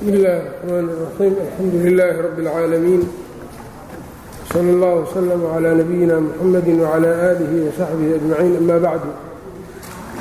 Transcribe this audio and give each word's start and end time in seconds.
bsm 0.00 0.07
اllahi 0.13 0.41
الرحmn 0.41 0.89
الرaxيim 0.93 1.33
alxamdu 1.45 1.77
لilh 1.85 2.15
rb 2.25 2.37
العaalamiin 2.43 3.03
slى 4.49 4.71
اllah 4.75 4.93
وslm 5.03 5.41
عlى 5.55 5.69
nabiyina 5.81 6.15
mxamadi 6.25 6.71
وعlى 6.81 7.11
آlih 7.31 7.51
وsaxbihi 7.67 8.11
أجmaciin 8.19 8.53
ama 8.61 8.77
bacdu 8.85 9.11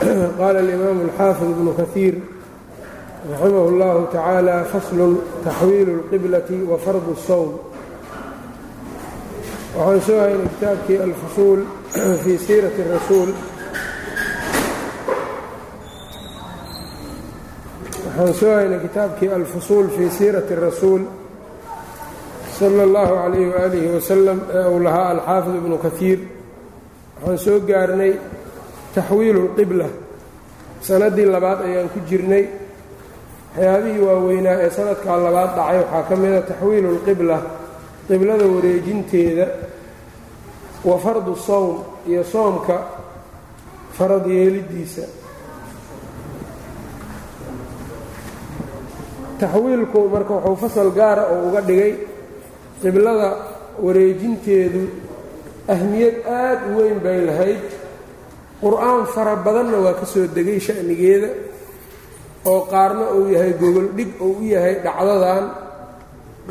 qala 0.40 0.58
اlimam 0.64 0.98
الxaafiظ 1.06 1.50
bn 1.58 1.66
kaثiir 1.78 2.14
raximah 3.32 3.64
اllah 3.70 3.94
tacaalى 4.14 4.56
fasl 4.72 5.00
taxwiil 5.46 5.88
الqiblaة 5.98 6.50
wafard 6.70 7.04
الswm 7.16 7.50
waxaan 9.76 10.00
soo 10.06 10.18
haynay 10.24 10.48
kitaabkii 10.54 10.98
alfusuul 11.08 11.60
fii 12.22 12.38
siiraةi 12.46 12.80
الrasuul 12.86 13.30
waxaan 18.20 18.34
soo 18.40 18.54
haynay 18.56 18.80
kitaabkii 18.80 19.28
alfusuul 19.28 19.88
fii 19.96 20.10
siirati 20.10 20.54
rasuul 20.54 21.02
sal 22.58 22.80
allahu 22.80 23.14
calayhi 23.22 23.48
waalihi 23.54 23.88
wasalam 23.96 24.38
ee 24.54 24.64
uu 24.74 24.78
lahaa 24.86 25.08
alxaafid 25.14 25.54
ibnu 25.60 25.76
kahiir 25.84 26.18
waxaan 27.20 27.38
soo 27.44 27.58
gaarnay 27.68 28.12
taxwiilu 28.94 29.40
lqibla 29.48 29.86
sannaddii 30.86 31.24
labaad 31.34 31.60
ayaan 31.68 31.88
ku 31.94 31.98
jirnay. 32.08 32.44
Waxyaabihii 33.56 34.02
waaweynaa 34.08 34.56
ee 34.64 34.70
sanadkaa 34.76 35.16
labaad 35.26 35.50
dhacay 35.56 35.78
waxaa 35.82 36.02
ka 36.08 36.14
mida 36.22 36.40
taxwiilu 36.50 36.88
lqibla 36.98 37.36
qiblada 38.08 38.44
wareejinteeda 38.54 39.46
wa 40.88 40.96
fardu 41.04 41.34
sawm 41.46 41.76
iyo 42.10 42.22
soomka 42.32 42.76
farad 43.96 44.26
yeelidiisa 44.26 45.02
taxwiilku 49.40 49.98
marka 50.14 50.32
wuxuu 50.36 50.56
fasal 50.62 50.88
gaara 50.98 51.22
oo 51.32 51.40
uga 51.48 51.60
dhigay 51.68 51.92
qiblada 52.82 53.28
wareejinteedu 53.84 54.82
ahmiyad 55.74 56.16
aad 56.40 56.58
u 56.68 56.70
weyn 56.78 56.98
bay 57.04 57.18
lahayd. 57.28 57.62
Qur'aan 58.62 59.06
fara 59.14 59.34
badanna 59.44 59.78
waa 59.84 59.94
ka 60.00 60.04
soo 60.12 60.26
degay 60.36 60.58
sha'nigeeda 60.66 61.28
oo 62.50 62.60
qaarna 62.72 63.04
uu 63.16 63.26
yahay 63.34 63.52
gogol 63.60 63.88
dhig 63.96 64.10
oo 64.24 64.32
u 64.40 64.44
yahay 64.54 64.74
dhacdadan 64.84 65.44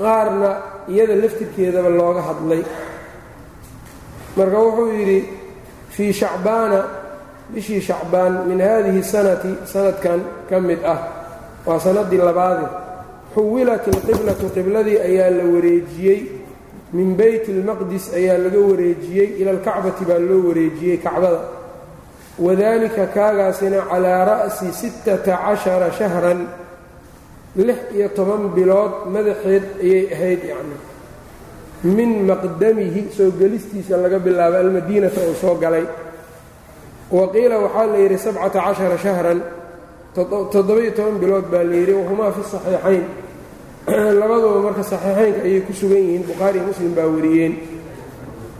qaarna 0.02 0.50
iyada 0.92 1.16
laftirkeedaba 1.22 1.90
looga 2.00 2.22
hadlay. 2.30 2.64
Marka 4.38 4.58
wuxuu 4.66 4.90
yidhi 4.98 5.20
fii 5.96 6.14
shacbaana 6.22 6.80
bishii 7.54 7.82
shacbaan 7.88 8.34
min 8.50 8.60
haadihi 8.66 9.02
sanati 9.14 9.52
sanadkan 9.72 10.20
ka 10.50 10.58
mid 10.68 10.82
ah 10.94 11.00
waa 11.66 11.80
sannaddii 11.80 12.18
labaade 12.18 12.66
xuwilat 13.36 13.88
ilqiblatu 13.88 14.46
qibladii 14.56 14.98
ayaa 15.08 15.30
la 15.38 15.44
wareejiyey. 15.54 16.22
Min 16.94 17.16
beyt 17.16 17.48
ilmaqdis 17.48 18.14
ayaa 18.18 18.38
laga 18.44 18.60
wareejiyey. 18.70 19.28
Ila 19.42 19.52
alkacbati 19.52 20.04
baa 20.10 20.20
loo 20.20 20.42
wareejiyey 20.50 20.98
kacbada. 20.98 21.42
Wadalika 22.40 23.06
kaagaasina 23.16 23.80
calaa 23.90 24.26
ra'si 24.26 24.68
sittata 24.82 25.38
cashara 25.44 25.92
shahran. 25.92 26.48
Lix 27.56 27.80
iyo 27.96 28.08
toban 28.18 28.44
bilood 28.56 28.94
madaxeed 29.14 29.64
ayay 29.84 30.04
ahayd 30.16 30.42
yacni. 30.52 30.78
Min 31.84 32.26
maqdamihi 32.30 33.02
soo 33.18 33.32
gelistiisa 33.40 33.98
laga 33.98 34.20
bilaabo 34.20 34.58
almadiinata 34.58 35.22
uu 35.28 35.36
soo 35.42 35.56
galay. 35.56 35.86
Wa 37.12 37.28
qiila 37.34 37.56
waxaa 37.60 37.86
la 37.92 37.98
yidhi 37.98 38.18
sabcata 38.18 38.60
cashara 38.66 38.98
shahran 38.98 39.40
toddoba-iyo 40.16 40.92
toban 40.98 41.18
bilood 41.20 41.46
baa 41.52 41.64
la 41.64 41.76
yidhi 41.76 41.94
wahumaa 41.94 42.32
fi 42.32 42.42
saxiixayn. 42.44 43.06
Labaduba 44.20 44.60
marka 44.60 44.84
saxiixaynka 44.84 45.42
ayay 45.48 45.62
ku 45.62 45.74
sugan 45.74 46.02
yihiin 46.02 46.24
bukhaariiyo 46.30 46.66
muslim 46.68 46.92
baa 46.96 47.08
wariyeen. 47.08 47.54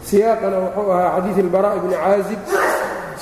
Siyaaqana 0.04 0.56
wuxuu 0.64 0.90
ahaa 0.90 1.10
xadiid 1.16 1.38
ilbaraa 1.44 1.74
ibni 1.76 1.94
caazib 1.94 2.40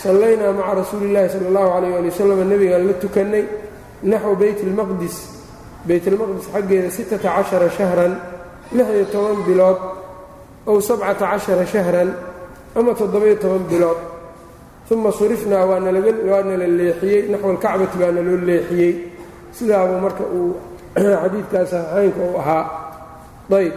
sallaynaa 0.03 0.53
maca 0.53 0.75
rasuuli 0.81 1.11
illaahi 1.11 1.29
sala 1.33 1.47
allahu 1.51 1.69
calayh 1.75 1.99
ali 1.99 2.09
wasalam 2.11 2.39
nebigaan 2.49 2.87
la 2.87 2.95
tukannay 3.03 3.45
naxwu 4.03 4.37
beyt 4.37 4.59
ilmaqdis 4.63 5.17
beytalmaqdis 5.89 6.47
xaggeeda 6.55 6.91
sittata 6.91 7.29
cashara 7.37 7.69
shahran 7.79 8.13
lix-iyo 8.77 9.05
toban 9.13 9.39
bilood 9.47 9.79
ow 10.67 10.77
sabcata 10.89 11.25
cashara 11.33 11.65
shahran 11.67 12.09
ama 12.79 12.93
toddoba-iyo 12.95 13.37
toban 13.43 13.65
bilood 13.71 13.99
uma 14.91 15.13
surifnaa 15.13 15.81
nala 15.81 16.67
leexiyey 16.67 17.29
naxwa 17.29 17.51
alkacbati 17.51 17.99
baana 17.99 18.23
loo 18.23 18.37
leexiyey 18.37 18.95
sidaaba 19.53 20.01
marka 20.01 20.25
uu 20.25 20.57
xadiidkaa 21.23 21.67
saxiixaynka 21.67 22.21
u 22.25 22.39
ahaa. 22.39 22.65
ayb 23.57 23.73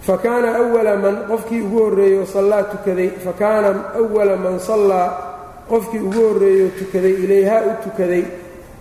fa 0.00 0.16
kaana 0.18 0.58
wala 0.74 0.96
man 0.96 1.16
qofkii 1.28 1.60
ugu 1.60 1.78
horreeyo 1.84 2.26
sallaa 2.26 2.62
tukaday 2.62 3.10
fa 3.24 3.32
kaana 3.32 3.74
wala 4.14 4.36
man 4.36 4.58
sallaa 4.58 5.08
qofkii 5.68 6.00
ugu 6.00 6.20
horreeyo 6.28 6.68
tukaday 6.78 7.12
ilayhaa 7.12 7.62
u 7.68 7.72
tukaday 7.84 8.24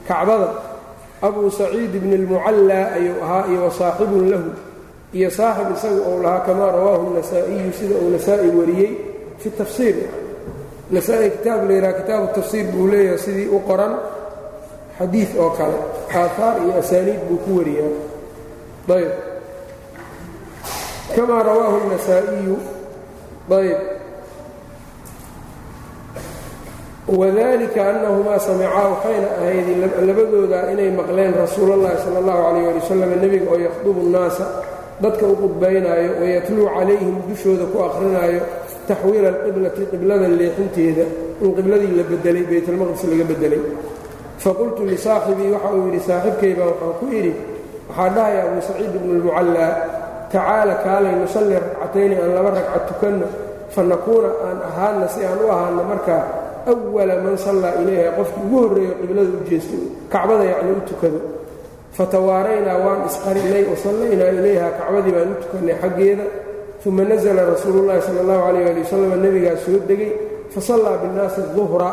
kacbada 0.07 0.49
abuu 1.21 1.51
saciid 1.51 1.91
bni 1.91 2.15
اlmucallaa 2.15 2.85
ayuu 2.95 3.23
ahaa 3.23 3.45
iyo 3.51 3.63
wasaaxibun 3.63 4.29
lahu 4.31 4.49
iyo 5.13 5.29
saaxib 5.31 5.75
isaga 5.75 6.01
ou 6.07 6.23
lahaa 6.23 6.39
kamaa 6.39 6.71
rawaahu 6.71 7.13
اnasaa-iyu 7.13 7.73
sida 7.79 7.95
uu 8.01 8.09
nasaa-i 8.09 8.49
wariyey 8.57 8.91
fi 9.37 9.49
tafsiir 9.49 9.95
nasaa-i 10.94 11.30
kitaab 11.36 11.60
la 11.68 11.72
yidhaha 11.76 11.92
kitaabu 12.00 12.26
tafsiir 12.36 12.66
buu 12.72 12.86
leeyahay 12.92 13.18
sidii 13.24 13.48
u 13.56 13.58
qoran 13.68 13.92
xadiid 14.98 15.30
oo 15.42 15.50
kale 15.58 15.78
aahaar 16.20 16.54
iyo 16.64 16.72
asaaniid 16.82 17.20
buu 17.28 17.38
ku 17.44 17.50
wariyaa 17.58 17.92
ayb 18.96 19.12
kamaa 21.16 21.42
rawaahu 21.48 21.76
الnasaa'iyu 21.82 22.56
ayb 23.58 23.80
wadalika 27.18 27.80
annahumaa 27.90 28.38
samicaa 28.38 28.88
waxayna 28.92 29.28
ahayd 29.40 29.66
labadooda 30.08 30.58
inay 30.72 30.90
maqleen 30.98 31.34
rasuul 31.42 31.70
اllahi 31.76 31.98
salى 32.04 32.18
اllahu 32.22 32.42
alayh 32.48 32.64
ali 32.68 32.78
wasalam 32.82 33.10
nebiga 33.22 33.46
oo 33.52 33.58
yakhdubu 33.66 34.00
الnaasa 34.06 34.44
dadka 35.02 35.24
u 35.26 35.34
qudbaynaayo 35.42 36.10
wayatluu 36.20 36.66
calayhim 36.76 37.14
dushooda 37.30 37.64
ku 37.72 37.76
akrinaayo 37.88 38.40
taxwiila 38.91 39.27
alqiblati 39.33 39.81
qiblada 39.91 40.27
leexinteeda 40.39 41.05
in 41.43 41.49
qibladii 41.57 41.91
la 41.99 42.03
bedelay 42.11 42.43
baytalmaqdis 42.51 43.03
laga 43.11 43.25
bedelay 43.31 43.61
faqultu 44.43 44.81
lisaaxibii 44.91 45.49
waxa 45.55 45.69
uu 45.77 45.83
yidhi 45.87 45.99
saaxibkaybaa 46.09 46.67
waxaan 46.71 46.93
ku 46.99 47.05
idhi 47.19 47.31
waxaa 47.89 48.09
dhahaya 48.15 48.39
abuu 48.47 48.61
saciid 48.69 48.91
ibnu 48.99 49.11
lmucallaa 49.19 49.71
tacaala 50.33 50.73
kaalay 50.85 51.13
nusalli 51.23 51.53
ragcatayni 51.63 52.15
aan 52.21 52.31
laba 52.37 52.49
ragca 52.57 52.79
tukanno 52.89 53.27
fa 53.73 53.81
nakuuna 53.91 54.29
aan 54.47 54.57
ahaana 54.69 55.05
si 55.13 55.19
aan 55.29 55.39
u 55.45 55.47
ahaano 55.55 55.81
markaa 55.91 56.21
awala 56.71 57.15
man 57.25 57.35
sallaa 57.45 57.73
ilayha 57.81 58.09
qofkii 58.17 58.43
ugu 58.45 58.57
horreeyo 58.63 58.93
qiblada 59.01 59.29
u 59.39 59.41
jeesto 59.49 59.75
kacbada 60.13 60.43
yacni 60.51 60.71
u 60.79 60.81
tukado 60.89 61.19
fatawaaraynaa 61.97 62.77
waan 62.85 62.99
isqarinay 63.09 63.63
wasallaynaa 63.71 64.29
ilayha 64.39 64.67
kacbadii 64.79 65.11
baan 65.17 65.29
u 65.33 65.37
tukannay 65.43 65.75
xaggeeda 65.83 66.25
uma 66.85 67.03
nasla 67.03 67.45
rasuulu 67.45 67.85
llahi 67.87 68.01
sala 68.01 68.19
allahu 68.25 68.41
calayh 68.47 68.65
ali 68.71 68.81
wasalam 68.81 69.13
nebigaa 69.21 69.57
soo 69.65 69.79
degay 69.89 70.11
fasallaa 70.53 70.97
binnaasi 71.03 71.41
duhra 71.55 71.89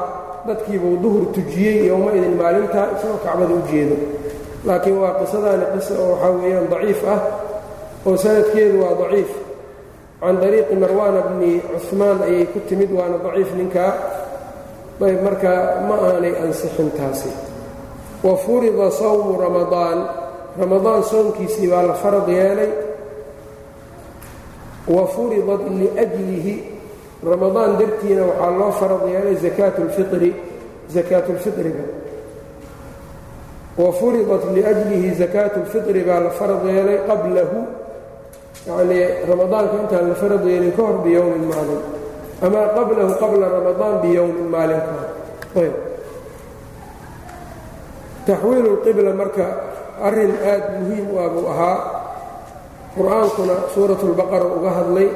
dadkiibuu 0.49 0.97
duhur 1.03 1.25
tujiyey 1.37 1.87
yowma-idin 1.93 2.35
maalintaa 2.41 2.87
isagoo 2.97 3.21
kacbada 3.25 3.53
u 3.53 3.61
jeedo. 3.71 3.97
Laakiin 4.67 4.97
waa 5.03 5.13
qisadaani 5.21 5.65
qisa 5.77 5.93
oo 6.03 6.09
waxaa 6.17 6.33
weeyaan 6.41 6.67
daciif 6.73 7.01
ah 7.15 7.21
oo 8.07 8.17
sanadkeedu 8.17 8.77
waa 8.83 8.95
daciif. 9.01 9.31
Can 10.21 10.37
dariiqi 10.43 10.75
marwaana 10.83 11.21
bni 11.31 11.53
cuhmaan 11.85 12.19
ayay 12.27 12.47
ku 12.53 12.59
timid 12.69 12.91
waana 12.99 13.17
daciif 13.25 13.51
ninkaa 13.61 13.93
ayb 15.05 15.21
markaa 15.27 15.61
ma 15.89 15.95
aanay 16.09 16.35
ansixin 16.45 16.91
taasi. 16.99 17.31
Wa 18.25 18.35
furida 18.41 18.89
sawmu 18.91 19.37
ramadaan. 19.37 19.99
Ramadaan 20.59 21.03
soomkiisii 21.11 21.69
baa 21.71 21.83
la 21.87 21.95
farad 22.03 22.27
yeelay 22.27 22.71
wa 24.89 25.07
furidat 25.07 25.63
liajlihi. 25.69 26.55
Ramadaan 27.19 27.79
dartiina 27.79 28.23
waxaa 28.31 28.51
loo 28.59 28.73
farad 28.73 29.03
yeelay 29.11 29.37
zakaatu 29.37 29.83
lfiri 29.91 30.31
zakaatu 30.89 31.33
lfitriga 31.33 31.85
wa 33.77 33.93
furidat 33.93 34.45
liajlihi 34.55 35.15
zakaatu 35.19 35.61
lfitri 35.67 36.01
baa 36.07 36.21
la 36.21 36.31
farad 36.31 36.63
yeelay 36.65 36.99
qablahu. 37.07 37.59
Yacnii 38.67 39.27
ramadaanka 39.29 39.75
intaan 39.83 40.09
la 40.09 40.15
farad 40.15 40.45
yeelin 40.47 40.73
ka 40.73 40.83
hor 40.83 40.99
biyowmin 41.03 41.45
maalin. 41.51 41.83
Ama 42.43 42.61
qablahu 42.77 43.13
qabla 43.19 43.47
ramadaan 43.51 43.95
biyowmin 44.03 44.49
maalin 44.55 44.81
ka 44.87 44.93
hor. 44.95 45.09
Ayb. 45.63 45.75
Taxwiilu 48.27 48.71
lqibla 48.79 49.11
marka 49.15 49.45
arrin 50.03 50.33
aad 50.45 50.65
muhiim 50.85 51.07
u 51.11 51.17
ah 51.19 51.29
buu 51.33 51.47
ahaa 51.51 51.77
qur'aankuna 52.97 53.55
suurat 53.75 54.01
اlbaqara 54.09 54.47
uga 54.57 54.71
hadlay 54.79 55.09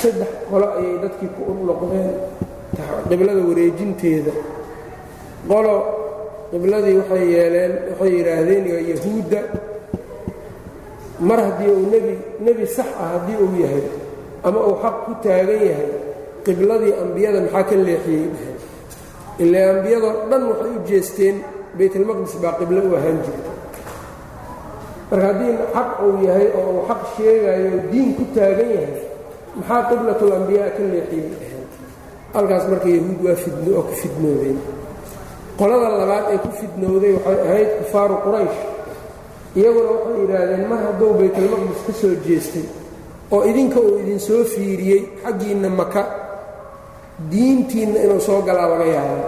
saddex 0.00 0.30
qolo 0.50 0.66
ayay 0.78 0.96
dadkii 1.04 1.30
ku 1.36 1.42
noqdeen. 1.68 2.10
Qiblada 3.08 3.40
wareejinteeda. 3.48 4.32
Qolo 5.50 5.74
qibladii 6.52 6.94
waxay 7.00 7.24
yeeleen 7.34 7.72
waxay 7.90 8.10
yidhaahdeen 8.16 8.64
yahuudda 8.92 9.40
mar 11.28 11.38
haddii 11.46 11.70
uu 11.76 11.86
nebi 11.94 12.12
nebi 12.46 12.64
sax 12.76 12.88
ah 13.02 13.08
haddii 13.14 13.36
uu 13.44 13.52
yahay 13.62 13.84
ama 14.46 14.58
uu 14.68 14.76
xaq 14.82 14.96
ku 15.04 15.12
taagan 15.24 15.60
yahay 15.70 15.90
qibladii 16.46 16.94
ambiyada 17.02 17.38
maxaa 17.44 17.64
ka 17.68 17.74
leexiyey? 17.86 18.26
Dhaheen 18.34 18.56
ilaa 19.44 19.66
ambiyadoo 19.74 20.14
dhan 20.30 20.42
waxay 20.50 20.70
u 20.76 20.78
jeesteen 20.88 21.36
baytalmaqdis 21.78 22.34
baa 22.42 22.54
qiblo 22.60 22.80
u 22.88 22.90
ahaan 22.98 23.18
jirta 23.26 23.50
marka 25.10 25.26
haddii 25.28 25.54
xaq 25.74 25.88
uu 26.06 26.14
yahay 26.26 26.46
oo 26.58 26.64
uu 26.74 26.82
xaq 26.88 27.00
sheegayo 27.16 27.70
diin 27.92 28.08
ku 28.16 28.24
taagan 28.34 28.70
yahay 28.76 28.94
maxaa 29.58 29.82
qiblatul 29.90 30.32
ambiyaa 30.38 30.70
ka 30.76 30.82
leexiyey 30.92 31.28
halkaas 32.34 32.64
marka 32.72 32.88
yahuud 32.96 33.18
waa 33.26 33.36
fidno 33.44 33.70
oo 33.78 33.84
ku 33.88 33.94
fidnoodeen. 34.02 34.58
Qolada 35.58 35.88
labaad 36.00 36.24
ee 36.32 36.38
ku 36.44 36.50
fidnowday 36.60 37.12
waxay 37.16 37.38
ahayd 37.48 37.70
kufaaru 37.82 38.16
quraysh. 38.24 38.58
Iyaguna 39.58 39.90
waxay 39.96 40.16
yidhaahdeen 40.22 40.64
mar 40.70 40.80
hadduu 40.86 41.10
baytalmaqdis 41.18 41.80
ka 41.86 41.92
soo 42.00 42.14
jeestay 42.26 42.66
oo 43.34 43.42
idinka 43.50 43.78
uu 43.80 43.98
idin 44.02 44.20
soo 44.28 44.42
fiiriyey 44.52 45.00
xaggiinna 45.24 45.68
maka 45.80 46.02
diintiinna 47.30 47.98
inuu 48.06 48.20
soo 48.28 48.40
galaa 48.46 48.68
laga 48.72 48.86
yaaba 48.96 49.24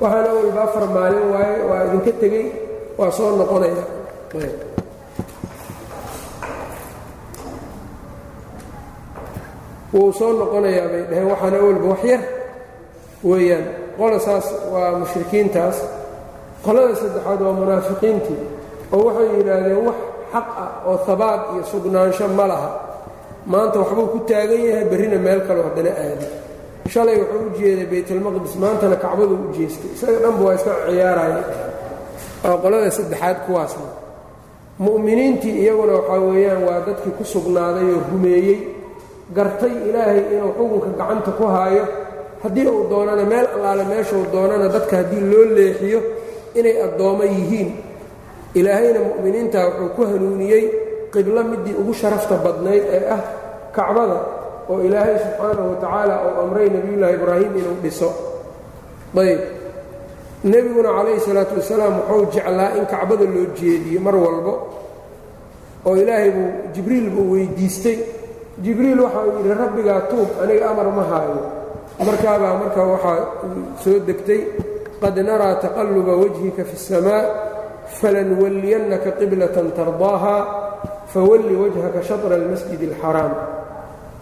waxaana 0.00 0.30
walba 0.38 0.60
afar 0.66 0.84
waaye 0.96 1.56
waa 1.70 1.80
idinka 1.88 2.12
tegey 2.22 2.46
waa 2.98 3.10
soo 3.16 3.30
noqonaya 3.38 3.84
wuu 9.94 10.12
soo 10.18 10.32
noqonayaa 10.40 10.88
bay 10.92 11.02
dhaheen 11.10 11.28
waxaana 11.32 11.58
walba 11.66 11.86
wax 11.92 12.02
yar. 12.10 12.22
Weeyaan 13.28 13.64
qola 13.98 14.18
saas 14.26 14.46
waa 14.72 14.90
mushrikiintaas. 15.00 15.76
Qolada 16.64 16.94
saddexaad 17.00 17.40
waa 17.46 17.52
munaafiqiintii 17.60 18.40
oo 18.94 19.00
waxay 19.06 19.28
yidhaahdeen 19.38 19.80
wax 19.88 19.98
xaq 20.32 20.46
ah 20.64 20.70
oo 20.88 20.96
habaad 21.06 21.40
iyo 21.54 21.62
sugnaansho 21.72 22.26
ma 22.38 22.46
laha. 22.52 22.70
Maanta 23.52 23.78
waxbuu 23.82 24.06
ku 24.12 24.18
taagan 24.28 24.60
yahay 24.68 24.84
berrina 24.90 25.18
meel 25.24 25.40
kaleo 25.46 25.64
haddana 25.68 25.90
aadi. 26.04 26.26
Shalay 26.92 27.16
wuxuu 27.20 27.46
u 27.46 27.50
jeeday 27.58 27.86
baytalmaqdis 27.92 28.54
maantana 28.62 28.96
kacbaduu 29.04 29.38
u 29.48 29.52
jeestay. 29.56 29.90
Isaga 29.96 30.18
dhanba 30.24 30.42
waa 30.46 30.54
iska 30.58 30.72
ciyaaraya 30.88 31.38
waa 32.44 32.56
qolada 32.62 32.90
saddexaad 32.98 33.36
kuwaasna. 33.46 33.86
Mu'miniintii 34.84 35.54
iyaguna 35.62 35.92
waxaa 35.98 36.20
weeyaan 36.28 36.62
waa 36.68 36.80
dadkii 36.86 37.12
ku 37.18 37.24
sugnaaday 37.24 37.86
oo 37.94 38.00
rumeeyey 38.12 38.58
gartay 39.36 39.72
ilaahay 39.88 40.20
inuu 40.34 40.52
xukunka 40.58 40.88
gacanta 40.98 41.30
ku 41.38 41.44
haayo. 41.54 41.84
Haddii 42.42 42.66
uu 42.68 42.88
doonana 42.90 43.24
meel 43.24 43.46
allaale 43.56 43.84
meeshuu 43.90 44.24
doonana 44.32 44.68
dadka 44.68 44.96
haddii 45.00 45.20
loo 45.30 45.44
leexiyo 45.56 46.00
inay 46.58 46.76
addoommo 46.86 47.24
yihiin. 47.24 47.70
Ilaahayna 48.54 49.00
mu'miniinta 49.08 49.58
wuxuu 49.66 49.88
ku 49.96 50.02
hanuuniyey 50.10 50.64
qiblo 51.12 51.40
midii 51.50 51.74
ugu 51.80 51.92
sharafta 52.00 52.34
badnayd 52.44 52.84
ee 52.96 53.02
ah 53.16 53.22
kacbada 53.76 54.18
oo 54.70 54.78
ilaahay 54.86 55.16
subxaanahu 55.24 55.68
wa 55.72 55.76
tacaala 55.82 56.14
uu 56.26 56.34
amray 56.44 56.68
nebiyullaahi 56.74 57.14
ibraahim 57.18 57.52
inuu 57.60 57.76
dhiso. 57.82 58.08
Ayb 59.20 59.40
nebiguna 60.44 60.90
calayhi 60.96 61.20
salaatu 61.26 61.54
wasalaam 61.60 61.94
wuxuu 61.98 62.30
jeclaa 62.34 62.70
in 62.78 62.84
kacbada 62.92 63.24
loo 63.34 63.46
jeediyo 63.58 64.00
mar 64.06 64.16
walbo 64.24 64.52
oo 65.86 65.94
ilaahay 66.02 66.30
buu 66.36 66.48
jibriil 66.74 67.08
buu 67.14 67.26
weydiistay 67.34 67.96
jibriil 68.63 68.99
waxa 69.05 69.19
uu 69.27 69.33
yidhi 69.39 69.53
rabbigaa 69.63 70.01
tuub 70.11 70.29
aniga 70.43 70.65
amar 70.71 70.87
ma 70.97 71.03
haayo 71.11 71.41
markaabaa 72.07 72.53
marka 72.61 72.81
waxaa 72.93 73.19
soo 73.83 73.97
degtay 74.07 74.41
qad 75.01 75.15
naraa 75.29 75.55
taqalluba 75.63 76.13
wajhika 76.21 76.61
fi 76.69 76.75
اsamaa 76.81 77.23
falanwalliyannaka 77.99 79.09
qiblatan 79.19 79.67
tardaaha 79.77 80.35
fawalli 81.13 81.55
wajhaka 81.61 81.99
shatra 82.09 82.33
almasjid 82.39 82.81
اlxaraam 82.89 83.31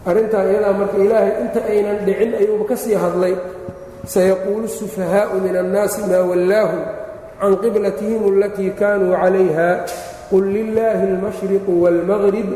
arrintaa 0.09 0.43
iyadaa 0.51 0.73
marka 0.81 0.97
ilaahay 1.05 1.31
inta 1.43 1.59
aynan 1.71 1.97
dhicin 2.07 2.31
ayuuba 2.41 2.65
ka 2.71 2.75
sii 2.83 2.95
hadlay 3.03 3.33
sayaquulu 4.15 4.65
الsufahaa'u 4.71 5.35
min 5.45 5.55
annaasi 5.63 5.99
maa 6.11 6.23
wallaahum 6.29 6.81
can 7.41 7.53
qiblatihim 7.63 8.21
alatii 8.33 8.71
kaanuu 8.81 9.13
calayha 9.21 9.69
qul 10.31 10.45
lilaahi 10.57 11.03
اlmashriqu 11.11 11.71
wاlmaqrib 11.83 12.49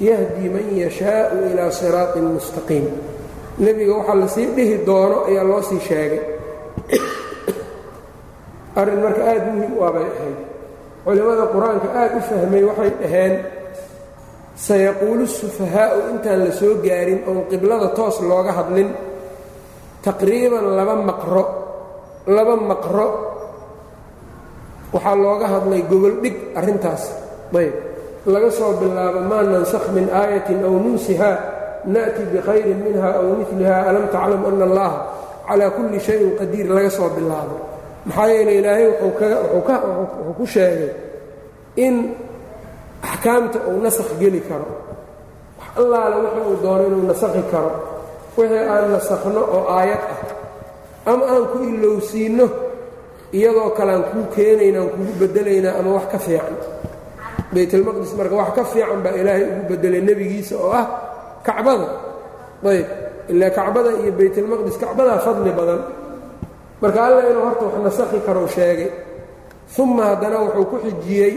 yahdi 0.00 0.48
man 0.50 0.66
yashaau 0.74 1.38
ilaa 1.50 1.70
siraaطin 1.70 2.34
mustaqiim. 2.34 2.86
Nebiga 3.58 3.94
waxaa 4.02 4.14
la 4.14 4.28
sii 4.28 4.46
dhihi 4.56 4.86
doono 4.86 5.24
ayaa 5.30 5.44
loo 5.44 5.62
sii 5.62 5.80
sheegay. 5.80 6.22
Arrin 8.78 8.98
marka 8.98 9.22
aad 9.22 9.42
muhiim 9.54 9.72
u 9.78 9.84
abay 9.86 10.02
ahayd. 10.02 10.38
Culimmada 11.04 11.44
qur'aanka 11.54 11.88
aad 11.94 12.12
u 12.18 12.20
fahmay 12.28 12.62
waxay 12.64 12.90
dhaheen 13.00 13.34
sayaquulu 14.56 15.26
sufahaa'u 15.26 15.98
intaan 16.10 16.44
la 16.44 16.52
soo 16.52 16.74
gaarin 16.82 17.22
oon 17.26 17.46
qiblada 17.50 17.88
toos 17.94 18.18
looga 18.20 18.52
hadlin. 18.52 18.90
Taqriiban 20.02 20.76
laba 20.76 20.94
maqro 20.96 21.44
laba 22.26 22.56
maqro. 22.56 23.08
Waxaa 24.92 25.16
looga 25.16 25.46
hadlay 25.46 25.82
gogoldhig 25.86 26.36
arrintaas. 26.58 27.02
Ayb 27.54 27.93
laga 28.32 28.50
soo 28.58 28.72
bilaabo 28.80 29.20
maa 29.30 29.42
nansakh 29.52 29.86
min 29.96 30.06
aayatin 30.20 30.60
aw 30.68 30.72
nunsihaa 30.84 31.36
na'ti 31.94 32.22
bikhayrin 32.32 32.80
minha 32.84 33.08
aw 33.20 33.26
miliha 33.40 33.76
alam 33.90 34.04
taclam 34.14 34.42
ana 34.48 34.64
allaha 34.68 34.98
calaa 35.48 35.70
kulli 35.76 35.98
shayin 36.06 36.30
qadiir 36.38 36.66
laga 36.76 36.90
soo 36.98 37.08
bilaabo. 37.16 37.56
Maxaa 38.08 38.28
yeeley 38.32 38.56
ilaahay 38.60 38.86
wuxuu 39.02 40.32
ku 40.38 40.44
sheegay 40.54 40.90
in 41.84 41.94
axkaamta 43.08 43.58
uu 43.68 43.78
nasakh 43.84 44.12
geli 44.20 44.40
karo. 44.48 44.68
Allaale 45.80 46.16
wixii 46.24 46.44
uu 46.50 46.56
doono 46.62 46.84
inuu 46.88 47.04
nasakhi 47.10 47.42
karo. 47.52 47.72
Wixii 48.36 48.64
aan 48.72 48.86
nasakhno 48.94 49.40
oo 49.56 49.62
aayad 49.76 50.02
ah 50.12 50.20
ama 51.10 51.24
aan 51.32 51.44
ku 51.52 51.58
ilowsiinno 51.72 52.46
iyadoo 53.36 53.70
kalean 53.78 54.02
kuu 54.10 54.24
keenayna 54.34 54.78
aan 54.80 54.88
kugu 54.94 55.12
beddelaynaa 55.20 55.74
ama 55.80 55.90
wax 56.00 56.06
ka 56.12 56.18
fiican 56.24 56.56
baytalmaqdis 57.56 58.12
marka 58.18 58.34
wax 58.40 58.50
ka 58.56 58.62
fiican 58.72 59.00
baa 59.04 59.14
ilaahay 59.20 59.44
ugu 59.50 59.62
beddelay 59.70 60.02
nebigiisa 60.08 60.54
oo 60.64 60.72
ah 60.80 60.86
kacbada. 61.46 61.86
Ayb 62.70 62.86
ilaa 63.32 63.50
kacbada 63.58 63.90
iyo 64.02 64.12
baytalmaqdis 64.18 64.76
kacbadaa 64.82 65.18
fadli 65.26 65.50
badan. 65.58 65.80
Marka 66.82 66.98
alla 67.06 67.20
inuu 67.30 67.44
horta 67.46 67.64
wax 67.68 67.74
nasakhi 67.86 68.18
karou 68.26 68.46
sheegay. 68.54 68.90
Uma 69.78 70.04
haddana 70.14 70.38
wuxuu 70.44 70.64
ku 70.70 70.76
xijiyey 70.84 71.34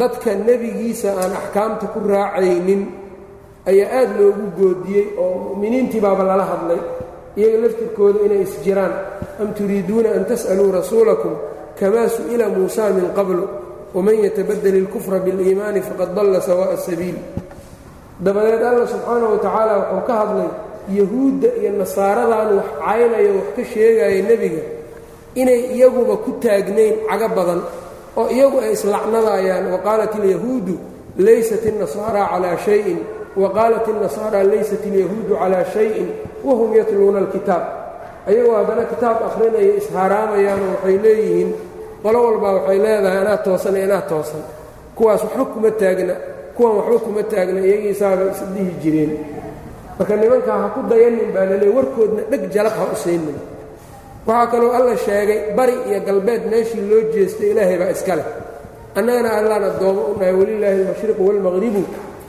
dadka 0.00 0.30
nebigiisa 0.46 1.08
aan 1.20 1.32
axkaamta 1.40 1.86
ku 1.92 1.98
raacaynin. 2.12 2.82
Ayaa 3.70 3.88
aad 4.00 4.10
loogu 4.18 4.44
goodiyey 4.58 5.06
oo 5.22 5.34
mu'miniintii 5.52 6.00
baaba 6.04 6.22
lala 6.30 6.44
hadlay. 6.52 6.80
Iyaga 7.38 7.58
laftirkooda 7.64 8.18
inay 8.26 8.42
isjiraan 8.46 8.92
am 9.40 9.48
turiiduuna 9.56 10.08
an 10.16 10.24
tas'aluu 10.30 10.70
rasuulakum 10.78 11.34
kamaa 11.78 12.08
su'ila 12.16 12.46
muusa 12.54 12.90
min 12.96 13.06
qablu 13.18 13.44
waman 13.95 14.15
yatabadel 14.25 14.75
ilkufra 14.81 15.17
biاliimaani 15.25 15.79
faqad 15.87 16.09
dalla 16.17 16.39
sawaa'a 16.41 16.77
sabiil 16.87 17.15
dabadeed 18.25 18.63
alla 18.63 18.85
subxaanahu 18.87 19.31
wa 19.35 19.39
tacaala 19.45 19.73
wuxuu 19.79 20.03
ka 20.07 20.13
hadlay 20.21 20.49
yahuudda 20.99 21.47
iyo 21.61 21.71
nasaaradan 21.81 22.49
wax 22.57 22.67
caynayo 22.85 23.31
wax 23.39 23.47
ka 23.57 23.63
sheegaya 23.73 24.21
nebiga 24.29 24.61
inay 25.41 25.61
iyaguba 25.75 26.15
ku 26.23 26.31
taagnayn 26.43 26.95
cago 27.09 27.27
badan 27.37 27.61
oo 28.19 28.27
iyagu 28.35 28.57
ay 28.63 28.71
islacnadayaan 28.77 29.65
waqaalat 29.73 30.13
ilyahuudu 30.19 30.75
laysat 31.27 31.63
الnasaara 31.71 32.21
calaa 32.31 32.57
shayin 32.65 32.99
waqaalat 33.43 33.85
الnasaara 33.93 34.39
laysat 34.51 34.83
اlyahuudu 34.89 35.33
calaa 35.41 35.65
shayin 35.75 36.07
wahum 36.47 36.69
yatluuna 36.79 37.19
اlkitaab 37.27 37.63
ayagoo 38.29 38.55
haddana 38.59 38.83
kitaab 38.91 39.17
akhrinaya 39.27 39.71
ishaaraamayaan 39.81 40.59
oo 40.65 40.71
waxay 40.79 40.97
leeyihiin 41.05 41.49
qolo 42.02 42.18
walbaa 42.26 42.52
waxay 42.56 42.78
leedahay 42.84 43.18
anaa 43.24 43.36
toosan 43.46 43.76
iyo 43.76 43.84
anaa 43.88 44.02
toosan. 44.10 44.42
Kuwaas 44.96 45.22
waxba 45.24 45.44
kuma 45.52 45.70
taagna 45.80 46.14
kuwan 46.56 46.72
waxba 46.78 46.98
kuma 47.04 47.22
taagna 47.32 47.60
iyagiisaaba 47.68 48.22
isdhihi 48.34 48.72
jireen. 48.82 49.12
Marka 49.98 50.14
nimankaa 50.20 50.58
ha 50.62 50.68
ku 50.74 50.80
dayanin 50.90 51.30
baa 51.34 51.44
laleey 51.50 51.72
warkoodna 51.76 52.22
dheg 52.30 52.42
jalaq 52.54 52.74
ha 52.80 52.84
u 52.92 52.96
siinin. 53.02 53.38
Waxaa 54.26 54.46
kaloo 54.52 54.72
alla 54.78 54.94
sheegay 55.04 55.40
bari 55.56 55.74
iyo 55.88 55.98
galbeed 56.06 56.42
meeshii 56.50 56.84
loo 56.90 57.02
jeestay 57.14 57.50
ilaahay 57.52 57.76
baa 57.82 57.90
iska 57.96 58.14
leh. 58.18 58.28
Annagana 58.98 59.30
allaan 59.38 59.64
addoomo 59.70 60.02
u 60.10 60.12
nahay 60.18 60.34
walilaahi 60.40 60.76
almashriqu 60.82 61.22
waalmaqribu 61.28 61.82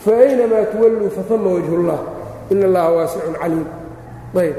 fa 0.03 0.11
aynamaa 0.23 0.65
tuwalluu 0.71 1.09
fahama 1.17 1.49
wajhullah 1.55 1.99
ina 2.51 2.65
allaha 2.69 2.89
waasicun 2.97 3.35
caliim. 3.41 3.67
Ayb 4.41 4.55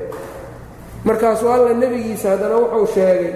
markaasuu 1.04 1.49
alla 1.54 1.71
nebigiisa 1.83 2.26
haddana 2.33 2.57
wuxuu 2.62 2.87
sheegay 2.95 3.33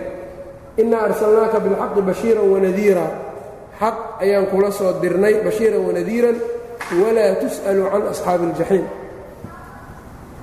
innaa 0.83 1.03
arsalnaaka 1.09 1.59
bilxaqi 1.65 2.01
bashiiran 2.09 2.47
wanadiira 2.55 3.07
xaq 3.81 3.97
ayaan 4.25 4.47
kula 4.53 4.71
soo 4.79 4.93
dirnay 5.03 5.35
bashiiran 5.47 5.81
wanadiiran 5.89 6.37
walaa 7.03 7.33
tus'alu 7.43 7.83
can 7.93 8.03
asxaabi 8.13 8.45
اljaxiim 8.51 8.87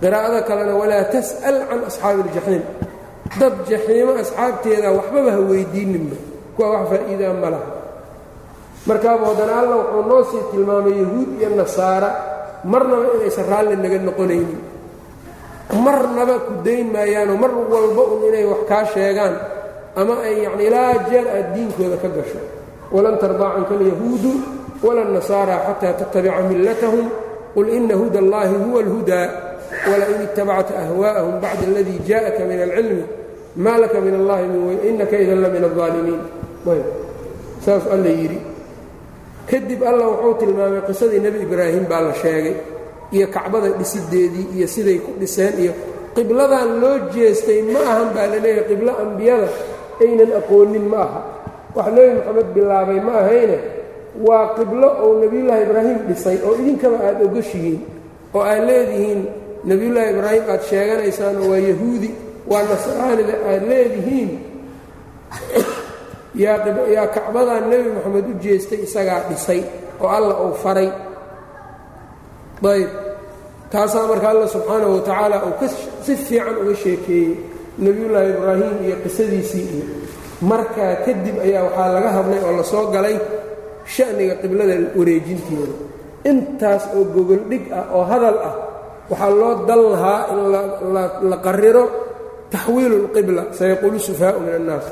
qiraa'ada 0.02 0.40
kalena 0.50 0.74
walaa 0.82 1.04
tas'al 1.16 1.58
can 1.70 1.82
asxaabi 1.90 2.20
اljaxiim 2.28 2.64
dad 3.40 3.54
jaxiimo 3.72 4.14
asxaabteeda 4.24 4.88
waxbaba 4.98 5.30
ha 5.36 5.40
weydiininba 5.52 6.18
kuwa 6.56 6.68
wax 6.74 6.86
faa'iidaa 6.92 7.34
ma 7.42 7.50
laha. 7.54 7.68
Markaaba 8.90 9.24
haddana 9.32 9.54
alla 9.62 9.76
wuxuu 9.82 10.04
noo 10.12 10.22
sii 10.30 10.44
tilmaamay 10.52 10.96
yahuud 11.02 11.30
iyo 11.40 11.50
nasaara 11.62 12.10
marnaba 12.72 13.06
inaysan 13.18 13.46
raalli 13.52 13.76
naga 13.84 13.98
noqonaynin. 14.08 14.62
Marnaba 15.86 16.36
ku 16.46 16.52
dayn 16.66 16.88
maayaanoo 16.96 17.38
mar 17.44 17.52
walba 17.74 18.02
un 18.14 18.22
inay 18.30 18.46
wax 18.52 18.62
kaa 18.70 18.84
sheegaan 18.94 19.34
ama 20.01 20.15
ay 20.27 20.35
yacni 20.45 20.65
ilaa 20.69 20.93
jeer 21.11 21.27
aad 21.37 21.47
diinkooda 21.55 21.97
ka 22.03 22.09
gasho 22.17 22.41
walan 22.95 23.17
tardaa 23.23 23.51
canka 23.57 23.75
alyahuudu 23.79 24.33
wala 24.87 25.03
nasaara 25.05 25.57
xataa 25.67 25.93
tattabica 26.01 26.41
millatahum 26.51 27.07
qul 27.55 27.69
ina 27.79 27.95
huda 28.01 28.19
allahi 28.25 28.55
huwa 28.65 28.79
alhudaa 28.85 29.27
wlain 29.91 30.21
itabacta 30.27 30.73
ahwaءahum 30.85 31.35
bacda 31.43 31.65
aladii 31.71 31.99
jaءaka 32.09 32.41
min 32.51 32.59
alcilmi 32.67 33.05
maa 33.57 33.79
laka 33.83 33.99
min 34.01 34.15
allahi 34.21 34.45
min 34.53 34.61
wey 34.69 34.79
inaka 34.91 35.17
idan 35.25 35.41
la 35.45 35.49
min 35.55 35.63
الظaalimiin 35.69 36.21
saas 37.65 37.85
alla 37.95 38.09
yidhi 38.21 38.39
kadib 39.51 39.81
alla 39.91 40.05
wuxuu 40.13 40.35
tilmaamay 40.41 40.83
qisadii 40.89 41.21
nebi 41.27 41.39
ibraahim 41.47 41.85
baa 41.91 42.01
la 42.09 42.15
sheegay 42.23 42.55
iyo 43.17 43.27
kacbada 43.35 43.69
dhisideedii 43.79 44.47
iyo 44.57 44.67
siday 44.75 44.99
ku 45.05 45.11
dhiseen 45.21 45.55
iyo 45.65 45.73
qibladan 46.17 46.81
loo 46.81 46.97
jeestay 47.15 47.61
ma 47.73 47.81
ahan 47.93 48.09
baa 48.17 48.27
la 48.33 48.39
leeyahay 48.45 48.65
qiblo 48.71 48.93
ambiyada 49.05 49.49
aynan 50.04 50.32
aqoonin 50.40 50.86
ma 50.94 51.02
aha 51.06 51.22
wax 51.76 51.88
nebi 51.96 52.12
moxamed 52.18 52.48
bilaabay 52.56 53.00
ma 53.00 53.14
ahayne 53.22 53.58
waa 54.28 54.54
qiblo 54.58 54.90
ou 55.04 55.12
nebiyullaahi 55.24 55.64
ibraahim 55.64 56.00
dhisay 56.08 56.38
oo 56.46 56.56
idinkaba 56.62 56.98
aad 57.08 57.22
ogoshihiin 57.26 57.80
oo 58.34 58.44
aad 58.44 58.64
leedihiin 58.70 59.22
nebiyullaahi 59.64 60.10
ibraahim 60.16 60.44
aad 60.50 60.62
sheeganaysaan 60.70 61.38
waa 61.50 61.62
yahuudi 61.70 62.12
waa 62.48 62.64
nasraanida 62.64 63.34
aad 63.50 63.64
leedihiin. 63.68 64.32
Yaa 66.44 67.08
kacbadan 67.14 67.70
nebi 67.70 67.90
moxamed 67.96 68.26
u 68.30 68.34
jeestay 68.44 68.84
isagaa 68.84 69.22
dhisay 69.30 69.62
oo 70.00 70.08
alla 70.08 70.34
uu 70.44 70.54
faray. 70.64 70.90
Ayb 72.64 72.90
taasaa 73.70 74.08
marka 74.08 74.30
alla 74.30 74.48
subxaanahu 74.48 74.94
watacaala 74.96 75.44
uu 75.46 75.54
ka 75.60 75.68
si 76.06 76.16
fiican 76.16 76.58
uga 76.62 76.76
sheekeeyey 76.76 77.53
nebiyullaahi 77.78 78.30
ibraahim 78.38 78.76
iyo 78.86 78.96
qisadiisii 79.04 79.66
iyo 79.76 79.86
markaa 80.42 80.96
kadib 81.06 81.36
ayaa 81.46 81.64
waxaa 81.68 81.90
laga 81.96 82.10
hadlay 82.18 82.40
oo 82.48 82.54
la 82.60 82.64
soo 82.72 82.86
galay 82.94 83.16
sha'niga 83.96 84.36
qiblada 84.42 84.76
wareejinteeda. 84.98 85.76
Intaas 86.30 86.84
oo 86.96 87.04
gogoldhig 87.16 87.64
ah 87.80 87.86
oo 87.96 88.04
hadal 88.12 88.38
ah 88.50 88.54
waxaa 89.12 89.32
loo 89.40 89.54
dal 89.68 89.84
lahaa 89.94 90.20
in 90.32 90.40
la 91.32 91.38
qariro 91.46 91.84
taxwiilu 92.54 92.96
اlqibla 93.08 93.44
sayaquulu 93.58 93.98
sufahaau 94.08 94.40
min 94.46 94.54
annaas. 94.60 94.86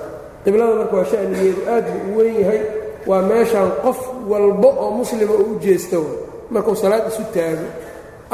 Qiblada 0.44 0.74
marka 0.80 0.96
waa 1.00 1.08
sha'nigeedu 1.12 1.62
aad 1.74 1.86
buu 1.94 2.10
u 2.10 2.18
weyn 2.20 2.36
yahay 2.44 2.62
waa 3.10 3.22
meeshaan 3.30 3.70
qof 3.86 4.00
walba 4.32 4.70
oo 4.84 4.90
muslima 5.00 5.34
uu 5.42 5.56
u 5.56 5.60
jeesta 5.64 5.98
markuu 6.54 6.76
salaad 6.82 7.06
isu 7.12 7.24
taago. 7.36 7.68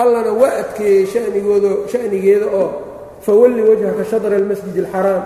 Allana 0.02 0.32
waa 0.42 0.54
adkeeyey 0.62 1.06
sha'nigeeda 1.92 2.48
oo 2.60 2.68
fawalli 3.26 3.62
wajhaka 3.70 4.04
shadra 4.12 4.36
almasjid 4.36 4.76
alxaraam 4.86 5.24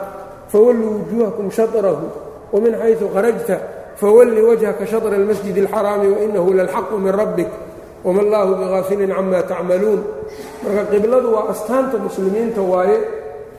fawalluu 0.51 0.91
wujuuhakum 0.99 1.47
shadrahu 1.51 2.05
wamin 2.53 2.73
xaysu 2.81 3.05
kharajta 3.13 3.55
fawalli 4.01 4.41
wajhaka 4.49 4.83
shadra 4.91 5.15
almasjid 5.19 5.55
alxaraami 5.63 6.07
wainahu 6.15 6.49
lalxaqu 6.59 6.95
min 7.03 7.11
rabbik 7.21 7.47
wama 8.05 8.21
allaahu 8.25 8.51
biqaafilin 8.61 9.11
cama 9.15 9.39
tacmaluun 9.51 10.01
marka 10.63 10.83
qibladu 10.91 11.27
waa 11.35 11.45
astaanta 11.53 11.97
muslimiinta 12.05 12.61
waaye 12.71 12.97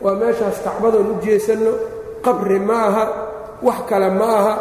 waa 0.04 0.14
meeshaas 0.20 0.58
kacbadoon 0.66 1.06
u 1.10 1.14
jeesanno 1.24 1.72
qabri 2.26 2.58
ma 2.68 2.78
aha 2.88 3.04
wax 3.66 3.78
kale 3.88 4.08
ma 4.18 4.28
aha 4.40 4.54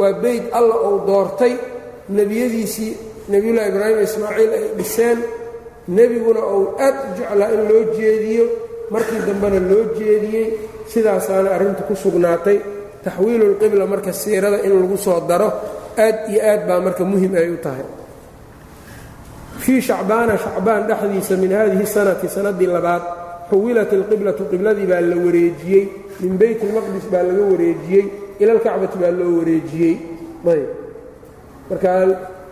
waa 0.00 0.12
beyd 0.22 0.44
alla 0.58 0.74
uu 0.88 0.98
doortay 1.08 1.52
nebiyadiisii 2.08 2.92
nebiyullahi 3.28 3.68
ibraahim 3.72 3.98
ismaaciil 4.08 4.50
ay 4.58 4.64
dhiseen 4.78 5.18
nebiguna 5.88 6.40
uu 6.56 6.64
aad 6.86 6.96
u 7.04 7.08
jeclaa 7.18 7.50
in 7.54 7.62
loo 7.68 7.82
jeediyo 7.98 8.44
markii 8.90 9.20
dambena 9.26 9.58
loo 9.70 9.84
jeediyey 9.98 10.46
sidaasaana 10.92 11.50
arrinta 11.56 11.82
ku 11.88 11.94
sugnaatay. 11.94 12.58
Taxwiilulqibla 13.04 13.86
marka 13.86 14.12
siirada 14.12 14.58
in 14.66 14.72
lagu 14.82 14.96
soo 14.98 15.20
daro 15.28 15.48
aad 15.98 16.16
iyo 16.30 16.40
aad 16.50 16.62
baa 16.68 16.80
marka 16.80 17.04
muhiim 17.04 17.34
ay 17.34 17.48
u 17.50 17.58
tahay. 17.64 17.86
Fii 19.62 19.80
shacbaana 19.80 20.34
shacbaan 20.44 20.82
dhexdiisa 20.88 21.36
min 21.42 21.52
haadihi 21.52 21.86
sanati 21.86 22.28
sannaddii 22.28 22.66
labaad 22.76 23.02
xuwilat 23.50 23.92
ilqiblatu 23.92 24.42
qibladii 24.50 24.86
baa 24.90 25.00
la 25.00 25.16
wareejiyey. 25.24 25.84
Min 26.20 26.34
beyt 26.40 26.62
ilmaqdis 26.66 27.06
baa 27.12 27.22
laga 27.28 27.44
wareejiyey. 27.52 28.04
Ila 28.40 28.52
alkacbati 28.56 28.96
baa 29.02 29.12
loo 29.18 29.32
wareejiyey. 29.38 29.94
Ayb. 30.52 30.68
Marka 31.70 31.90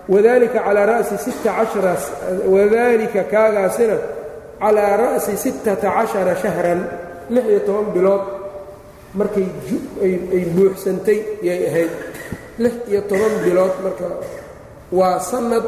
wadalika 0.08 0.58
calaa 0.66 0.86
ra'si 0.86 1.16
sitta 1.24 1.50
cashara 1.58 1.94
wadalika 2.54 3.22
kaagaasina 3.32 3.96
calaa 4.64 4.92
ra'si 5.02 5.32
sittata 5.44 5.88
cashara 5.96 6.32
shahran 6.42 6.80
lix 7.34 7.44
iyo 7.52 7.60
toban 7.68 7.86
bilood 7.94 8.24
markay 9.18 9.46
ay 10.04 10.44
buuxsantay 10.56 11.18
yay 11.48 11.60
ahayd 11.68 11.92
lix 12.64 12.74
iyo 12.90 13.00
toban 13.10 13.34
bilood 13.44 13.74
marka 13.84 14.06
waa 14.98 15.16
sanad 15.30 15.64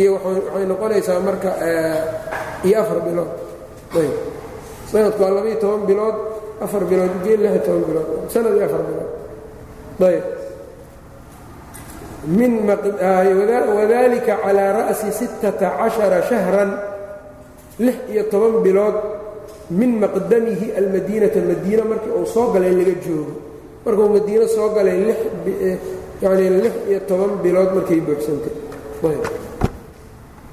iyo 0.00 0.10
waxay 0.24 0.64
noqonaysaa 0.70 1.20
marka 1.28 1.50
iyo 2.66 2.76
afar 2.82 2.98
bilood 3.06 3.30
ayb 4.00 4.14
sanadku 4.90 5.20
waa 5.24 5.32
labaiyo 5.36 5.58
toban 5.64 5.82
bilood 5.90 6.16
afar 6.64 6.82
bilood 6.90 7.12
geel 7.24 7.40
lix 7.44 7.52
iyo 7.56 7.62
toban 7.66 7.84
bilood 7.88 8.08
sanad 8.34 8.52
iyo 8.58 8.64
afar 8.68 8.82
bilood 8.88 9.10
ayb 10.10 10.24
min 12.38 12.52
wadalika 13.78 14.34
calaa 14.44 14.70
ra'si 14.78 15.08
sittata 15.20 15.68
cashara 15.78 16.20
shahran 16.30 16.70
lix 17.78 17.96
iyo 18.12 18.22
toban 18.30 18.62
bilood 18.64 18.94
min 19.70 19.90
maqdamihi 20.00 20.66
almadiinata 20.78 21.40
madiina 21.50 21.84
markii 21.84 22.12
uu 22.18 22.26
soo 22.26 22.52
galay 22.52 22.72
laga 22.78 22.94
joogo. 23.04 23.32
Markuu 23.84 24.08
madiino 24.16 24.46
soo 24.46 24.68
galay 24.76 24.98
yani 26.22 26.50
lix 26.64 26.74
iyo 26.90 27.00
toban 27.08 27.32
bilood 27.42 27.70
markay 27.76 28.00
buuxsantay 28.06 28.54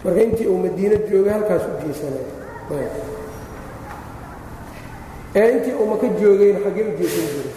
marka 0.04 0.22
intii 0.24 0.48
uu 0.48 0.58
madiino 0.66 0.96
joogay 1.10 1.34
halkaas 1.34 1.64
u 1.70 1.74
jeesanay. 1.86 2.26
Ee 5.36 5.52
intii 5.54 5.74
uu 5.80 5.86
maka 5.92 6.08
joogayna 6.22 6.60
xaggee 6.66 6.86
u 6.90 6.94
jeesan 7.00 7.26
jiray. 7.34 7.54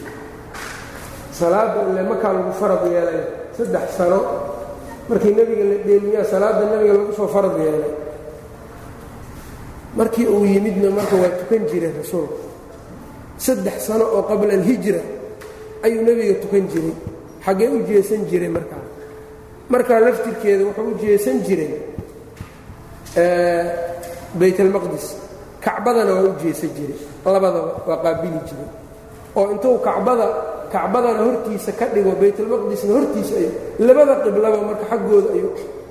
Salaadda 1.38 1.80
ile 1.90 2.02
makaa 2.10 2.32
lagu 2.36 2.52
farad 2.60 2.82
yeelay 2.92 3.20
saddex 3.56 3.86
sano. 3.96 4.18
Markii 5.08 5.32
nebiga 5.38 5.64
la 5.70 5.76
dheelmiyaa 5.86 6.24
salaadda 6.32 6.64
nebiga 6.72 6.92
lagu 6.98 7.12
soo 7.18 7.28
farad 7.34 7.56
yeelay 7.62 7.92
markii 9.96 10.26
uu 10.26 10.44
yimidna 10.46 10.90
marka 10.90 11.16
waa 11.22 11.32
tukan 11.40 11.62
jiray 11.70 11.92
rasuulku 11.98 12.36
saddex 13.38 13.86
sano 13.86 14.04
oo 14.16 14.22
qabla 14.30 14.52
alhijra 14.58 15.00
ayuu 15.84 16.02
nebiga 16.06 16.34
tukan 16.42 16.64
jiray. 16.72 16.94
Xaggee 17.44 17.68
u 17.68 17.78
jeesan 17.88 18.22
jiray 18.30 18.48
markaa 18.48 18.82
markaa 19.68 19.98
laftirkeeda 20.00 20.62
wuxuu 20.64 20.88
u 20.90 20.94
jeesan 21.02 21.36
jiray 21.46 21.70
bayt 24.40 24.58
almaqdis 24.60 25.06
kacbadana 25.64 26.12
waa 26.16 26.28
u 26.30 26.34
jeesan 26.42 26.70
jiray. 26.76 26.96
Labadaba 27.24 27.60
waa 27.88 27.98
qaabili 28.04 28.38
jiray. 28.48 28.68
Oo 29.36 29.50
intuu 29.52 29.78
kacbada 29.86 30.26
kacbadana 30.72 31.20
hortiisa 31.26 31.72
ka 31.78 31.86
dhigo 31.94 32.12
baytalmaqdisna 32.20 32.92
hortiisa 32.96 33.34
ay 33.42 33.48
labada 33.86 34.14
qiblaba 34.24 34.58
marka 34.68 34.84
xaggooda 34.90 35.28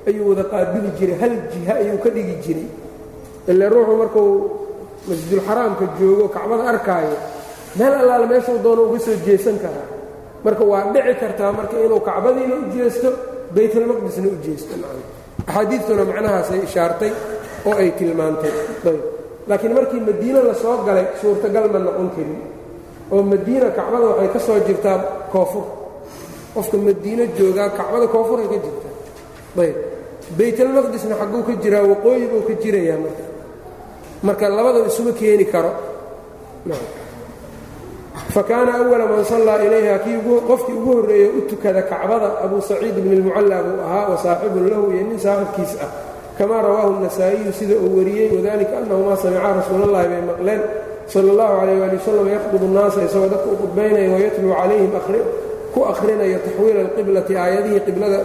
ayuu 0.08 0.30
wada 0.30 0.44
qaabili 0.52 0.90
jiray. 1.00 1.16
Hal 1.22 1.34
jiha 1.52 1.74
ayuu 1.82 1.98
ka 2.04 2.10
dhigi 2.16 2.36
jiray 2.46 2.68
ile 3.48 3.70
ruuxu 3.70 3.96
markuu 4.02 4.32
masjidulxaraamka 5.08 5.86
joogo 6.00 6.28
kacbada 6.36 6.64
arkaayo 6.74 7.18
meel 7.78 7.94
allaala 8.02 8.26
meeshuu 8.28 8.58
doono 8.64 8.82
uga 8.84 9.00
soo 9.00 9.16
jeesan 9.26 9.58
karaa. 9.64 9.88
Marka 10.44 10.64
waa 10.64 10.92
dhici 10.94 11.16
kartaa 11.22 11.52
marka 11.52 11.76
inuu 11.86 12.00
kacbadiina 12.00 12.56
u 12.56 12.64
jeesto 12.76 13.10
baytalmaqdisna 13.56 14.28
u 14.28 14.38
jeesto 14.46 14.74
axaadiidtuna 15.48 16.06
macnahaasay 16.06 16.60
ishaartay 16.68 17.12
oo 17.66 17.76
ay 17.82 17.92
tilmaantay. 17.98 18.54
Laakiin 19.48 19.74
markii 19.74 20.00
madiino 20.00 20.40
la 20.44 20.54
galay 20.86 21.06
suurtagal 21.22 21.66
ma 21.74 21.80
noqon 21.80 22.10
karin. 22.16 22.42
Oo 23.12 23.24
madiina 23.24 23.70
kacbada 23.78 24.06
waxay 24.12 24.30
ka 24.34 24.40
soo 24.40 24.60
jirtaa 24.68 24.98
koofur 25.32 25.66
qofka 26.54 26.78
madiino 26.78 27.24
joogaa 27.38 27.70
kacbada 27.70 28.08
koofuray 28.08 28.48
ka 28.54 28.58
jirtaa. 28.66 28.94
Ayb 29.64 29.76
baytalmaqdisna 30.38 31.16
xagguu 31.22 31.44
ka 31.48 31.54
jiraa 31.64 31.84
waqooyi 31.92 32.26
buu 32.32 32.42
ka 32.48 32.54
jirayaa 32.64 32.98
marka 33.04 33.24
marka 34.23 34.49
labadaba 34.49 34.87
isuma 34.87 35.13
keeni 35.13 35.45
karo 35.53 35.71
fa 38.35 38.43
kaana 38.43 38.73
awala 38.81 39.07
man 39.07 39.25
sallaa 39.25 39.63
ilayha 39.67 39.99
kii 40.05 40.19
qofkii 40.49 40.73
ugu 40.73 40.93
horreeye 40.93 41.29
u 41.29 41.41
tukada 41.51 41.83
kacbada 41.83 42.29
abuu 42.45 42.61
saciid 42.61 42.95
bni 43.05 43.17
اlmucalla 43.19 43.57
buu 43.63 43.81
ahaa 43.87 44.09
wa 44.11 44.17
saaxibun 44.25 44.65
lahu 44.71 44.85
iyo 44.93 45.03
nin 45.09 45.19
saaxibkiis 45.19 45.73
ah 45.85 45.91
kamaa 46.39 46.63
rawaahu 46.63 46.91
النasaa'iyu 46.97 47.53
sida 47.53 47.75
uu 47.85 47.99
wariyey 47.99 48.29
wadalika 48.37 48.79
annahumaa 48.79 49.17
samicaa 49.17 49.53
rasuul 49.61 49.83
اllahi 49.89 50.09
bay 50.09 50.23
maqleen 50.31 50.61
sala 51.13 51.29
اllahu 51.33 51.53
calayh 51.61 51.77
waali 51.81 51.97
wasalam 52.01 52.29
yaqdubu 52.37 52.65
nnaasa 52.73 52.99
isagoo 53.09 53.29
dadka 53.33 53.49
u 53.55 53.57
qudbaynaya 53.63 54.09
wayatluu 54.15 54.53
calayhim 54.61 54.93
ku 55.75 55.81
akhrinayo 55.93 56.39
taxwiila 56.47 56.81
alqiblati 56.87 57.33
aayadihii 57.37 57.81
qiblada 57.87 58.19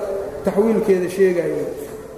taxwiilkeeda 0.46 1.08
sheegaya 1.16 1.66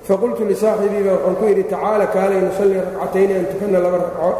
faqultu 0.08 0.42
lisaaxibii 0.50 1.02
baa 1.06 1.14
waxaan 1.16 1.36
ku 1.40 1.44
yidhi 1.50 1.64
tacaala 1.72 2.06
kaalay 2.14 2.40
nusallii 2.48 2.80
ragcatayni 2.86 3.34
an 3.40 3.46
tukanna 3.52 3.78
laba 3.84 3.98
ragco 4.04 4.30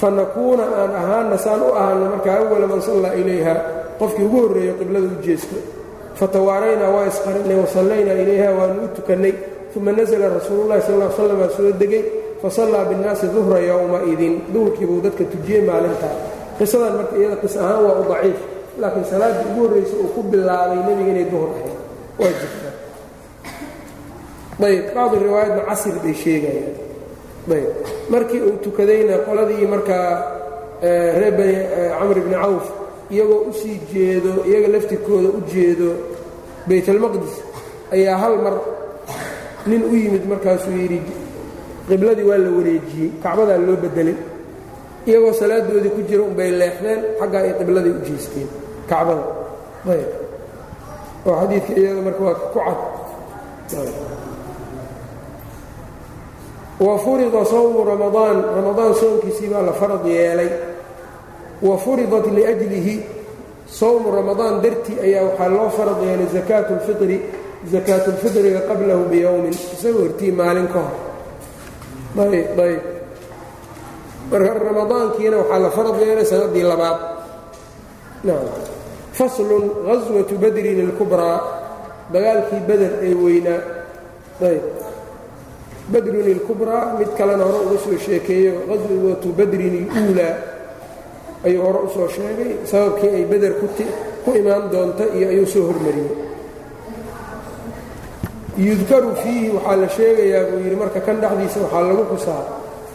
fanakuuna 0.00 0.64
aan 0.80 0.92
ahaana 1.02 1.36
saan 1.44 1.60
u 1.68 1.70
ahaano 1.80 2.04
markaa 2.14 2.36
awala 2.42 2.66
man 2.72 2.80
sallaa 2.88 3.14
ilayha 3.20 3.54
qofkii 4.00 4.24
ugu 4.28 4.38
horreeyo 4.42 4.72
qiblada 4.80 5.06
u 5.14 5.18
jeesto 5.26 5.56
fatawaaraynaa 6.20 6.90
waa 6.96 7.06
isqarinnay 7.12 7.58
wasallaynaa 7.64 8.16
ilayha 8.24 8.48
waanu 8.58 8.80
u 8.84 8.88
tukannay 8.96 9.32
uma 9.76 9.92
nasla 9.98 10.26
rasuululahi 10.38 10.82
sal 10.86 10.94
l 11.02 11.10
slam 11.16 11.40
aa 11.46 11.50
soo 11.56 11.70
degay 11.82 12.04
fasallaa 12.42 12.84
binnaasi 12.90 13.26
duhra 13.34 13.58
yowmaidin 13.70 14.34
duhurkii 14.54 14.86
buu 14.90 15.00
dadka 15.06 15.24
tujiyey 15.32 15.62
maalintaa 15.68 16.14
qisadan 16.58 16.92
marka 16.98 17.14
iyada 17.20 17.36
qis 17.42 17.54
ahaan 17.62 17.80
waa 17.86 17.96
u 18.02 18.04
daciif 18.10 18.38
laakiin 18.82 19.06
salaaddii 19.12 19.46
ugu 19.50 19.60
horraysa 19.64 19.94
uu 20.02 20.08
ku 20.14 20.20
bilaabay 20.32 20.78
nebiga 20.86 21.10
inay 21.12 21.26
duhur 21.32 21.48
ahayd 21.54 21.70
waa 22.20 22.32
jirtaa 22.38 22.57
ayb 24.66 24.84
bacdu 24.94 25.16
riwaayadna 25.26 25.62
casir 25.68 25.94
bay 26.04 26.14
sheegayaan. 26.22 26.74
Ayb 27.54 27.68
markii 28.12 28.40
uu 28.48 28.56
tukadayna 28.64 29.14
qoladii 29.26 29.66
markaa 29.74 30.08
reer 31.20 31.32
bani 31.38 31.56
camr 31.98 32.18
bni 32.26 32.36
cawf 32.42 32.66
iyagoo 33.14 33.40
u 33.50 33.52
sii 33.60 33.76
jeedo 33.92 34.30
iyaga 34.48 34.68
laftirkooda 34.74 35.28
u 35.38 35.40
jeedo 35.52 35.88
baytalmaqdis 36.68 37.34
ayaa 37.94 38.16
hal 38.22 38.34
mar 38.44 38.54
nin 39.70 39.82
u 39.92 39.94
yimid 40.02 40.24
markaasuu 40.32 40.74
yidhi 40.82 41.00
qibladii 41.88 42.26
waa 42.30 42.38
la 42.44 42.50
wareejiyey 42.58 43.10
kacbadaa 43.22 43.58
loo 43.66 43.76
bedelay 43.84 44.16
iyagoo 45.08 45.32
salaadoodii 45.40 45.92
ku 45.96 46.00
jira 46.08 46.22
unbay 46.28 46.50
leexdeen 46.60 47.00
xaggaa 47.20 47.42
ay 47.46 47.52
qibladii 47.60 47.94
u 47.98 48.00
jeesteen 48.08 48.48
kacbada. 48.90 49.24
Ayb 49.92 50.10
oo 51.26 51.34
xadiidka 51.40 51.72
iyada 51.80 52.00
marka 52.06 52.22
waa 52.28 52.36
ku 52.42 52.58
cad 52.66 52.78
wa 56.80 56.98
furida 56.98 57.44
sawmu 57.44 57.84
ramadaan 57.84 58.36
ramadaan 58.56 58.94
soonkiisii 58.94 59.48
baa 59.52 59.62
la 59.62 59.72
farad 59.72 60.04
yeelay. 60.06 60.50
Wa 61.62 61.76
furidat 61.78 62.26
liajlihi 62.36 62.94
sawmu 63.66 64.10
ramadaan 64.14 64.62
dartii 64.62 64.98
ayaa 65.06 65.24
waxaa 65.28 65.48
loo 65.48 65.68
farad 65.78 65.98
yeelay 66.06 66.26
zakaatu 66.36 66.70
اlfitri 66.78 67.16
zakaatulfitriga 67.72 68.60
qablahu 68.70 69.04
biyowmin 69.10 69.50
isagoo 69.74 70.02
hortii 70.06 70.32
maalin 70.40 70.68
ka 70.74 70.78
hor. 70.86 70.96
Ayb 72.34 72.58
ayb 72.66 72.82
marka 74.30 74.52
ramadaankiina 74.68 75.36
waxaa 75.42 75.58
la 75.64 75.70
farad 75.76 75.96
yeelay 76.02 76.24
sanadii 76.32 76.62
labaad. 76.70 76.98
Faslun 79.18 79.64
gaswatu 79.86 80.34
badrin 80.42 80.78
اlkubraa 80.86 81.38
dagaalkii 82.12 82.60
beder 82.68 82.92
ee 83.06 83.14
weynaa. 83.24 83.60
Ayb 84.48 84.64
badrun 85.92 86.26
ilkubraa 86.34 86.84
mid 86.98 87.10
kalena 87.18 87.44
hore 87.48 87.58
uga 87.66 87.78
soo 87.84 87.96
sheekeeyo 88.06 88.52
qaswatu 88.68 89.28
badrin 89.38 89.74
iluulaa 89.88 90.34
ayuu 91.46 91.62
hore 91.66 91.78
u 91.86 91.88
soo 91.94 92.08
sheegay 92.16 92.52
sababkii 92.70 93.10
ay 93.18 93.24
beder 93.30 93.52
ku 94.24 94.30
imaan 94.40 94.64
doonta 94.72 95.04
iyo 95.16 95.26
ayuu 95.32 95.46
soo 95.46 95.64
hormariyey. 95.68 96.12
Yudkaru 98.58 99.14
fiihi 99.22 99.50
waxaa 99.56 99.76
la 99.82 99.88
sheegayaa 99.88 100.44
buu 100.50 100.58
yidhi 100.64 100.76
marka 100.82 101.00
kan 101.06 101.16
dhexdiisa 101.22 101.58
waxaa 101.64 101.82
lagu 101.88 102.04
xusaa 102.12 102.42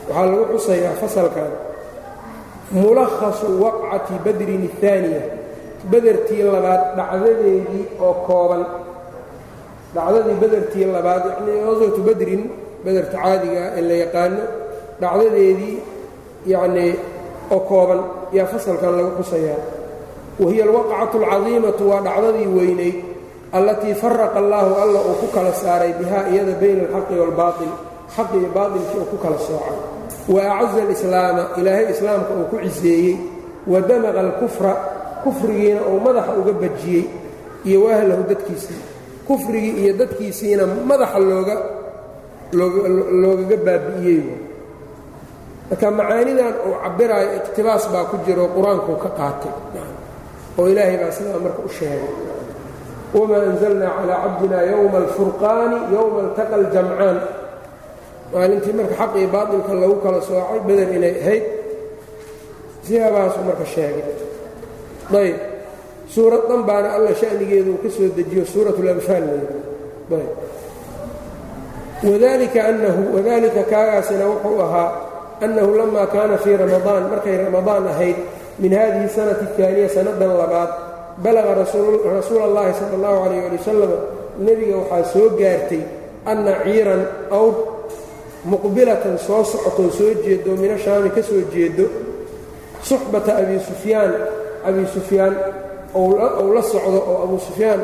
waxaa 0.07 0.25
lagu 0.31 0.43
xusayaa 0.53 0.95
fasalkan. 1.01 1.51
Mulakhasu 2.71 3.47
waqcati 3.63 4.13
badrin 4.25 4.63
اhaaniya 4.69 5.21
bedertii 5.91 6.43
labaad 6.53 6.81
dhacdadeedii 6.97 7.83
oo 8.05 8.13
kooban. 8.27 8.63
Dhacdadii 9.95 10.37
bedertii 10.43 10.85
labaad 10.95 11.23
yacnii 11.29 11.57
qaswatu 11.67 12.01
badrin 12.07 12.41
bederta 12.85 13.17
caadigaa 13.23 13.67
ee 13.77 13.81
la 13.89 13.95
yaqaano 14.03 14.41
dhacdadeedii 15.01 15.75
yacnii 16.53 16.91
oo 17.53 17.59
kooban 17.69 18.01
yaa 18.37 18.45
fasalkan 18.53 18.91
lagu 18.97 19.11
xusayaa 19.23 19.59
wahiya 20.43 20.63
alwaqcatu 20.67 21.17
alcadiimatu 21.23 21.83
waa 21.91 22.01
dhacdadii 22.07 22.47
weynayd 22.57 22.95
allatii 23.57 23.93
faraqa 24.01 24.37
allaahu 24.43 24.71
alla 24.83 24.99
uu 25.09 25.15
ku 25.21 25.27
kala 25.35 25.51
saaray 25.63 25.91
bihaa 25.99 26.25
iyada 26.33 26.53
bayna 26.61 26.81
alxaqi 26.89 27.13
waalbaatil 27.21 27.73
xaqi 28.15 28.35
iyo 28.41 28.49
baatilkii 28.57 28.99
uu 29.01 29.09
ku 29.11 29.17
kala 29.23 29.37
soocay. 29.47 29.77
Wa 30.33 30.41
acaza 30.59 30.79
alislaama 30.85 31.43
ilaahay 31.59 31.85
islaamka 31.93 32.31
uu 32.39 32.45
ku 32.51 32.55
ciseeyey. 32.65 33.15
Wa 33.71 33.79
damaqa 33.89 34.19
alkufra 34.25 34.71
kufrigiina 35.23 35.81
uu 35.91 35.99
madaxa 36.05 36.31
uga 36.39 36.53
bajiyey 36.63 37.03
iyo 37.67 37.77
waahlahu 37.85 38.23
dadkiisii. 38.31 38.81
Kufrigii 39.27 39.73
iyo 39.83 39.93
dadkiisiina 40.01 40.63
madaxa 40.89 41.19
looga 41.29 41.55
loogaga 42.57 43.57
baabi'iyey 43.65 44.21
marka 45.69 45.87
macaanidan 45.99 46.53
uu 46.67 46.75
cabiraayo 46.83 47.29
iqtibaas 47.39 47.83
baa 47.93 48.05
ku 48.11 48.15
jiro 48.25 48.45
qur'aankuu 48.55 48.97
ka 49.03 49.09
qaatay. 49.19 49.53
Oo 50.57 50.65
ilaahay 50.71 50.97
baa 51.01 51.11
sidaa 51.17 51.39
marka 51.45 51.61
u 51.65 51.69
sheegay. 51.77 52.13
Wamaa 53.13 53.41
anzalnaa 53.49 53.91
calaa 53.97 54.19
cabdina 54.23 54.57
yowma 54.71 54.97
alfurqaani 55.03 55.77
yowma 55.95 56.19
altaqa 56.25 56.53
aljamcaan. 56.61 57.17
Maalintii 58.33 58.73
marka 58.79 58.93
xaq 59.01 59.11
iyo 59.19 59.27
baatilka 59.35 59.71
lagu 59.81 59.95
kala 60.03 60.19
soocay 60.27 60.59
beder 60.67 60.89
inay 60.97 61.15
ahayd. 61.21 61.43
Siyaabahaasuu 62.85 63.43
marka 63.49 63.65
sheegay. 63.73 64.05
Ayb 65.19 65.37
suurad 66.13 66.43
dhan 66.49 66.61
baana 66.69 66.89
alla 66.97 67.11
shanigeedu 67.21 67.69
uu 67.73 67.81
ka 67.83 67.89
soo 67.95 68.09
dejiyo 68.17 68.43
suurat 68.53 68.75
اlanfaal 68.81 69.25
ayb 69.33 70.29
wadalika 72.02 72.60
anahu 72.70 73.00
wadalika 73.16 73.62
kaagaasina 73.72 74.24
wuxuu 74.26 74.60
ahaa 74.62 74.90
annahu 75.44 75.74
lama 75.78 76.06
kaana 76.06 76.36
fii 76.38 76.56
ramadaan 76.56 77.02
markay 77.10 77.36
ramadaan 77.44 77.86
ahayd 77.92 78.16
min 78.58 78.72
hadihi 78.78 79.08
sanati 79.16 79.44
اtaaniya 79.50 79.88
sannadan 79.88 80.32
labaad 80.40 80.70
balaga 81.24 81.54
rasuula 81.62 82.44
اllahi 82.48 82.72
sala 82.78 82.94
اllahu 82.98 83.16
calayh 83.24 83.42
ali 83.46 83.56
wasalam 83.58 83.92
nebiga 84.46 84.76
waxaa 84.82 85.04
soo 85.12 85.28
gaartay 85.40 85.82
anna 86.30 86.52
ciiran 86.64 87.02
awr 87.38 87.54
muqbilatan 88.50 89.18
soo 89.18 89.42
socotoo 89.44 89.90
soo 89.98 90.10
jeedo 90.24 90.50
mina 90.62 90.78
shaami 90.78 91.10
ka 91.10 91.22
soo 91.22 91.42
jeedo 91.54 91.86
suxbata 92.82 93.36
abi 93.42 93.58
sufyaan 93.68 94.12
abi 94.68 94.82
sufyaan 94.94 95.34
ou 95.94 96.14
la 96.54 96.62
socdo 96.62 96.98
oo 97.10 97.16
abu 97.26 97.36
sufyaan 97.48 97.80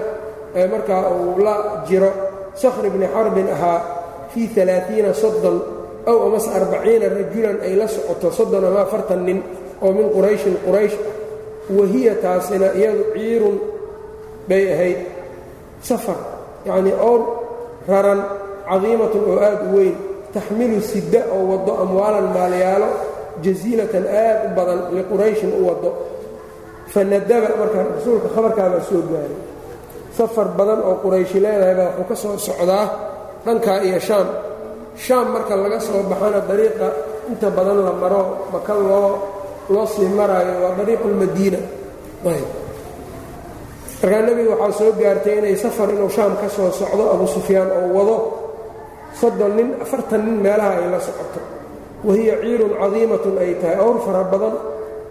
markaa 0.72 1.10
uu 1.10 1.38
la 1.42 1.54
jiro 1.88 2.10
sakhr 2.54 2.86
bni 2.94 3.06
xarbin 3.14 3.48
ahaa 3.50 3.80
fii 4.33 4.47
alaaiina 4.63 5.11
soddon 5.21 5.57
ow 6.11 6.17
amase 6.27 6.49
arbaciina 6.59 7.05
rajulan 7.17 7.57
ay 7.65 7.73
la 7.79 7.87
socoto 7.95 8.27
soddon 8.37 8.63
ama 8.69 8.81
afartan 8.87 9.21
nin 9.27 9.39
oo 9.83 9.91
min 9.97 10.07
qurayshin 10.15 10.55
quraysh 10.65 10.95
wahiya 11.77 12.13
taasina 12.23 12.67
iyadu 12.79 13.03
ciirun 13.13 13.57
bay 14.49 14.63
ahayd. 14.73 14.99
Safar 15.87 16.17
yacnii 16.67 16.95
owr 17.09 17.21
raran 17.91 18.19
cadiimatun 18.69 19.23
oo 19.31 19.37
aad 19.47 19.59
u 19.69 19.77
weyn 19.77 19.95
taxmilu 20.33 20.77
sidda 20.91 21.21
oo 21.35 21.43
waddo 21.51 21.71
amwaalan 21.83 22.27
maalyaalo 22.35 22.89
jasiilatan 23.43 24.05
aad 24.23 24.37
u 24.45 24.49
badan 24.57 24.79
liqurayshin 24.97 25.51
u 25.59 25.61
waddo. 25.69 25.89
Fanadaba 26.93 27.49
marka 27.59 27.79
rasuulka 27.95 28.27
khabarkaabaa 28.35 28.81
soo 28.89 29.01
gaaray 29.11 29.35
safar 30.17 30.47
badan 30.57 30.79
oo 30.87 30.95
qurayshi 31.03 31.37
leedahay 31.43 31.75
baa 31.79 31.89
wuxuu 31.99 32.07
ka 32.09 32.15
soo 32.23 32.35
socdaa 32.47 32.85
dhankaa 33.45 33.79
iyo 33.87 33.99
shaam. 34.07 34.27
Shaam 35.05 35.27
marka 35.33 35.53
laga 35.63 35.79
soo 35.79 36.03
baxana 36.11 36.39
dariiqa 36.49 36.87
inta 37.31 37.47
badan 37.57 37.79
la 37.87 37.93
maro 38.01 38.23
maka 38.53 38.73
loo 38.73 39.09
loo 39.73 39.85
sii 39.93 40.09
maraayo 40.17 40.53
waa 40.63 40.73
dariiqulmadiina 40.79 41.59
markaa 44.01 44.21
nebiga 44.27 44.55
waxaa 44.55 44.77
soo 44.79 44.91
gaartay 44.99 45.37
inay 45.39 45.55
safar 45.63 45.89
inuu 45.95 46.09
shaam 46.09 46.33
ka 46.41 46.47
soo 46.49 46.71
socdo 46.71 47.03
abu 47.13 47.25
sufyaan 47.27 47.69
oo 47.71 47.87
wado 47.97 48.15
soddon 49.19 49.51
nin 49.57 49.69
afartan 49.83 50.21
nin 50.25 50.37
meelaha 50.43 50.71
ay 50.79 50.87
la 50.93 50.99
socoto. 50.99 51.39
Wahiya 52.07 52.35
ciirun 52.41 52.73
cadiimatun 52.79 53.35
ay 53.43 53.51
tahay 53.61 53.77
owr 53.85 53.97
fara 54.05 54.23
badan 54.31 54.55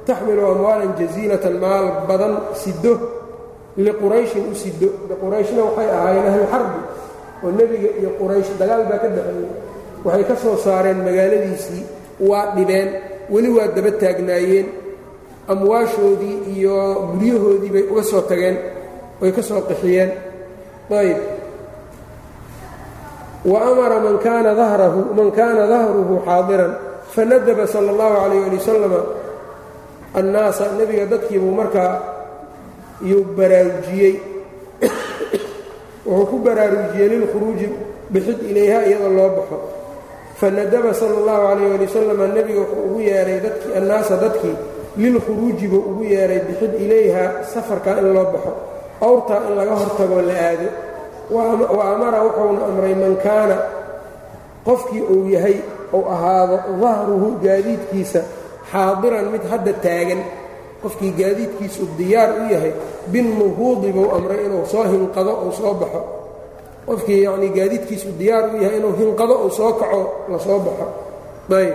taxmilu 0.08 0.42
amwaalan 0.52 0.92
jasiilatan 0.98 1.54
maal 1.62 1.86
badan 2.08 2.32
sido 2.62 2.92
liqurayshin 3.76 4.44
u 4.52 4.54
sido 4.56 4.88
qurayshna 5.20 5.60
waxay 5.68 5.88
ahaayeen 5.96 6.26
ahluxarbi 6.32 6.80
oo 7.44 7.50
nebiga 7.58 7.90
iyo 8.00 8.10
quraysh 8.20 8.50
dagaal 8.60 8.82
baa 8.90 8.98
ka 9.02 9.08
dhaxeeyey 9.16 9.50
waxay 10.04 10.24
ka 10.30 10.34
soo 10.42 10.56
saareen 10.64 10.98
magaaladiisii 11.06 11.82
waa 12.28 12.46
dhibeen 12.56 12.88
weli 13.32 13.48
waa 13.56 13.68
daba 13.76 13.90
taagnaayeen. 14.02 14.68
Amwaashoodii 15.52 16.36
iyo 16.60 16.76
guryahoodii 17.16 17.72
bay 17.74 17.84
uga 17.92 18.02
soo 18.10 18.20
tageen 18.30 18.56
way 19.20 19.30
ka 19.36 19.42
soo 19.48 19.60
qixiyeen. 19.68 20.10
Ayb 21.00 21.18
wa 23.50 23.58
amara 23.70 23.96
man 24.04 24.16
kaana 24.20 24.52
dahruhu 25.72 26.14
xaadiran 26.26 26.72
fanadaba 27.14 27.64
sala 27.72 27.88
اllahu 27.94 28.14
calayh 28.20 28.40
ali 28.46 28.56
wasalama 28.60 29.00
annaasa 30.18 30.64
nebiga 30.78 31.04
dadkiibuu 31.12 31.54
markaa 31.60 31.92
yuu 33.10 33.24
baraarujiyey 33.36 34.14
wuxuu 36.08 36.26
ku 36.30 36.36
baraarujiyey 36.46 37.08
lilkhuruuji 37.12 37.66
bixid 38.12 38.38
ilayha 38.50 38.78
iyadoo 38.88 39.12
loo 39.18 39.30
baxo. 39.36 39.58
Fanadaba 40.40 40.90
sala 40.94 41.14
allahu 41.20 41.42
calayh 41.48 41.74
ali 41.74 41.84
wasalam 41.86 42.20
nebiga 42.36 42.60
wuxuu 42.64 42.82
ugu 42.88 43.00
yeehay 43.08 43.38
dadkii 43.44 43.72
annaasa 43.78 44.14
dadkii 44.22 44.56
lilkhuruuji 45.02 45.66
buu 45.72 45.82
ugu 45.90 46.04
yeehay 46.12 46.40
bixid 46.48 46.72
ilayha 46.84 47.24
safarkaa 47.52 47.96
in 48.00 48.08
loo 48.14 48.26
baxo. 48.34 48.52
Awrtaa 49.06 49.40
in 49.48 49.52
laga 49.58 49.74
hortagoo 49.80 50.22
la 50.28 50.34
aado. 50.46 50.68
Wa 51.76 51.84
amara 51.94 52.18
wuxuuna 52.26 52.60
amray 52.70 52.94
man 53.02 53.14
kaana 53.24 53.56
qofkii 54.66 55.02
uu 55.14 55.28
yahay 55.34 55.56
uu 55.96 56.04
ahaado 56.14 56.56
dahruhu 56.82 57.28
gaadiidkiisa 57.44 58.20
xaadiran 58.72 59.26
mid 59.32 59.42
hadda 59.50 59.72
taagan 59.84 60.20
qofkii 60.82 61.12
gaadiidkiisu 61.20 61.82
diyaar 61.98 62.30
u 62.40 62.52
yahay 62.54 62.72
binnuhuudi 63.12 63.92
buu 63.96 64.08
amray 64.16 64.40
inuu 64.46 64.66
soo 64.72 64.84
hinqado 64.92 65.32
uu 65.46 65.52
soo 65.52 65.74
baxo. 65.80 66.00
Qofkii 66.86 67.22
yacnii 67.26 67.50
gaadiidkiisu 67.58 68.08
diyaar 68.18 68.44
u 68.54 68.62
yahay 68.62 68.76
inuu 68.80 68.94
hinqado 69.00 69.34
uu 69.44 69.50
soo 69.58 69.72
kaco 69.80 70.00
la 70.30 70.38
soo 70.38 70.58
baxo. 70.66 70.86
Ayb. 71.58 71.74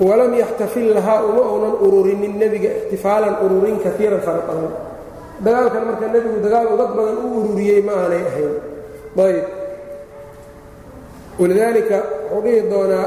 Walam 0.00 0.32
yaxtafil 0.34 0.88
lahaa 0.94 1.22
uma 1.28 1.42
uunan 1.52 1.74
ururinin 1.86 2.34
nebiga 2.40 2.70
ixtifaalan 2.78 3.34
ururin 3.44 3.76
kaiiran 3.84 4.20
fara 4.26 4.42
badan. 4.48 4.72
Dagaalkan 5.44 5.82
marka 5.88 6.06
nebigu 6.14 6.38
dagaal 6.44 6.66
u 6.74 6.76
dad 6.80 6.90
badan 6.98 7.16
u 7.24 7.28
ururiyey 7.38 7.80
ma 7.86 7.92
aanay 8.02 8.22
ahayn. 8.30 8.54
Ayb. 9.26 9.44
Walidaalika 11.40 11.96
wuxuu 12.32 12.42
dhihi 12.44 12.60
doonaa 12.70 13.06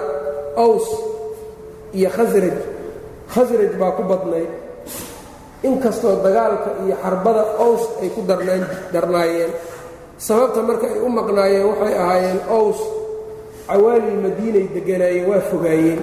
aws 0.63 0.87
iyo 1.97 2.09
khasraj 2.15 2.57
khasraj 3.33 3.73
baa 3.81 3.91
ku 3.97 4.03
badnayd. 4.11 4.51
Inkastoo 5.65 6.21
dagaalka 6.25 6.69
iyo 6.85 6.95
xarbada 7.03 7.43
aws 7.65 7.83
ay 8.01 8.09
ku 8.15 8.21
darnaayeen. 8.93 9.51
Sababta 10.17 10.61
marka 10.67 10.85
ay 10.93 10.99
u 11.01 11.09
maqnaayeen 11.09 11.65
waxay 11.71 11.93
ahaayeen 12.03 12.39
aws 12.57 12.79
cawaalil 13.67 14.17
madiinay 14.25 14.65
degganaayeen 14.75 15.25
waa 15.29 15.41
fogaayeen. 15.51 16.01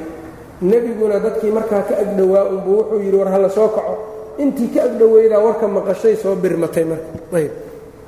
Nebiguna 0.71 1.19
dadkii 1.25 1.51
markaa 1.59 1.83
ka 1.89 1.95
agdhowaa 2.03 2.45
unbuu 2.55 2.77
wuxuu 2.79 3.01
yidhi 3.05 3.17
war 3.21 3.31
hala 3.35 3.49
soo 3.51 3.69
kaco. 3.77 3.95
Intii 4.43 4.69
ka 4.75 4.81
agdhoweydaa 4.89 5.39
warka 5.47 5.67
maqashay 5.77 6.17
soo 6.23 6.35
birmatay 6.43 6.85
marka. 6.91 7.09
Ayb. 7.39 7.53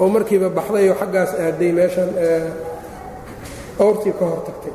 Oo 0.00 0.08
markiiba 0.14 0.48
baxday 0.50 0.90
oo 0.90 0.96
xaggaas 1.00 1.30
aaday 1.38 1.70
meeshan 1.72 2.10
awrtii 3.78 4.12
ka 4.18 4.24
hor 4.30 4.40
tagtay 4.46 4.72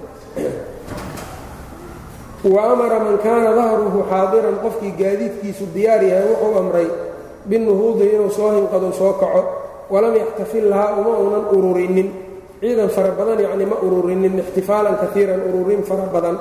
wa 2.43 2.71
amara 2.71 2.99
man 3.03 3.17
kaana 3.19 3.51
dahruhu 3.51 3.99
xaadiran 4.07 4.55
qofkii 4.63 4.93
gaadiidkiisu 4.95 5.65
diyaar 5.75 6.03
yahay 6.03 6.27
wuxuu 6.31 6.55
amray 6.59 6.87
binuhuudi 7.49 8.05
inuu 8.15 8.31
soo 8.31 8.51
hinqado 8.55 8.91
soo 8.95 9.13
kaco 9.19 9.41
walam 9.91 10.15
yaxtafil 10.15 10.69
lahaa 10.71 10.95
uma 11.01 11.13
uunan 11.19 11.45
ururinin. 11.51 12.09
Ciidan 12.59 12.89
fara 12.91 13.11
badan 13.15 13.39
yacni 13.39 13.65
ma 13.65 13.75
ururinin 13.81 14.39
ixtifaalan 14.39 14.95
kaiiran 15.01 15.41
ururin 15.49 15.83
fara 15.83 16.05
badan. 16.13 16.37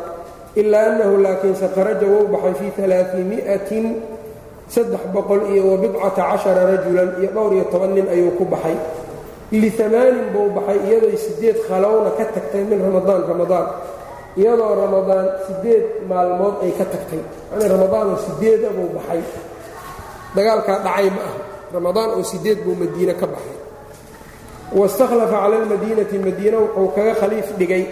Ilaa 0.54 0.84
annahu 0.90 1.22
laakiinse 1.22 1.66
kharaja 1.74 2.06
wou 2.06 2.26
baxay 2.32 2.54
fii 2.58 2.82
alaaiimi'atin 2.84 3.84
saddex 4.68 5.02
boqol 5.14 5.40
iyo 5.50 5.62
wabidcata 5.72 6.22
cashara 6.30 6.62
rajulan 6.70 7.10
iyo 7.22 7.30
dhowr 7.34 7.52
iyo 7.56 7.64
toban 7.72 7.94
nin 7.94 8.06
ayuu 8.14 8.34
ku 8.38 8.44
baxay. 8.44 8.76
Liamaanin 9.50 10.28
buu 10.34 10.50
baxay 10.56 10.78
iyadoo 10.86 11.16
siddeed 11.16 11.56
khalowna 11.66 12.10
ka 12.18 12.24
tagtay 12.34 12.62
min 12.68 12.78
ramadaan 12.86 13.22
ramadaan 13.30 13.66
iyadoo 14.36 14.74
ramadaan 14.82 15.26
siddeed 15.46 15.84
maalmood 16.08 16.54
ay 16.62 16.72
ka 16.78 16.84
tagtay. 16.84 17.22
Yani 17.52 17.64
ramadaanoo 17.74 18.16
sideeda 18.26 18.68
buu 18.76 18.88
baxay. 18.96 19.22
Dagaalkaa 20.36 20.78
dhacay 20.84 21.08
ma 21.16 21.22
ah 21.28 21.34
ramadaan 21.74 22.10
oo 22.16 22.22
sideed 22.22 22.58
buu 22.64 22.74
madiine 22.74 23.14
ka 23.20 23.26
baxay. 23.26 23.56
Waistakhlafa 24.78 25.32
cala 25.42 25.56
almadiinati 25.56 26.18
madiina 26.18 26.58
wuxuu 26.60 26.88
kaga 26.96 27.14
khaliif 27.20 27.48
dhigay 27.58 27.84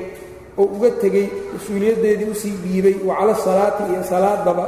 oo 0.60 0.64
uga 0.76 0.90
tegey 1.02 1.26
mas'uuliyaddeedii 1.54 2.28
u 2.30 2.34
sii 2.34 2.54
dhiibay 2.64 2.96
wa 3.08 3.14
cala 3.18 3.32
asalaati 3.32 3.82
iyo 3.92 4.02
salaadaba 4.04 4.66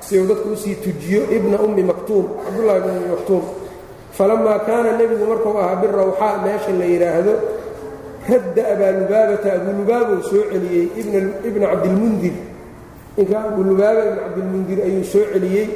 si 0.00 0.18
uu 0.20 0.26
dadku 0.30 0.48
u 0.48 0.56
sii 0.56 0.74
tujiyo 0.84 1.22
ibna 1.36 1.56
ummi 1.66 1.82
maktuum 1.90 2.26
cabdullahi 2.44 2.80
bn 2.80 2.90
ummi 2.96 3.08
maktuum. 3.14 3.44
Falamaa 4.16 4.58
kaana 4.66 4.90
nebigu 4.98 5.24
markuu 5.30 5.56
ahaa 5.60 5.76
birawxaa 5.80 6.34
meesha 6.44 6.72
la 6.78 6.84
yidhaahdo 6.84 7.34
radda 8.28 8.62
abaalubaabata 8.74 9.48
abulubaabou 9.56 10.22
soo 10.30 10.44
celiyey 10.52 10.86
ibna 11.48 11.66
cabdilmundir. 11.72 12.34
Ninka 13.16 13.36
abulubaaba 13.48 14.00
ibna 14.08 14.20
cabdilmundir 14.24 14.78
ayuu 14.86 15.04
soo 15.04 15.24
celiyey. 15.32 15.68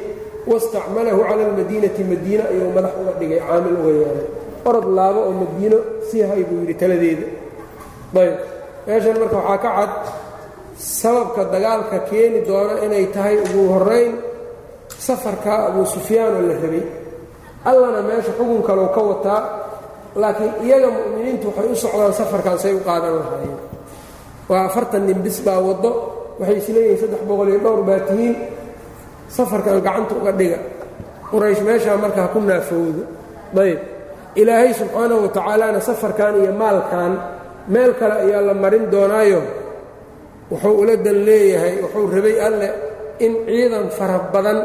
Wastacmalahu 0.47 1.21
cala 1.27 1.43
almadiinati 1.47 2.03
madiine 2.11 2.43
ayuu 2.51 2.71
madax 2.75 2.93
uga 3.01 3.13
dhigay 3.19 3.39
caamil 3.47 3.75
uga 3.81 3.91
yeelay 3.99 4.27
orod 4.67 4.87
laabo 4.97 5.19
oo 5.27 5.33
madiino 5.43 5.77
sii 6.09 6.23
hay 6.29 6.43
buu 6.47 6.59
yidhi 6.63 6.75
taladeeda. 6.81 7.27
Ayb. 8.15 8.35
Meeshan 8.87 9.15
marka 9.19 9.37
waxaa 9.37 9.57
ka 9.63 9.69
cad 9.77 9.91
sababka 10.77 11.41
dagaalka 11.51 11.97
keeni 12.09 12.39
doona 12.47 12.73
inay 12.85 13.05
tahay 13.15 13.37
ugu 13.43 13.63
horayn 13.73 14.13
safarka 15.05 15.67
abuu 15.67 15.85
sufyaanoo 15.85 16.47
la 16.47 16.55
rabay. 16.63 16.83
Allana 17.69 18.01
meesha 18.07 18.31
xukun 18.37 18.63
kalou 18.67 18.87
ka 18.95 19.01
wataa 19.09 19.41
laakiin 20.21 20.53
iyaga 20.65 20.87
mu'miniintu 20.95 21.45
waxay 21.49 21.67
u 21.71 21.75
socdaan 21.83 22.13
safarkan 22.19 22.57
say 22.63 22.73
u 22.73 22.81
qaadan 22.87 23.13
lahaayeen 23.21 23.59
waa 24.49 24.61
afartan 24.69 25.01
nin 25.07 25.19
bis 25.25 25.37
baa 25.45 25.59
waddo 25.67 25.91
waxay 26.39 26.57
isleeyihiin 26.61 26.99
saddex 27.01 27.21
boqol 27.29 27.47
iyo 27.51 27.59
dhowr 27.65 27.81
baa 27.89 27.99
tihiin. 28.09 28.35
Safarkan 29.37 29.83
gacanta 29.83 30.13
uga 30.19 30.31
dhiga. 30.39 30.59
Quraysh 31.31 31.59
meeshaa 31.67 31.97
marka 32.03 32.19
ha 32.23 32.27
ku 32.33 32.39
naafowdo. 32.39 33.03
Ayb. 33.63 33.79
Ilaahay 34.39 34.71
subxaanahu 34.79 35.21
wa 35.27 35.29
tacaalana 35.35 35.79
safarkan 35.89 36.33
iyo 36.41 36.51
maalkan 36.61 37.11
meel 37.73 37.91
kale 37.99 38.15
ayaa 38.23 38.41
la 38.47 38.53
marin 38.63 38.85
doonaayo. 38.93 39.41
Wuxuu 40.51 40.75
ula 40.81 40.95
dan 41.05 41.17
leeyahay 41.27 41.73
wuxuu 41.83 42.07
rabay 42.15 42.35
alleh 42.47 42.71
in 43.25 43.33
ciidan 43.47 43.87
fara 43.97 44.17
badan 44.33 44.59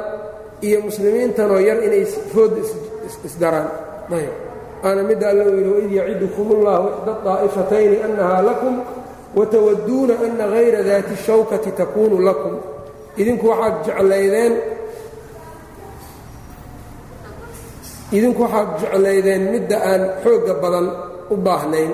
iyo 0.67 0.79
muslimiintanoo 0.87 1.59
yar 1.69 1.79
inay 1.87 2.05
food 2.33 2.53
isdaraan 3.27 3.67
ayb 4.15 4.31
aana 4.87 5.03
midda 5.11 5.27
alla 5.33 5.45
u 5.51 5.55
yidhi 5.59 5.71
waid 5.77 5.93
yacidukum 5.99 6.47
ullahu 6.57 6.85
ixda 6.95 7.13
طaa'ifatayni 7.27 7.97
annahaa 8.07 8.43
lakum 8.51 8.75
watawaduuna 9.39 10.15
ana 10.27 10.45
hayra 10.55 10.81
daati 10.89 11.15
shawkati 11.27 11.71
takuunu 11.81 12.17
lakum. 12.29 12.55
Idinku 13.21 13.45
waxaad 13.53 13.75
jeclaydeen 13.87 14.53
idinku 18.17 18.41
waxaad 18.45 18.69
jeclaydeen 18.81 19.43
midda 19.55 19.77
aan 19.91 20.03
xoogga 20.23 20.55
badan 20.63 20.87
u 21.33 21.37
baahnayn 21.47 21.93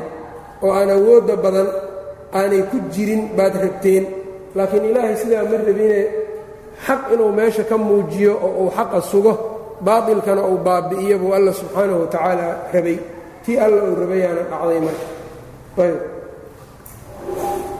oo 0.64 0.70
aan 0.78 0.90
awoodda 0.96 1.34
badan 1.44 1.68
aanay 2.38 2.62
ku 2.70 2.76
jirin 2.94 3.22
baad 3.36 3.54
rabteen. 3.64 4.04
Laakiin 4.56 4.84
ilaahay 4.90 5.16
sidaa 5.22 5.44
ma 5.50 5.56
rabine 5.68 6.00
xaq 6.86 7.02
inuu 7.14 7.32
meesha 7.38 7.62
ka 7.70 7.76
muujiyo 7.86 8.32
oo 8.46 8.52
uu 8.62 8.70
xaqa 8.76 8.98
sugo 9.10 9.32
baatilkana 9.86 10.42
uu 10.50 10.58
baabi'iyo 10.66 11.16
buu 11.22 11.32
alla 11.38 11.52
subxaanahu 11.60 12.00
wa 12.04 12.08
tacaala 12.14 12.46
rabay. 12.74 12.98
Tii 13.44 13.56
alla 13.64 13.80
uu 13.88 13.94
rabayaana 14.02 14.42
dhacday 14.50 14.80
marka. 14.86 15.06
Ayb. 15.84 15.98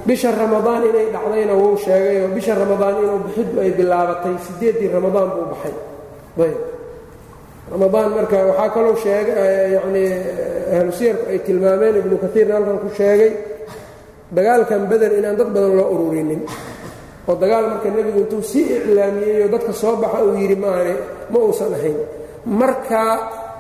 Bisha 0.07 0.31
ramadaan 0.33 0.83
inay 0.89 1.07
dhacdayna 1.15 1.55
wuu 1.61 1.77
sheegayoo 1.85 2.29
bisha 2.37 2.55
ramadaan 2.55 2.95
inuu 3.03 3.19
bixiddu 3.27 3.57
ay 3.65 3.71
bilaabatay. 3.79 4.35
Siddeeddii 4.47 4.89
ramadaan 4.97 5.29
buu 5.35 5.45
baxay. 5.53 5.75
Ayb. 6.45 6.59
Ramadaan 7.73 8.09
marka 8.17 8.37
waxaa 8.49 8.69
kaloo 8.75 8.97
sheega 9.05 9.33
yacnii 9.77 10.11
ahlu 10.77 10.93
siyarku 10.99 11.25
ay 11.33 11.39
tilmaameen 11.47 11.95
ibnu 12.01 12.17
kaiirna 12.23 12.55
halkan 12.57 12.79
ku 12.83 12.89
sheegay 12.99 13.33
dagaalkan 14.37 14.83
beder 14.91 15.13
inaan 15.19 15.37
dad 15.41 15.51
badan 15.55 15.73
loo 15.79 15.89
ururinin. 15.95 16.41
Oo 17.29 17.35
dagaal 17.43 17.65
marka 17.73 17.89
nebigu 17.97 18.21
intuu 18.25 18.43
sii 18.51 18.65
iclaamiyeyoo 18.79 19.49
dadka 19.55 19.73
soo 19.81 19.95
baxa 20.03 20.19
uu 20.27 20.35
yidhi 20.41 20.57
maane 20.65 20.95
ma 21.33 21.39
uusan 21.47 21.73
ahayn. 21.79 21.99
Markaa 22.61 23.13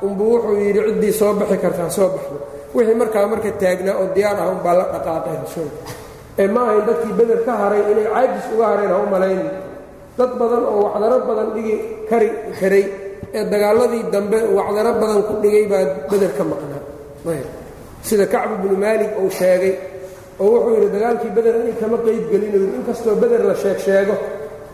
unbuu 0.06 0.30
wuxuu 0.34 0.56
yidhi 0.64 0.80
ciddii 0.88 1.12
soo 1.20 1.32
baxi 1.40 1.56
kartaa 1.64 1.90
soo 1.96 2.08
baxdo. 2.14 2.38
Wixii 2.74 2.94
markaa 3.02 3.26
marka 3.32 3.50
taagnaa 3.60 3.96
oo 4.00 4.06
diyaar 4.14 4.38
ah 4.42 4.48
unbaa 4.54 4.74
la 4.78 4.84
dhaqaaqay 4.94 5.36
rasuulka 5.44 5.80
ee 6.42 6.48
ma 6.54 6.60
ahayn 6.66 6.84
dadkii 6.88 7.14
beder 7.18 7.40
ka 7.46 7.52
haray 7.60 7.82
inay 7.92 8.06
caajis 8.12 8.46
uga 8.54 8.64
hareen 8.70 8.90
ha 8.94 8.98
u 9.04 9.06
malaynin 9.14 9.50
dad 10.18 10.30
badan 10.40 10.64
oo 10.72 10.78
wacdaro 10.86 11.16
badan 11.28 11.48
dhigi 11.54 11.74
kari 12.10 12.28
karay 12.60 12.84
ee 13.36 13.42
dagaaladii 13.52 14.02
dambe 14.14 14.38
wacdaro 14.58 14.90
badan 15.02 15.20
ku 15.28 15.32
dhigay 15.42 15.64
baa 15.72 15.84
beder 16.10 16.32
ka 16.38 16.42
maqnaa. 16.50 16.82
Sida 18.06 18.26
kacb 18.32 18.50
ibnu 18.62 18.76
maalik 18.84 19.12
uu 19.22 19.30
sheegay 19.38 19.72
oo 20.42 20.46
wuxuu 20.54 20.74
yidhi 20.76 20.88
dagaalkii 20.96 21.32
beder 21.36 21.54
inay 21.60 21.74
kama 21.80 21.96
qayb 22.06 22.22
gelinayo 22.30 22.68
inkastoo 22.78 23.14
beder 23.22 23.42
la 23.48 23.54
sheeg 23.62 23.78
sheego 23.86 24.14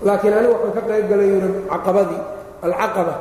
laakiin 0.06 0.34
anigu 0.38 0.52
waxaan 0.54 0.72
ka 0.76 0.82
qayb 0.90 1.04
galay 1.10 1.28
yidhi 1.34 1.48
caqabadii 1.72 2.20
alcaqaba. 2.66 3.14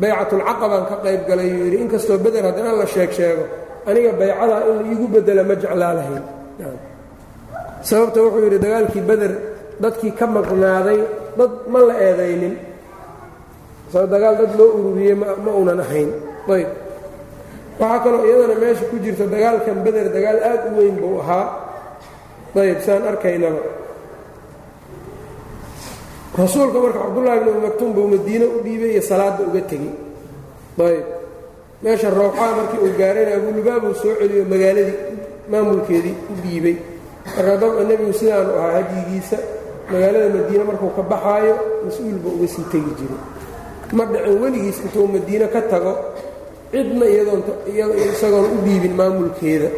Baycatulcaqabaan 0.00 0.84
ka 0.90 0.96
qayb 1.04 1.20
galay 1.28 1.48
yuu 1.54 1.64
yidhi 1.66 1.78
inkastoo 1.84 2.18
beder 2.24 2.44
haddana 2.48 2.72
la 2.80 2.86
sheeg 2.94 3.10
sheego 3.18 3.44
aniga 3.88 4.10
baycadaa 4.20 4.60
in 4.70 4.78
iigu 4.92 5.06
bedela 5.14 5.42
ma 5.48 5.54
jeclaa 5.62 5.92
lahayn 5.98 6.24
sababta 7.88 8.18
wuxuu 8.24 8.42
yidhi 8.46 8.58
dagaalkii 8.64 9.04
beder 9.10 9.32
dadkii 9.82 10.12
ka 10.18 10.26
maqnaaday 10.36 11.00
dad 11.38 11.52
ma 11.72 11.80
la 11.88 11.94
eedaynin. 12.08 12.54
Dagaal 14.12 14.34
dad 14.40 14.52
loo 14.58 14.70
ururiyey 14.78 15.14
ma 15.14 15.52
unan 15.62 15.80
ahayn. 15.84 16.10
Ayb. 16.54 16.68
Waxaa 17.80 17.98
kaloo 18.04 18.24
iyadana 18.28 18.54
meesha 18.62 18.84
ku 18.90 18.96
jirta 19.04 19.24
dagaalkan 19.34 19.76
beder 19.84 20.06
dagaal 20.16 20.38
aad 20.50 20.62
u 20.68 20.70
weyn 20.78 20.96
buu 21.00 21.20
ahaa. 21.22 21.46
Ayb 22.56 22.78
saan 22.86 23.02
arkaynaba 23.10 23.60
rasuulka 26.34 26.78
marka 26.80 26.98
cabdullahi 27.04 27.38
bn 27.40 27.48
umi 27.48 27.60
maktuum 27.66 27.90
buu 27.94 28.06
madiine 28.10 28.44
u 28.44 28.58
dhiibay 28.64 28.90
iyo 28.98 29.02
salaadda 29.02 29.42
uga 29.48 29.60
tegey 29.70 29.92
ayb 30.86 31.04
meesha 31.82 32.10
rawxaa 32.10 32.50
markii 32.58 32.80
uu 32.84 32.92
gaarayna 32.98 33.32
abulubaabuu 33.38 33.94
soo 34.02 34.14
celiyo 34.20 34.44
magaaladii 34.52 34.98
maamulkeedii 35.50 36.14
u 36.32 36.34
dhiibay. 36.42 36.76
Marka 37.36 37.56
dabca 37.62 37.82
nebigu 37.88 38.12
sidaanu 38.18 38.52
ahaa 38.58 38.72
hajigiisa 38.76 39.38
magaalada 39.92 40.28
madiine 40.36 40.64
markuu 40.68 40.90
ka 40.96 41.02
baxaayo 41.12 41.54
mas'uulba 41.84 42.28
uga 42.36 42.46
sii 42.54 42.66
tegi 42.72 42.92
jiray. 42.98 43.20
Ma 43.96 44.04
dhicin 44.10 44.36
weligiis 44.42 44.78
intuu 44.84 45.06
madiine 45.14 45.46
ka 45.54 45.60
tago 45.70 45.92
cidna 46.72 47.06
iyadoonisagoon 47.72 48.46
u 48.56 48.58
dhiibin 48.66 48.94
maamulkeeda. 49.00 49.68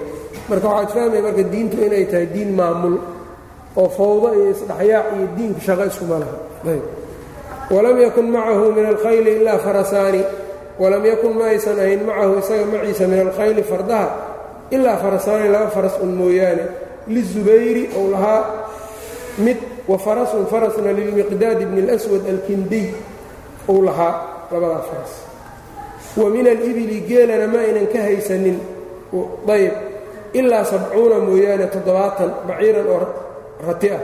Marka 0.48 0.66
waxaad 0.68 0.90
fahmaya 0.94 1.22
marka 1.26 1.42
diintu 1.52 1.76
inay 1.87 2.04
tahay 2.11 2.26
diin 2.34 2.50
maamul 2.58 2.96
oo 3.76 3.88
fawdo 3.88 4.35
iyo 4.35 4.50
isdhexyaac 4.50 5.07
iyo 5.16 5.26
diinku 5.37 5.61
shaqo 5.61 5.85
iskuma 5.85 6.18
laha. 6.18 6.37
Walam 7.70 8.00
yakun 8.00 8.31
macahu 8.33 8.72
min 8.72 8.87
alkhayli 8.87 9.31
ilaa 9.40 9.59
farasaani. 9.59 10.22
Walam 10.78 11.04
yakun 11.04 11.37
ma 11.37 11.44
aysan 11.52 11.78
ahayn 11.78 12.00
macahu 12.07 12.38
isaga 12.38 12.64
maciisa 12.64 13.07
min 13.07 13.18
alkhayli 13.28 13.62
fardaha 13.62 14.09
ilaa 14.70 14.96
farasaani 14.96 15.48
laba 15.48 15.68
faras 15.70 16.00
un 16.00 16.16
mooyaane. 16.16 16.64
Lizubayri 17.09 17.90
ou 17.96 18.11
lahaa 18.11 18.44
mid 19.38 19.57
wa 19.88 19.98
farasun 19.98 20.46
farasna 20.46 20.92
lilmiqdaad 20.92 21.61
bni 21.68 21.88
اlswad 21.90 22.24
alkindiy 22.28 22.92
ou 23.68 23.83
lahaa 23.83 24.48
labadaa 24.52 24.83
faras. 24.88 25.12
Wa 26.16 26.31
min 26.31 26.46
alibili 26.48 27.00
geelana 27.04 27.46
ma 27.52 27.59
aynan 27.59 27.87
ka 27.92 28.00
haysanin. 28.00 28.59
Ayb. 29.48 29.72
Ilaa 30.33 30.64
sabcuuna 30.64 31.18
mooyaane 31.20 31.66
toddobaatan 31.72 32.31
baciiran 32.48 32.87
oo 32.87 33.27
rati 33.66 33.88
ah 33.96 34.02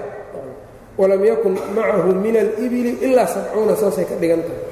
walam 0.99 1.23
yakun 1.25 1.55
macahu 1.75 2.11
min 2.23 2.35
alibili 2.37 2.93
ilaa 3.07 3.27
sabcuuna 3.27 3.75
saasay 3.75 4.07
ka 4.11 4.15
dhigan 4.21 4.43
tahay. 4.47 4.63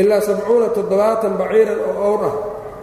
Ilaa 0.00 0.20
sabcuuna 0.22 0.68
toddobaatan 0.76 1.32
baciiran 1.40 1.78
oo 1.90 1.94
owr 2.10 2.22
ah 2.30 2.34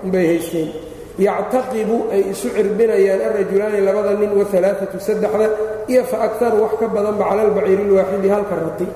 unbay 0.04 0.26
haysteen. 0.32 0.70
Yactaqibu 1.18 1.98
ay 2.14 2.22
isu 2.32 2.48
cirbinayaan 2.56 3.22
alrajulaani 3.28 3.80
labada 3.88 4.14
nin 4.22 4.32
waalaatu 4.38 4.96
saddexda 5.08 5.48
iyo 5.92 6.04
fa 6.12 6.18
akaru 6.30 6.58
wax 6.64 6.74
ka 6.80 6.86
badanba 6.96 7.24
cala 7.30 7.42
albaciiri 7.48 7.84
ilwaaxidi 7.88 8.28
halka 8.30 8.56
rati. 8.64 8.88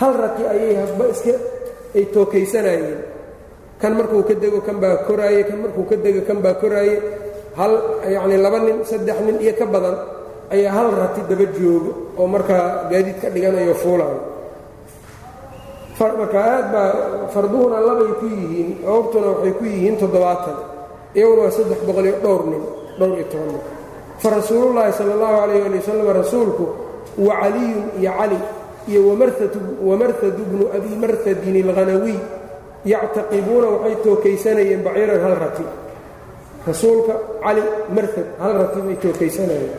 Hal 0.00 0.12
rati 0.22 0.42
ayay 0.52 0.74
hasba 0.80 1.04
iska 1.12 1.34
ay 1.96 2.04
tookaysanayeen. 2.14 2.98
Kan 3.80 3.92
markuu 3.98 4.22
ka 4.28 4.34
dego 4.42 4.58
kan 4.66 4.76
baa 4.82 4.96
koraaye 5.06 5.44
kan 5.48 5.58
markuu 5.62 5.84
ka 5.90 5.96
dego 6.04 6.20
kan 6.28 6.38
baa 6.44 6.56
koraaye. 6.62 6.96
Hal 7.60 7.72
yacnii 8.14 8.40
laba 8.44 8.58
nin 8.66 8.78
saddex 8.90 9.18
nin 9.26 9.36
iyo 9.44 9.52
ka 9.60 9.66
badan 9.68 9.96
ayaa 10.54 10.72
hal 10.76 10.88
rati 11.00 11.20
daba 11.30 11.46
joogo 11.58 11.90
oo 12.18 12.26
markaa 12.34 12.88
gaadiid 12.90 13.18
ka 13.22 13.28
dhiganayo 13.34 13.74
fuulayo 13.82 14.18
marka 16.20 16.38
aad 16.52 16.66
baa 16.74 16.90
farduhuna 17.34 17.78
labay 17.88 18.12
ku 18.20 18.26
yihiin 18.28 18.70
owrtuna 18.94 19.26
waxay 19.32 19.52
ku 19.58 19.64
yihiin 19.64 19.96
toddobaatan 20.00 20.56
iyaguna 21.16 21.40
waa 21.48 21.56
saddex 21.56 21.80
boqol 21.88 22.06
iyo 22.10 22.16
dhowr 22.24 22.42
nin 22.52 22.62
dhowr 22.98 23.14
iyo 23.18 23.26
toban 23.32 23.48
nin. 23.56 23.62
Fa 24.22 24.28
rasuulullaahi 24.32 24.92
sala 24.98 25.12
allahu 25.16 25.36
calayh 25.40 25.60
ali 25.68 25.76
wasalam 25.80 26.08
rasuulku 26.20 26.64
wa 27.26 27.32
caliyun 27.40 27.84
iyo 28.00 28.10
cali 28.18 28.38
iyo 28.90 29.00
wamarhadu 29.88 30.42
bnu 30.50 30.64
abi 30.76 30.90
marhadin 31.02 31.56
alghanawiy 31.64 32.18
yactaqibuuna 32.92 33.66
waxay 33.74 33.94
tookaysanayeen 34.04 34.80
baciiran 34.86 35.20
hal 35.24 35.34
rati. 35.44 35.64
Rasuulka 36.68 37.14
cali 37.44 37.62
marhad 37.96 38.26
hal 38.40 38.52
rati 38.60 38.78
bay 38.84 38.96
tookaysanayeen 39.04 39.72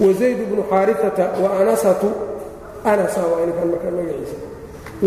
wa 0.00 0.12
zayd 0.20 0.38
bnu 0.50 0.62
xaariata 0.70 1.24
wa 1.42 1.48
anasatu 1.60 2.08
anasa 2.84 3.20
waa 3.30 3.42
inkan 3.46 3.68
markaa 3.72 3.90
magaciisa 3.98 4.36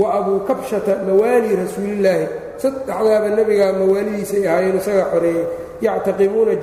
wa 0.02 0.08
abuu 0.18 0.40
kabshata 0.48 0.94
mawaali 1.08 1.50
rasuulillaahi 1.62 2.26
saddexdaaba 2.62 3.30
nebigaa 3.38 3.72
mawaalidiisay 3.80 4.44
ahaayeen 4.50 4.78
isagaa 4.82 5.08
xoreeyey 5.14 5.46
yactaqibuuna 5.86 6.54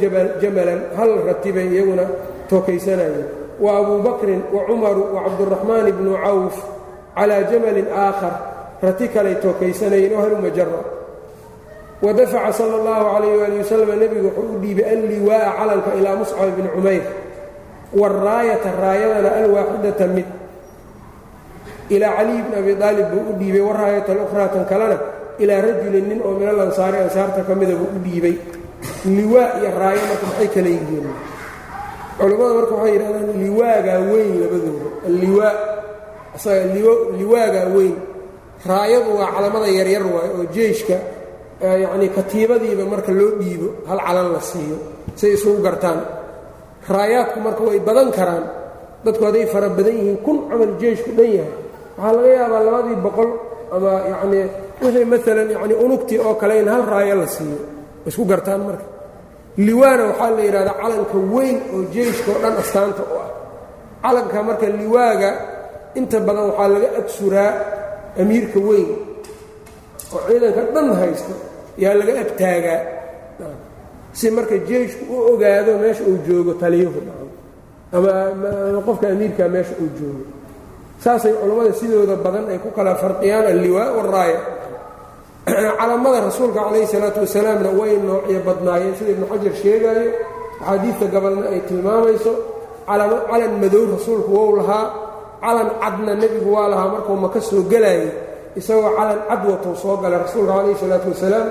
jamalan 0.43 0.81
hal 0.97 1.11
rati 1.29 1.51
bay 1.57 1.67
iyaguna 1.75 2.05
tookaysanayeen 2.51 3.25
wa 3.65 3.71
abuu 3.81 3.99
bakrin 4.07 4.41
wa 4.55 4.61
cumaru 4.69 5.03
wa 5.15 5.21
cabduraxmaan 5.27 5.87
bnu 5.99 6.13
cawf 6.25 6.57
calaa 7.17 7.43
jamalin 7.51 7.87
aakhar 8.05 8.35
rati 8.85 9.07
kalay 9.15 9.35
tookaysanayeen 9.45 10.13
oo 10.17 10.23
halumajara 10.25 10.81
wa 12.05 12.13
dafaca 12.19 12.53
sala 12.59 12.75
allahu 12.81 13.05
calayh 13.15 13.33
waali 13.41 13.57
wasalam 13.63 13.91
nebigu 14.01 14.27
wuxuu 14.29 14.55
u 14.57 14.59
dhiibay 14.63 14.87
alliwaa'a 14.97 15.51
calanka 15.59 15.91
ilaa 15.99 16.17
muscab 16.21 16.51
bni 16.57 16.69
cumayr 16.75 17.03
waraayata 18.01 18.69
raayadana 18.83 19.31
alwaaxidata 19.41 20.07
mid. 20.17 20.29
Ilaa 21.95 22.13
caliy 22.17 22.41
bni 22.47 22.55
abi 22.61 22.73
aalib 22.87 23.07
buu 23.13 23.25
u 23.31 23.33
dhiibay 23.39 23.61
waraayata 23.69 24.11
alukhraa 24.15 24.49
tan 24.55 24.65
kalena 24.71 24.97
ilaa 25.43 25.61
rajulin 25.65 26.05
nin 26.09 26.21
oo 26.27 26.33
min 26.39 26.49
al 26.53 26.61
ansaari 26.67 26.99
ansaarta 27.05 27.41
ka 27.49 27.53
mida 27.61 27.75
buu 27.81 27.91
u 27.97 27.99
dhiibay. 28.05 28.37
Liwaa 29.17 29.49
iyo 29.61 29.71
raayo 29.81 30.03
marka 30.11 30.25
maxay 30.31 30.49
kala 30.55 30.69
yihiin. 30.77 31.07
Culammada 32.19 32.55
marka 32.59 32.75
waxay 32.79 32.93
yidhahdaan 32.95 33.29
liwaagaa 33.45 33.99
weyn 34.11 34.31
labadooda. 34.43 34.87
Alliwaa 35.09 35.53
isaga 36.37 36.65
liwaagaa 37.21 37.67
weyn. 37.77 37.95
Raayadu 38.71 39.11
waa 39.19 39.29
calamada 39.35 39.69
yaryar 39.79 40.05
waaye 40.15 40.31
oo 40.39 40.45
jeyshka 40.55 40.97
yacnii 41.83 42.09
katiibadiiba 42.17 42.85
marka 42.93 43.13
loo 43.19 43.31
dhiibo 43.41 43.69
hal 43.89 43.99
calan 44.07 44.29
la 44.35 44.41
siiyo 44.51 44.77
say 45.21 45.31
isugu 45.37 45.59
gartaan 45.67 46.01
raayaadku 46.89 47.39
marka 47.47 47.63
way 47.69 47.79
badan 47.89 48.09
karaan 48.19 48.45
dadku 49.05 49.23
hadday 49.29 49.47
fara 49.53 49.69
badan 49.79 49.95
yihiin 49.99 50.19
kun 50.25 50.37
camal 50.51 50.73
jeyshku 50.83 51.11
dhan 51.19 51.31
yahay. 51.39 51.55
Waxaa 51.99 52.13
laga 52.17 52.31
yaabaa 52.39 52.63
labadii 52.67 52.99
boqol 53.05 53.31
ama 53.75 53.93
yacnii 54.13 54.45
wixii 54.83 55.05
maalan 55.13 55.49
yacnii 55.55 55.79
unugtii 55.85 56.19
oo 56.27 56.35
kale 56.41 56.55
in 56.63 56.69
hal 56.73 56.83
raayo 56.93 57.15
la 57.23 57.27
siiyo. 57.35 57.59
Isku 58.09 58.25
gartaan 58.31 58.61
marka. 58.67 58.87
Liwaana 59.67 60.03
waxaa 60.11 60.31
la 60.37 60.43
yidhahdaa 60.47 60.77
calanka 60.83 61.17
weyn 61.35 61.57
oo 61.75 61.81
jeyshka 61.95 62.29
oo 62.35 62.41
dhan 62.43 62.55
astaanta 62.63 63.03
u 63.03 63.15
ah. 63.25 63.31
Calanka 64.05 64.39
marka 64.49 64.67
liwaaga 64.81 65.31
inta 65.99 66.19
badan 66.27 66.45
waxaa 66.51 66.69
laga 66.75 66.89
agsuraa 67.01 67.51
amiirka 68.21 68.59
weyn. 68.69 68.89
Oo 70.15 70.21
ciidanka 70.29 70.61
dhan 70.75 70.87
haysto 71.01 71.35
yaa 71.83 71.95
laga 72.01 72.13
agtaagaa 72.25 72.81
si 74.13 74.31
marka 74.31 74.57
jeyshku 74.69 75.05
u 75.09 75.35
ogaado 75.35 75.79
meesha 75.79 76.05
uu 76.05 76.19
joogo 76.27 76.53
taliyuhu 76.55 77.01
ama 77.93 78.81
qofka 78.87 79.09
amiirka 79.09 79.49
meesha 79.49 79.75
uu 79.81 79.91
joogo. 79.99 80.25
Saasay 81.03 81.35
culammada 81.35 81.73
sidooda 81.75 82.17
badan 82.17 82.47
ay 82.49 82.59
ku 82.63 82.71
kala 82.71 82.95
farqiyaan 82.95 83.47
alliwaa 83.51 83.91
waraaya 83.91 84.41
calamada 85.79 86.21
rasuulka 86.31 86.61
calayhi 86.63 86.87
salaatu 86.87 87.21
wasalaamna 87.27 87.71
way 87.75 87.99
noocyo 87.99 88.41
badnaayeen 88.47 88.95
sida 88.95 89.11
ibnu 89.11 89.27
xajar 89.27 89.55
sheegaayo 89.63 90.11
axaadiidta 90.61 91.07
gabalna 91.11 91.47
ay 91.51 91.61
tilmaamayso 91.67 92.33
calan 92.87 93.53
madow 93.59 93.85
rasuulku 93.99 94.31
wou 94.31 94.57
lahaa 94.63 94.87
calan 95.43 95.69
cadna 95.83 96.15
nebigu 96.15 96.51
waa 96.55 96.69
lahaa 96.71 96.89
markuu 96.95 97.17
maka 97.19 97.41
soo 97.41 97.67
gelaayay 97.67 98.11
isagoo 98.55 98.95
calan 98.95 99.19
cad 99.27 99.43
watou 99.51 99.75
soo 99.75 99.97
galay 99.99 100.23
rasuulka 100.23 100.53
calayhi 100.55 100.79
salaatu 100.79 101.09
wasalaam 101.11 101.47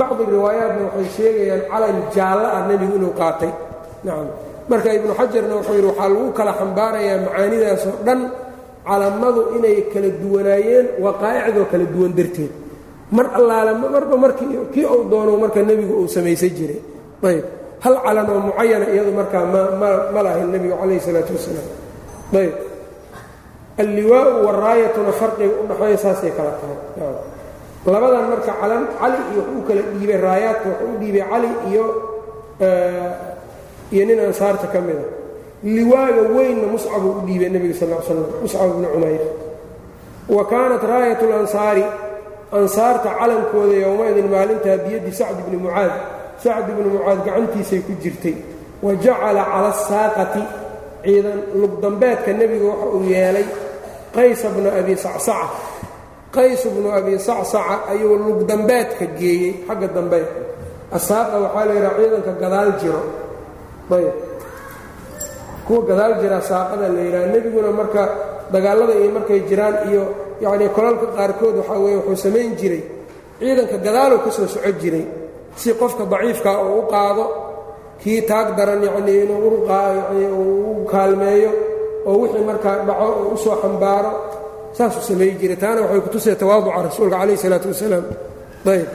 bacdi 0.00 0.22
riwaayaatna 0.34 0.82
waxay 0.86 1.08
sheegayaan 1.16 1.62
calan 1.70 1.96
jaallo 2.16 2.46
ah 2.56 2.60
nebigu 2.68 2.94
inuu 2.98 3.14
qaatay 3.20 3.52
nacam 4.04 4.28
marka 4.70 4.88
ibnu 4.98 5.12
xajarna 5.20 5.52
wuxuu 5.58 5.74
yidhi 5.78 5.88
waxaa 5.90 6.08
lagu 6.14 6.28
kala 6.38 6.52
xambaarayaa 6.60 7.16
macaanidaasoo 7.26 7.94
dhan 8.06 8.20
calamadu 8.88 9.40
inay 9.56 9.76
kala 9.92 10.08
duwanaayeen 10.22 10.86
waqaa'icdoo 11.04 11.66
kala 11.72 11.84
duwan 11.94 12.12
darteed 12.18 12.52
mar 13.16 13.26
allaale 13.38 13.72
marba 13.82 14.16
markii 14.24 14.56
kii 14.74 14.86
uu 14.94 15.04
doono 15.12 15.32
marka 15.42 15.60
nebigu 15.68 15.94
uu 16.02 16.08
samaysan 16.16 16.52
jiray 16.58 16.80
ayb 17.30 17.44
hal 17.84 17.94
calan 18.04 18.26
oo 18.32 18.40
mucayana 18.48 18.86
iyadu 18.94 19.12
markaa 19.20 19.44
ma 20.14 20.20
lahayn 20.26 20.48
nebigu 20.54 20.74
calayhi 20.80 21.00
salaatu 21.06 21.32
wasalaam 21.36 21.68
ayb 22.42 22.52
alliwaau 23.82 24.30
waraayatuna 24.46 25.12
farqiga 25.20 25.54
u 25.62 25.64
dhaxeeya 25.70 25.98
saasay 26.04 26.32
kala 26.38 26.52
tahay 26.60 26.78
labadan 27.92 28.24
marka 28.32 28.52
cali 29.00 29.18
iyo 29.32 29.42
wuxuu 29.48 29.62
kala 29.68 29.80
dhiibay 29.94 30.18
raayaadka 30.26 30.66
wuxuu 30.70 30.90
u 30.94 30.98
dhiibay 31.00 31.24
cali 31.30 31.48
iyo 31.70 31.84
iyo 33.94 34.02
nin 34.08 34.18
ansaarta 34.26 34.66
ka 34.72 34.80
mida 34.86 35.04
liwaaga 35.76 36.22
weynna 36.36 36.66
muscabuu 36.74 37.12
u 37.18 37.26
dhiibay 37.26 37.50
nebiga 37.54 37.74
sal 37.80 37.88
l 37.92 38.02
slam 38.06 38.20
muscab 38.42 38.70
bni 38.76 38.86
cumayr. 38.94 39.22
Wa 40.36 40.42
kaanat 40.50 40.82
raayat 40.90 41.20
lansaari 41.30 41.84
ansaarta 42.58 43.08
calankooda 43.18 43.74
yowmaidin 43.84 44.28
maalintaa 44.34 44.76
biyaddi 44.84 45.12
sacd 45.20 45.38
bni 45.48 45.56
mucaad 45.64 45.92
sacd 46.44 46.66
ibni 46.72 46.88
mucaad 46.94 47.18
gacantiisay 47.26 47.80
ku 47.86 47.92
jirtay. 48.02 48.36
Wa 48.84 48.92
jacala 49.04 49.42
cala 49.52 49.68
asaaqati 49.74 50.42
ciidan 51.04 51.38
lugdambeedka 51.60 52.30
nebiga 52.40 52.66
waxa 52.70 52.86
uu 52.96 53.02
yeelay 53.12 53.46
qaysa 54.14 54.48
bna 54.54 54.70
abi 54.80 54.94
sacsaca 55.04 55.48
qays 56.34 56.62
bnu 56.74 56.88
abi 56.98 57.12
sacsaca 57.26 57.76
ayuu 57.92 58.14
lugdambeedka 58.24 59.04
geeyey 59.18 59.52
xagga 59.68 59.88
dambe. 59.96 60.20
Asaaqa 60.96 61.36
waxaa 61.44 61.64
la 61.68 61.72
yidhaha 61.76 61.96
ciidanka 62.00 62.32
gadaal 62.42 62.70
jiro. 62.80 63.02
Ayb. 63.94 64.14
Kuwa 65.66 65.80
gadaal 65.88 66.14
jira 66.20 66.38
saaqada 66.50 66.86
la 66.94 67.00
yidhaha 67.06 67.26
nebiguna 67.34 67.70
marka 67.80 68.02
dagaallada 68.52 68.94
iyo 69.00 69.10
markay 69.16 69.40
jiraan 69.48 69.76
iyo 69.90 70.02
yacnii 70.44 70.70
kolalka 70.76 71.06
qaarkood 71.16 71.54
waxaa 71.60 71.78
weeye 71.84 71.96
wuxuu 72.00 72.16
samayn 72.24 72.50
jiray. 72.60 72.82
Ciidanka 73.40 73.76
gadaaluu 73.86 74.20
ka 74.24 74.30
soo 74.36 74.46
soco 74.54 74.70
jiray 74.82 75.04
si 75.60 75.68
qofka 75.80 76.04
daciifkaa 76.12 76.56
uu 76.66 76.78
u 76.80 76.82
qaado 76.92 77.24
kii 78.02 78.20
taag 78.30 78.48
daran 78.56 78.82
yacnii 78.86 79.18
inuu 79.24 79.48
u 80.82 80.86
kaalmeeyo 80.92 81.50
oo 82.08 82.14
wixii 82.22 82.44
markaa 82.50 82.76
dhaco 82.88 83.04
oo 83.18 83.34
u 83.34 83.36
soo 83.44 83.56
xambaaro 83.62 84.10
saasuu 84.76 85.02
samayn 85.08 85.34
jiray 85.40 85.56
taana 85.62 85.80
waxay 85.84 86.00
kutusaya 86.06 86.36
tawaaduca 86.42 86.80
rasuulka 86.88 87.16
calayh 87.20 87.34
isalaatu 87.38 87.66
wasalaam. 87.72 88.04
Ayb 88.72 88.88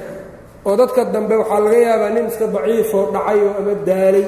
oo 0.68 0.76
dadka 0.80 1.02
dambe 1.14 1.36
waxaa 1.42 1.60
laga 1.66 1.78
yaabaa 1.88 2.10
nin 2.16 2.26
iska 2.32 2.46
daciifoo 2.56 3.04
dhacayoo 3.14 3.52
ama 3.60 3.74
daalay 3.90 4.26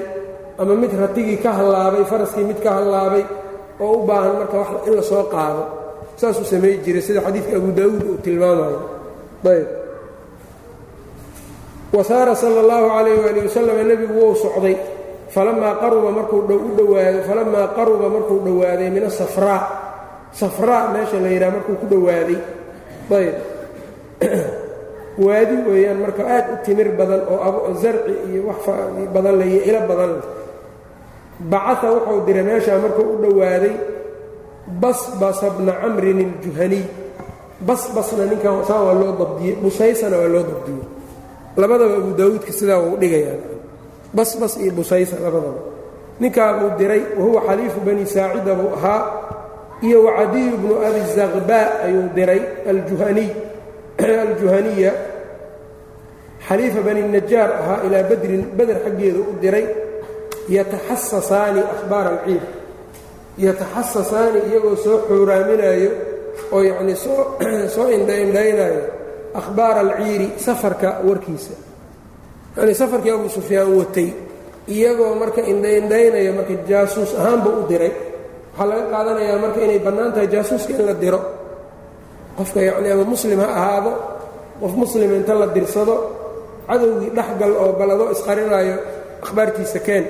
ama 0.62 0.74
mid 0.82 0.92
ratigii 1.02 1.38
ka 1.44 1.50
hallaabay 1.58 2.04
faraskii 2.12 2.46
mid 2.50 2.60
ka 2.66 2.70
hallaabay 2.78 3.24
oo 3.84 3.94
u 4.00 4.06
baahan 4.08 4.34
marka 4.40 4.56
wax 4.62 4.70
in 4.88 4.94
la 5.00 5.04
soo 5.12 5.24
qaado. 5.34 5.64
Saasuu 6.20 6.46
samayn 6.52 6.78
jiray 6.86 7.02
sida 7.08 7.20
xadiidka 7.26 7.54
abu 7.60 7.70
daawuud 7.78 8.04
uu 8.10 8.18
tilmaamayo. 8.26 8.80
Ayb 9.52 9.68
wasaara 11.96 12.36
sala 12.36 12.60
allahu 12.64 12.86
calayh 12.92 13.16
waali 13.24 13.40
wasalam 13.48 13.78
nebigu 13.88 14.14
wou 14.20 14.36
socday. 14.36 14.76
Falamaa 15.36 15.76
qaruba 15.82 16.10
markuu 16.18 16.40
u 16.48 16.70
dhowaaday 16.78 17.22
falamaa 17.28 17.68
qaruba 17.78 18.08
markuu 18.16 18.38
dhowaaday 18.46 18.90
min 18.96 19.04
asafraa 19.12 19.62
safraa 20.36 20.92
meesha 20.92 21.20
la 21.20 21.30
yidhaha 21.32 21.52
markuu 21.52 21.76
ku 21.82 21.86
dhowaaday 21.88 22.40
ayb. 23.12 23.36
Waadi 25.26 25.56
weeyaan 25.64 26.00
marka 26.04 26.24
aad 26.28 26.46
u 26.52 26.56
timir 26.66 26.92
badan 27.00 27.24
oo 27.32 27.72
zarci 27.80 28.14
iyo 28.28 28.52
wax 28.52 28.68
badan 29.16 29.40
le 29.40 29.46
iyo 29.48 29.62
ilo 29.64 29.82
badan. 29.88 30.12
Leh 30.20 30.28
bacaa 31.40 31.92
wuxuu 31.92 32.26
diray 32.28 32.44
meeshaa 32.44 32.80
markuu 32.80 33.08
u 33.14 33.18
dhowaaday 33.24 33.76
basbasa 34.82 35.50
bna 35.50 35.72
camrin 35.82 36.20
iljuhaniy 36.20 36.84
basbasna 37.62 38.26
ninkan 38.26 38.64
saa 38.68 38.84
waa 38.84 38.94
loo 38.94 39.16
dabdiyey 39.20 39.56
busaysana 39.64 40.18
waa 40.18 40.28
loo 40.28 40.44
dabdiyey 40.44 40.84
labadaba 41.58 41.96
abu 41.96 42.12
daawuudka 42.18 42.52
sidaa 42.52 42.80
uu 42.80 42.98
dhigayaa. 43.00 43.40
Basbas 44.16 44.58
iyo 44.60 44.72
busaysa 44.72 45.16
labadaba. 45.20 45.60
Ninkaa 46.20 46.54
buu 46.60 46.72
diray 46.80 47.04
wahuwa 47.20 47.42
xaliifu 47.48 47.80
bani 47.80 48.06
saacida 48.06 48.56
buu 48.56 48.72
ahaa 48.76 49.02
iyo 49.86 50.04
wacadiyu 50.06 50.58
bnu 50.58 50.76
abi 50.82 51.02
zaqbaa 51.16 51.86
ayuu 51.86 52.10
diray 52.16 52.42
aljuhaniy 52.70 53.30
aljuhaniya. 54.26 54.92
Xaliifa 56.48 56.82
bani 56.82 57.02
najaar 57.10 57.52
ahaa 57.62 57.80
ilaa 57.88 58.04
badrin 58.10 58.44
beder 58.58 58.78
xaggeeda 58.86 59.20
u 59.20 59.34
diray 59.42 59.66
yataxasasaani 60.50 61.62
ahbaar 61.76 62.08
alciid. 62.14 62.44
Yataxasasaani 63.38 64.40
iyagoo 64.50 64.76
soo 64.76 64.98
xuuraaminayo 65.08 65.92
oo 66.52 66.62
yacnii 66.62 66.96
soo 66.96 67.88
indhaindhaynaayo 67.98 68.82
akhbaara 69.34 69.80
alciiri 69.86 70.28
safarka 70.38 71.02
warkiisa. 71.08 71.56
Yacnii 72.58 72.76
safarkii 72.82 73.12
abuu 73.12 73.30
sufyaan 73.30 73.78
watay 73.78 74.10
iyagoo 74.68 75.16
marka 75.16 75.42
indhaindhaynayo 75.42 76.34
marka 76.34 76.54
jaasuus 76.70 77.16
ahaanba 77.18 77.50
u 77.50 77.68
diray 77.70 78.15
waxaa 78.58 78.68
laga 78.72 78.84
qaadanayaa 78.94 79.38
marka 79.44 79.60
inay 79.66 79.80
bannaan 79.86 80.12
tahay 80.14 80.28
jaasuuska 80.34 80.72
in 80.80 80.86
la 80.90 80.94
diro. 81.04 81.20
Qofka 82.38 82.60
yacnii 82.68 82.92
ama 82.96 83.04
muslim 83.14 83.40
ha 83.44 83.48
ahaado 83.60 83.92
qof 84.62 84.74
muslim 84.84 85.10
inta 85.20 85.34
la 85.42 85.48
dirsado 85.56 85.96
cadowgii 86.68 87.12
dhexgal 87.18 87.52
oo 87.64 87.72
balado 87.80 88.06
isqarinaayo 88.16 88.76
akhbaartiisa 89.24 89.80
keen 89.88 90.06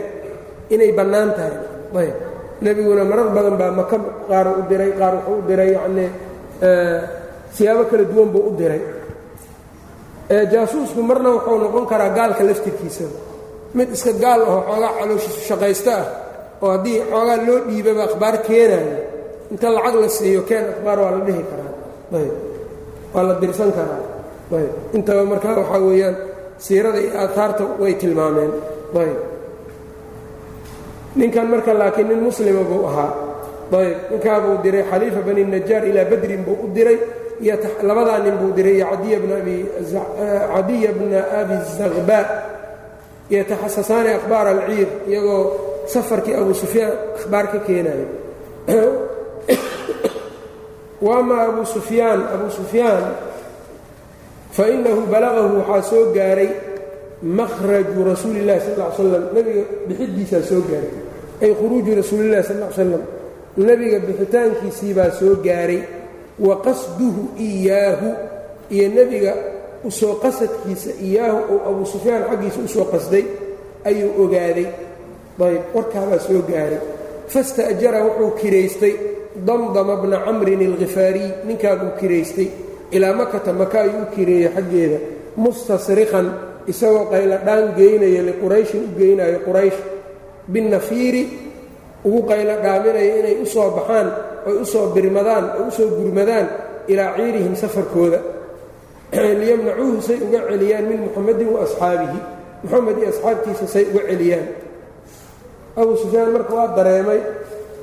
inay 0.73 0.91
bannaan 0.99 1.29
tahay. 1.37 1.55
Ayb. 2.01 2.15
Nebiguna 2.63 3.03
marar 3.11 3.27
badan 3.35 3.55
baa 3.61 3.71
maka 3.79 3.97
qaar 4.29 4.47
u 4.59 4.61
diray 4.69 4.91
qaar 4.99 5.13
wuxuu 5.17 5.37
u 5.39 5.41
diray 5.49 5.69
yacnii 5.77 6.09
siyaabo 7.55 7.83
kala 7.89 8.03
duwan 8.11 8.29
buu 8.33 8.43
u 8.49 8.51
diray. 8.59 8.81
Jaasuusku 10.51 10.99
marna 11.09 11.29
wuxuu 11.35 11.57
noqon 11.63 11.85
karaa 11.91 12.09
gaalka 12.17 12.41
laftirkiisaba 12.49 13.17
mid 13.77 13.89
iska 13.95 14.11
gaal 14.23 14.41
ahoo 14.47 14.61
xoogaa 14.69 14.91
calooshiisu 14.99 15.41
shaqaysto 15.49 15.91
ah 15.99 16.05
oo 16.63 16.69
haddii 16.73 16.97
xoogaa 17.11 17.37
loo 17.47 17.57
dhiibaba 17.67 18.03
akhbaar 18.09 18.35
keenaayo 18.47 18.97
inta 19.51 19.67
lacag 19.75 19.95
la 20.03 20.09
siiyo 20.17 20.41
keen 20.49 20.65
akhbaar 20.73 20.97
waa 21.03 21.11
la 21.15 21.19
dhihi 21.27 21.43
karaa. 21.51 21.71
Ayb. 22.19 22.33
Waa 23.13 23.23
la 23.29 23.33
dirsan 23.41 23.71
karaa. 23.77 24.01
Ayb. 24.57 24.71
Intaba 24.97 25.21
markaa 25.31 25.53
waxaa 25.59 25.79
weeyaan 25.87 26.15
siirada 26.65 26.99
iyo 27.03 27.11
aataarta 27.21 27.63
way 27.81 27.93
tilmaameen. 28.01 28.51
Ayb. 29.01 29.17
Ninkan 31.19 31.47
marka 31.51 31.71
laakiin 31.79 32.07
nin 32.09 32.19
muslima 32.27 32.61
buu 32.69 32.81
ahaa. 32.89 33.11
Ayb. 33.79 33.97
Ninkaabuu 34.11 34.55
diray 34.63 34.83
xaliifa 34.91 35.19
bani 35.27 35.41
najaar 35.53 35.83
ilaa 35.89 36.05
badrin 36.11 36.41
buu 36.45 36.57
u 36.63 36.67
diray 36.75 36.97
iyo 37.43 37.55
labadaa 37.87 38.19
nin 38.25 38.35
buu 38.41 38.51
diray 38.57 38.75
iyo 38.79 38.85
cadiya 38.91 39.19
bna 40.99 41.19
abi 41.39 41.55
zaqbaa 41.77 42.25
yataxasasaani 43.33 44.09
akhbaar 44.19 44.45
alciir 44.53 44.87
iyagoo 45.09 45.43
safarkii 45.85 46.33
abu 46.33 46.53
sufyaan 46.53 46.93
akhbaar 47.15 47.51
ka 47.51 47.59
keenayo 47.67 48.07
waama 51.05 51.41
abu 51.41 51.65
sufyaan 51.65 52.23
abu 52.33 52.51
sufyaan 52.51 53.03
fainahu 54.55 55.03
balaqahu 55.11 55.59
waxaa 55.59 55.81
soo 55.81 56.05
gaaray 56.15 56.49
mahraju 57.21 58.03
rasuuli 58.07 58.39
illahi 58.39 58.59
sal 58.59 58.79
l 58.79 58.91
slam 58.95 59.23
nebiga 59.33 59.63
bixidiisaa 59.87 60.43
soo 60.43 60.61
gaaray. 60.61 60.91
Ay 61.41 61.51
khuruuju 61.51 61.95
rasuulillahi 61.95 62.43
sal 62.43 62.63
l 62.63 62.73
slam 62.73 63.03
nebiga 63.57 63.99
bixitaankiisiibaa 63.99 65.11
soo 65.11 65.35
gaaray. 65.43 65.83
Wa 66.39 66.61
qasduhu 66.61 67.35
iyaahu 67.39 68.09
iyo 68.69 68.89
nebiga 68.89 69.33
u 69.83 69.91
soo 69.91 70.15
qasadkiisa 70.23 70.99
iyaahu 71.01 71.39
oo 71.55 71.61
abu 71.71 71.85
sufyaan 71.85 72.23
xaggiisa 72.29 72.59
u 72.63 72.67
soo 72.67 72.85
qasday 72.91 73.25
ayuu 73.83 74.23
ogaaday 74.23 74.84
ayb 75.43 75.75
warkaabaa 75.75 76.19
soo 76.19 76.41
gaaray. 76.47 76.79
Fasta'jara 77.27 78.03
wuxuu 78.05 78.31
kiraystay 78.39 78.95
damdama 79.35 79.95
bna 79.97 80.23
camrin 80.25 80.61
alkhifaariy 80.71 81.29
ninkaabuu 81.43 81.97
kiraystay 81.99 82.47
ilaa 82.91 83.13
makata 83.13 83.53
maka 83.53 83.81
ayuu 83.81 84.03
u 84.03 84.15
kireeyey 84.15 84.49
xaggeeda. 84.55 84.97
Mustasrikan 85.35 86.31
isagoo 86.67 87.09
qayladhaan 87.11 87.75
geynaya 87.75 88.23
liqurayshin 88.23 88.83
u 88.83 88.99
geynayo 88.99 89.39
quraysh. 89.47 89.79
Binnafiiri 90.47 91.23
ugu 92.05 92.21
qaylo 92.29 92.55
dhaaminaya 92.63 93.19
inay 93.19 93.35
u 93.41 93.45
soo 93.45 93.69
baxaan 93.75 94.13
oy 94.45 94.61
u 94.61 94.65
soo 94.65 94.87
birmadaan 94.93 95.45
oo 95.59 95.67
u 95.67 95.71
soo 95.71 95.89
gurmadaan 95.89 96.47
ilaa 96.87 97.15
ciirihim 97.17 97.55
safarkooda. 97.55 98.19
Liyamnacuuhu 99.41 100.01
say 100.01 100.17
uga 100.21 100.39
celiyaan 100.47 100.85
min 100.87 100.99
muxamadin 101.09 101.49
wa 101.53 101.63
asxaabihi. 101.63 102.19
Muxamed 102.63 102.97
iyo 102.97 103.09
asxaabtiisa 103.09 103.67
say 103.67 103.83
uga 103.91 104.01
celiyaan 104.07 104.64
abuu 105.79 105.97
sufyaan 106.03 106.31
marka 106.35 106.51
waa 106.57 106.67
dareemay 106.77 107.21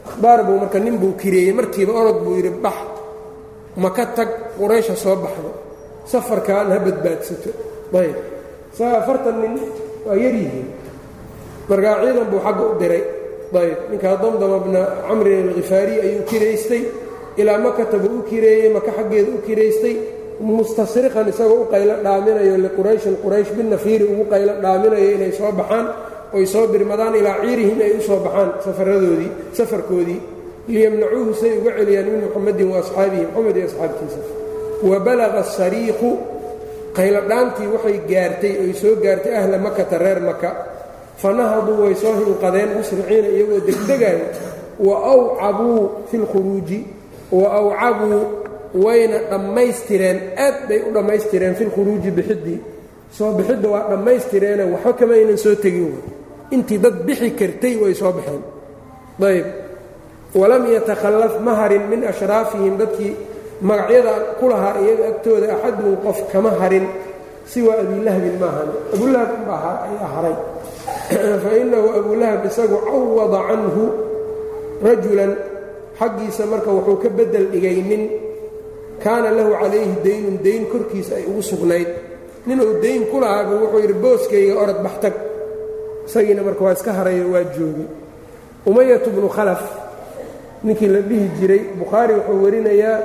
akhbaar 0.09 0.41
buu 0.47 0.59
marka 0.63 0.79
nin 0.79 0.97
buu 1.03 1.13
kireeyey 1.21 1.53
markiiba 1.53 1.93
orod 2.01 2.19
buu 2.25 2.35
yidhi 2.39 2.51
bax 2.65 2.79
maka 3.77 4.07
tag 4.17 4.31
quraysha 4.59 4.97
soo 4.97 5.17
baxdo 5.17 5.51
safarkan 6.05 6.71
ha 6.73 6.79
badbaadsato. 6.79 7.51
Ayb. 7.95 8.17
Saa 8.73 9.05
nin 9.43 9.55
waa 10.07 10.17
yaryihiin 10.17 10.69
markaa 11.69 11.95
ciidan 12.03 12.27
buu 12.31 12.41
xagga 12.47 12.65
u 12.71 12.75
diray. 12.81 13.05
Ayb. 13.55 13.79
Ninkaa 13.91 14.17
damdama 14.23 14.59
bna 14.65 14.83
camrin 15.09 15.49
alkhifaariy 15.49 15.99
ayuu 16.01 16.23
kiraystay 16.31 16.83
ilaa 17.37 17.59
makata 17.59 17.97
buu 17.99 18.19
u 18.19 18.23
kireeyey 18.31 18.69
maka 18.77 18.91
xaggeeda 18.99 19.31
u 19.37 19.39
kiraystay 19.47 19.97
mustasriqan 20.41 21.29
isagoo 21.33 21.63
u 21.65 21.67
qaylo 21.73 21.95
dhaaminayo 22.05 22.57
liqurayshin 22.65 23.15
quraysh 23.23 23.51
binafiiri 23.57 24.05
ugu 24.13 24.25
qaylo 24.33 24.53
dhaaminayo 24.65 25.09
inay 25.17 25.33
soo 25.39 25.53
baxaan 25.53 25.87
oy 26.37 26.45
soo 26.53 26.67
birmadaan 26.73 27.15
ilaa 27.21 27.39
ciirihim 27.45 27.79
ay 27.87 27.93
u 27.99 28.03
soo 28.09 28.19
baxaan 28.27 28.51
safaradoodii 28.65 29.31
safarkoodii 29.59 30.21
liyamnacuuhu 30.69 31.33
say 31.41 31.53
uga 31.59 31.73
celiyaan 31.79 32.07
min 32.13 32.21
muxamadin 32.25 32.69
wa 32.73 32.79
asxaabihi 32.83 33.25
moxamed 33.27 33.57
iyo 33.57 33.67
asxaabtiisa. 33.71 34.21
Wa 34.89 34.97
balaqa 35.07 35.39
asariiqu 35.47 36.11
qayladhaantii 36.97 37.69
waxay 37.75 37.97
gaartay 38.11 38.55
oy 38.65 38.73
soo 38.83 38.95
gaartay 39.05 39.35
ahla 39.41 39.59
makata 39.67 39.97
reer 39.99 40.21
maka 40.21 40.51
fa 41.21 41.29
nahaduu 41.39 41.77
way 41.85 41.95
soo 42.03 42.15
hinqadeen 42.21 42.71
musriciina 42.79 43.29
iyagoo 43.37 43.61
degdegaaya 43.69 44.27
wa 44.87 44.95
awcabuu 45.13 45.81
fi 46.11 46.17
lkhuruuji 46.25 46.81
wa 47.33 47.47
awcabuu 47.61 48.23
wayna 48.85 49.19
dhammaystireen 49.31 50.19
aad 50.45 50.57
bay 50.69 50.81
u 50.89 50.93
dhammaystireen 50.97 51.55
fi 51.59 51.65
lkhuruuji 51.65 52.11
bixiddii 52.11 52.59
soo 53.17 53.31
bixidda 53.39 53.69
waa 53.75 53.85
dhammaystireene 53.91 54.65
waxba 54.73 54.93
kama 54.99 55.15
aynan 55.15 55.39
soo 55.45 55.55
tegin 55.65 55.93
intii 56.53 56.79
dad 56.79 56.97
bixi 57.07 57.33
kartay 57.33 57.75
way 57.81 57.95
soo 57.95 58.13
baxeen. 58.13 58.43
Ayb 59.23 59.47
walam 60.35 60.65
yatakhallaf 60.69 61.41
ma 61.41 61.53
harin 61.61 61.89
min 61.89 62.05
ashraafihim 62.05 62.77
dadkii 62.81 63.17
magacyada 63.61 64.37
ku 64.41 64.49
lahaa 64.49 64.81
iyaga 64.81 65.05
agtooda 65.13 65.47
axadun 65.55 65.97
qof 66.05 66.19
kama 66.33 66.51
harin 66.61 66.89
siwa 67.45 67.77
abilahabin 67.81 68.37
maahan 68.41 68.69
abulahab 68.95 69.31
unbaa 69.39 70.09
haray. 70.17 70.37
Fa 71.45 71.51
innahu 71.61 71.89
abulahab 72.01 72.41
isagu 72.49 72.77
cawada 72.81 73.41
canhu 73.49 73.85
rajulan 74.83 75.33
xaggiisa 76.01 76.43
marka 76.49 76.71
wuxuu 76.73 76.99
ka 77.03 77.09
beddel 77.13 77.47
dhigay 77.53 77.79
nin 77.85 78.03
kaana 79.05 79.31
lahu 79.31 79.53
calayhi 79.61 79.95
daynun 80.01 80.37
dayn 80.41 80.65
korkiisa 80.73 81.21
ay 81.21 81.25
ugu 81.29 81.43
sugnayd. 81.45 81.89
Ninuu 82.49 82.81
dayn 82.83 83.07
ku 83.13 83.21
lahaaba 83.23 83.55
wuxuu 83.63 83.85
yidhi 83.85 83.97
booskayga 84.01 84.55
orod 84.59 84.81
baxtag 84.83 85.15
isagiina 86.07 86.43
marka 86.47 86.63
waa 86.67 86.73
iska 86.79 86.91
harayo 86.99 87.25
waa 87.35 87.45
joogay 87.57 87.87
umayatu 88.67 89.09
bnu 89.15 89.29
khalaf 89.37 89.63
ninkii 90.65 90.89
la 90.95 91.01
dhihi 91.09 91.27
jiray 91.41 91.63
bukhaari 91.81 92.15
wuxuu 92.19 92.43
warinayaa 92.45 92.99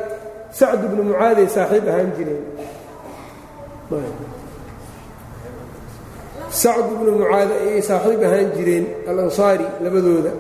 sacd 0.60 0.82
bnu 0.92 1.02
mucaaday 1.10 1.48
saaxiib 1.56 1.86
ahaan 1.92 2.12
jireen 2.18 2.42
sacd 6.62 6.88
bnu 7.00 7.12
mucaad 7.22 7.50
ayay 7.62 7.82
saaxiib 7.90 8.22
ahaan 8.28 8.48
jireen 8.58 8.86
alansaari 9.10 9.66
labadooda. 9.84 10.32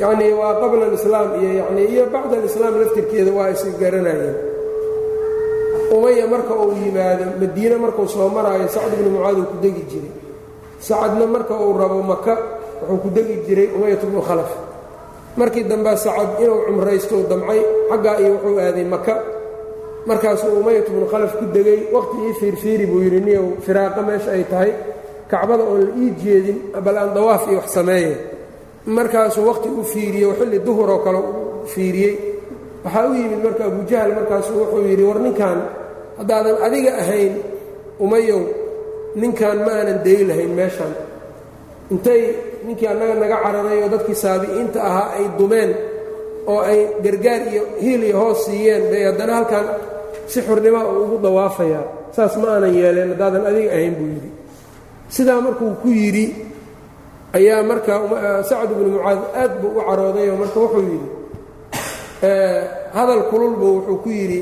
Yacnii 0.00 0.32
waa 0.40 0.54
qabla 0.62 0.84
alislaam 0.90 1.28
iyo 1.40 1.50
yani 1.60 1.82
iyo 1.92 2.04
bacda 2.14 2.34
alislaam 2.40 2.74
laftirkeeda 2.80 3.30
waa 3.38 3.50
is 3.54 3.62
garanayeen. 3.80 4.36
Umaya 5.94 6.26
marka 6.32 6.52
uu 6.62 6.72
yimaado 6.84 7.24
madiine 7.40 7.76
markuu 7.84 8.08
soo 8.14 8.28
maraayo 8.36 8.68
sacd 8.76 8.92
bnu 8.98 9.10
mucaad 9.16 9.36
uu 9.40 9.46
ku 9.52 9.56
degi 9.64 9.82
jiray 9.90 10.12
sacadna 10.86 11.26
marka 11.34 11.54
uu 11.64 11.72
rabo 11.80 11.98
maka 12.12 12.34
wuxuu 12.88 12.98
ku 13.02 13.08
degi 13.16 13.34
jiray 13.46 13.68
umayat 13.76 14.02
bnu 14.08 14.20
khalaf. 14.28 14.50
Markii 15.38 15.64
dambea 15.70 15.96
sacad 16.04 16.30
inuu 16.42 16.60
cumraystou 16.66 17.20
damcay 17.30 17.60
xaggaa 17.90 18.16
iyo 18.22 18.30
wuxuu 18.34 18.58
aaday 18.64 18.84
maka 18.94 19.14
markaasuu 20.08 20.52
umayat 20.60 20.86
bnu 20.92 21.06
khalaf 21.12 21.32
ku 21.38 21.44
degay 21.54 21.80
waqti 21.94 22.16
ii 22.26 22.34
fiirfiiri 22.40 22.84
buu 22.90 23.00
yidhi 23.04 23.20
niyow 23.26 23.46
firaaqa 23.64 24.00
meesha 24.08 24.30
ay 24.36 24.44
tahay 24.50 24.72
kacbada 25.30 25.62
oon 25.70 25.80
la 25.86 25.92
ii 26.02 26.10
jeedin 26.22 26.58
bal 26.84 26.96
aan 27.02 27.10
dawaaf 27.16 27.42
iyo 27.50 27.58
wax 27.60 27.68
sameeye. 27.76 28.14
Markaasuu 28.96 29.44
waqti 29.50 29.68
u 29.68 29.82
fiiriyey 29.92 30.32
xilli 30.38 30.58
duhuroo 30.66 30.98
kale 31.04 31.18
u 31.18 31.66
fiiriyey. 31.72 32.14
Waxaa 32.84 33.06
u 33.10 33.14
yimid 33.18 33.40
marka 33.44 33.62
abujahal 33.68 34.12
markaasuu 34.18 34.56
wuxuu 34.60 34.82
yidhi 34.88 35.04
war 35.08 35.18
ninkan 35.24 35.58
haddaadan 36.18 36.56
adiga 36.66 36.92
ahayn 37.02 37.32
umayow 38.04 38.40
ninkan 39.20 39.58
ma 39.66 39.72
aanan 39.78 39.98
deyi 40.06 40.22
lahayn 40.28 40.52
meeshan. 40.58 40.92
Intay 41.92 42.22
ninkii 42.66 42.86
annaga 42.92 43.14
naga 43.22 43.36
cararay 43.44 43.78
oo 43.84 43.88
dadkii 43.94 44.14
saabi'iinta 44.24 44.78
ahaa 44.88 45.08
ay 45.18 45.24
dumeen 45.38 45.70
oo 46.52 46.60
ay 46.70 46.80
gargaar 47.04 47.42
iyo 47.52 47.62
hiil 47.82 48.02
iyo 48.08 48.16
hoos 48.22 48.40
siiyeen 48.46 48.84
bay 48.90 49.02
haddana 49.08 49.32
halkan 49.38 49.66
si 50.30 50.38
xurnima 50.46 50.80
ugu 51.02 51.16
dawaafayaa 51.24 51.84
saas 52.16 52.34
ma 52.40 52.46
aanan 52.54 52.74
yeeleen 52.80 53.10
haddaadan 53.12 53.42
adiga 53.50 53.70
ahayn 53.76 53.94
buu 53.98 54.08
yidhi. 54.14 54.30
Sidaa 55.14 55.40
markuu 55.46 55.72
ku 55.82 55.88
yidhi 56.00 56.26
ayaa 57.38 57.62
marka 57.70 57.92
sacd 58.50 58.70
bnu 58.78 58.88
mucaad 58.94 59.18
aad 59.42 59.52
buu 59.60 59.70
u 59.78 59.82
caroodayoo 59.88 60.36
marka 60.42 60.58
wuxuu 60.64 60.82
yidhi 60.90 61.08
hadal 62.96 63.22
kululbu 63.30 63.66
wuxuu 63.76 63.98
ku 64.04 64.08
yidhi 64.18 64.40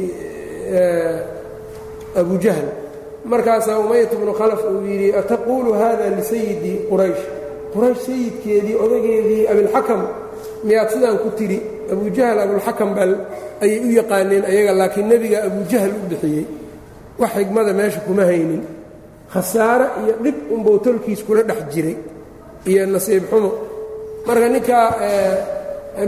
abujahl 2.21 2.67
markaasaa 3.33 3.79
umayat 3.85 4.13
bnu 4.21 4.33
khalaf 4.41 4.61
uu 4.71 4.81
yidhi 4.91 5.09
ataquulu 5.21 5.71
hada 5.81 6.07
lisayidi 6.19 6.73
quraysh? 6.91 7.23
Quraysh 7.75 8.01
sayidkeedii 8.07 8.75
odageedii 8.85 9.43
abilxakam 9.53 10.01
miyaad 10.67 10.89
sidaan 10.95 11.19
ku 11.23 11.29
tidhi 11.39 11.59
abujahl 11.93 12.39
abulxakam 12.45 12.91
baa 12.97 13.09
ayay 13.65 13.79
u 13.87 13.89
yaqaaneen 14.01 14.45
ayaga 14.53 14.73
laakiin 14.81 15.07
nebiga 15.13 15.39
abujahl 15.49 15.93
u 16.01 16.03
bixiyey. 16.11 16.45
Wax 17.21 17.31
xigmada 17.37 17.73
meesha 17.79 18.01
kuma 18.07 18.25
haynin. 18.31 18.63
Khasaare 19.33 19.87
iyo 20.03 20.15
dhib 20.25 20.37
unbuu 20.55 20.79
tolkiis 20.85 21.21
kula 21.27 21.43
dhex 21.49 21.61
jiray 21.73 21.97
iyo 22.71 22.83
nasiib 22.95 23.25
xumo. 23.31 23.51
Marka 24.27 24.47
ninkaa 24.55 24.87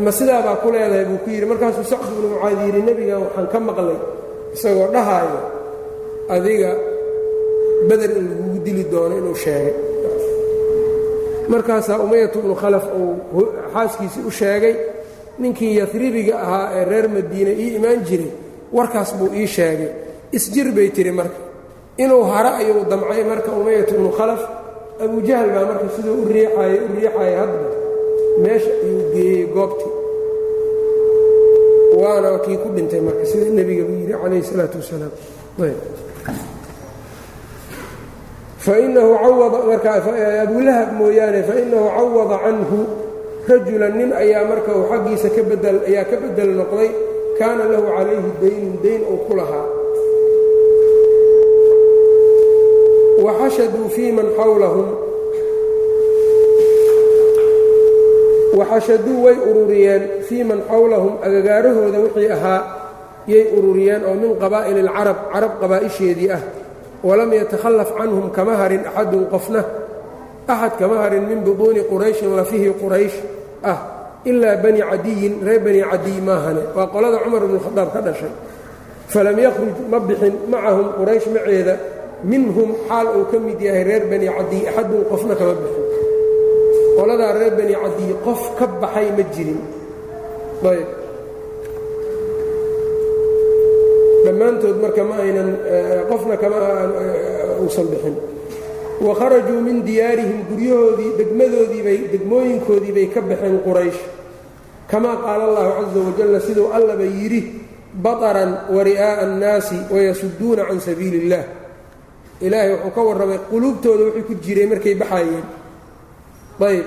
ma 0.04 0.10
sidaabaa 0.18 0.56
ku 0.62 0.66
leedahay 0.72 1.04
buu 1.10 1.18
ku 1.24 1.28
yidhi 1.34 1.46
markaasuu 1.50 1.84
sacd 1.92 2.08
bnu 2.16 2.26
mucaad 2.32 2.58
yidhi 2.66 2.80
nebiga 2.88 3.14
waxaan 3.24 3.46
ka 3.52 3.58
maqlay 3.68 3.98
isagoo 4.54 4.88
dhahaayo 4.94 5.38
adiga 6.34 6.70
beder 7.88 8.10
in 8.18 8.24
lagugu 8.30 8.58
dili 8.66 8.84
doono 8.92 9.14
inuu 9.20 9.34
sheegay. 9.44 9.74
Markaasaa 11.52 11.98
umayatu 12.04 12.38
bnu 12.44 12.54
khalaf 12.62 12.84
uu 13.00 13.44
xaaskiisii 13.74 14.22
u 14.28 14.30
sheegay 14.40 14.74
ninkii 15.42 15.72
yasribiga 15.80 16.34
ahaa 16.44 16.66
ee 16.78 16.84
reer 16.90 17.06
madiine 17.14 17.52
ii 17.62 17.70
imaan 17.78 18.00
jiray 18.08 18.30
warkaas 18.76 19.10
buu 19.18 19.28
ii 19.40 19.46
sheegay. 19.56 19.90
Isjir 20.36 20.66
bay 20.76 20.88
tiri 20.96 21.12
marka 21.18 21.38
inuu 22.02 22.22
haro 22.32 22.50
ayuu 22.60 22.82
damcay 22.90 23.22
marka 23.30 23.50
umayatu 23.60 23.92
bnu 23.98 24.10
khalaf 24.18 24.42
abujahl 25.04 25.48
baa 25.54 25.64
marka 25.70 25.86
siduu 25.96 26.14
u 26.22 26.28
riixaayay 26.34 26.78
u 26.86 26.88
riixaayay 26.96 27.34
hadba 27.40 27.60
meesha 28.42 28.70
ayuu 28.84 29.02
geeyey 29.14 29.44
goobtii 29.54 29.92
waana 32.00 32.28
kii 32.44 32.56
ku 32.62 32.68
dhintay 32.76 33.00
marka 33.06 33.24
sida 33.30 33.46
nebiga 33.58 33.82
yidhi 33.92 34.12
calayhi 34.22 34.42
isalaatu 34.46 34.76
wasalaam 34.80 35.12
fainahu 38.60 39.10
cawada 39.22 39.58
marka 39.68 39.90
abulahab 40.44 40.88
mooyaane 41.00 41.40
fainahu 41.48 41.86
cawada 41.96 42.36
canhu 42.44 42.78
rajulan 43.48 43.92
nin 43.98 44.10
ayaa 44.22 44.44
marka 44.50 44.70
uu 44.78 44.84
xaggiisa 44.92 45.28
ka 45.36 45.42
bedel 45.50 45.78
ayaa 45.88 46.04
ka 46.10 46.16
bedel 46.22 46.50
noqday 46.60 46.90
kaana 47.40 47.64
lahu 47.72 47.86
calayhi 47.96 48.30
daynun 48.42 48.74
dayn 48.84 49.02
uu 49.12 49.18
ku 49.26 49.32
lahaa. 49.40 49.66
waxashaduu 53.24 53.88
fii 53.96 54.10
man 54.16 54.28
xawlahum 54.36 54.88
waxashaduu 58.58 59.16
way 59.24 59.36
ururiyeen 59.50 60.02
fii 60.28 60.44
man 60.44 60.60
xawlahum 60.68 61.12
agagaarahooda 61.26 61.98
wixii 62.04 62.30
ahaa 62.36 62.60
yay 63.32 63.44
ururiyeen 63.56 64.02
oo 64.08 64.14
min 64.22 64.32
qabaa'ili 64.42 64.80
alcarab 64.84 65.18
carab 65.32 65.52
qabaa'isheedii 65.62 66.30
ah 66.36 66.42
walam 67.02 67.30
yatakhallaf 67.32 67.90
canhum 67.98 68.30
kama 68.30 68.54
harin 68.60 68.82
axadun 68.84 69.24
qofna. 69.32 69.62
Axad 70.48 70.72
kama 70.78 70.96
harin 71.02 71.24
min 71.30 71.38
buduuni 71.46 71.82
qurayshin 71.90 72.30
lafihii 72.36 72.74
quraysh. 72.82 73.16
Ah 73.62 73.78
ilaa 74.24 74.56
bani 74.62 74.80
cadiyin 74.82 75.34
reer 75.46 75.60
bani 75.64 75.80
cadiy 75.90 76.18
maahane 76.20 76.62
waa 76.76 76.86
qolada 76.92 77.18
cumar 77.24 77.42
bnu 77.48 77.58
khadaab 77.66 77.88
ka 77.94 78.00
dhashay. 78.06 78.32
Falam 79.08 79.36
yakhruj 79.38 79.76
ma 79.90 79.98
bixin 80.08 80.34
macahum 80.52 80.88
quraysh 80.98 81.26
maceeda. 81.34 81.74
Minhum 82.24 82.76
xaal 82.88 83.06
uu 83.16 83.24
ka 83.32 83.38
mid 83.40 83.58
yahay 83.60 83.84
reer 83.88 84.04
bani 84.12 84.26
cadiy 84.36 84.68
axadun 84.70 85.02
qofna 85.10 85.34
kama 85.40 85.54
bixin. 85.62 85.86
Qoladaa 86.96 87.32
reer 87.38 87.54
bani 87.60 87.74
cadiy 87.82 88.12
qof 88.26 88.42
ka 88.58 88.66
baxay 88.82 89.08
ma 89.16 89.24
jirin. 89.34 89.60
Ayb 90.60 90.99
dhammaantood 94.24 94.76
marka 94.82 95.02
ma 95.04 95.16
aynan 95.24 95.48
qofna 96.10 96.36
kama 96.36 96.58
uusan 97.62 97.86
bixin. 97.92 98.16
Wa 99.00 99.14
kharajuu 99.14 99.60
min 99.60 99.82
diyaarihim 99.88 100.38
guryahoodii 100.50 101.10
degmadoodiibay 101.18 101.98
degmooyinkoodii 102.12 102.92
bay 102.96 103.06
ka 103.14 103.20
baxeen 103.20 103.56
quraysh. 103.66 104.00
Kamaa 104.90 105.16
qaala 105.24 105.44
allahu 105.48 105.70
caza 105.78 105.98
wajalla 106.08 106.40
siduu 106.40 106.68
allaba 106.76 107.04
yidhi 107.04 107.40
bataran 107.94 108.50
wa 108.74 108.82
ri'aa'a 108.84 109.22
annaasi 109.24 109.76
wayasuduuna 109.90 110.64
can 110.68 110.80
sabiili 110.80 111.18
اllah 111.24 111.44
ilaahay 112.40 112.70
wuxuu 112.74 112.92
ka 112.94 113.00
warramay 113.08 113.38
quluubtooda 113.50 114.02
wixii 114.04 114.26
ku 114.28 114.34
jiray 114.44 114.66
markay 114.66 114.94
baxaayeen 114.94 115.46
ayb. 116.60 116.86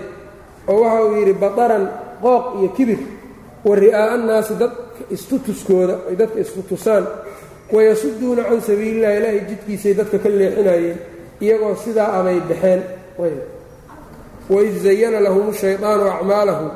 Oo 0.68 0.80
waxa 0.84 1.00
uu 1.06 1.16
yidhi 1.20 1.34
bataran 1.34 1.84
qooq 2.22 2.46
iyo 2.60 2.70
kibir 2.78 3.00
wa 3.68 3.76
ri'aa'a 3.84 4.14
annaasi 4.16 4.54
dadka 4.62 4.82
istutuskooda 5.16 5.96
ay 6.10 6.16
dadka 6.22 6.40
istutusaan 6.46 7.06
wayasuduuna 7.74 8.44
can 8.50 8.62
sabiili 8.68 8.98
illahi 9.00 9.18
ilaahay 9.20 9.40
jidkiisay 9.50 9.94
dadka 10.00 10.18
ka 10.24 10.30
leexinayeen 10.40 10.98
iyagoo 11.44 11.76
sidaa 11.84 12.10
amay 12.20 12.40
baxeen 12.50 12.82
waid 14.54 14.74
zayana 14.86 15.20
lahum 15.26 15.48
shayطaanu 15.62 16.04
acmaalahum. 16.16 16.72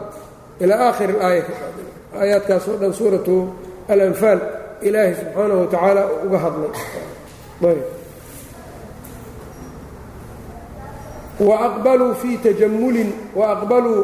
Ilaa 0.63 0.79
aakhiri 0.87 1.13
اlaaya 1.13 1.43
aayaadkaas 2.19 2.65
oo 2.71 2.77
dhan 2.81 2.93
suuratu 2.99 3.35
alanfaal 3.93 4.39
ilaahay 4.87 5.13
subxaanahu 5.19 5.59
wa 5.61 5.67
tacaala 5.73 6.01
uga 6.25 6.37
hadlay. 6.43 7.79
Waaqbaluu 11.49 12.13
fii 12.21 12.37
tajamulin 12.37 13.09
waaqbaluu 13.35 14.01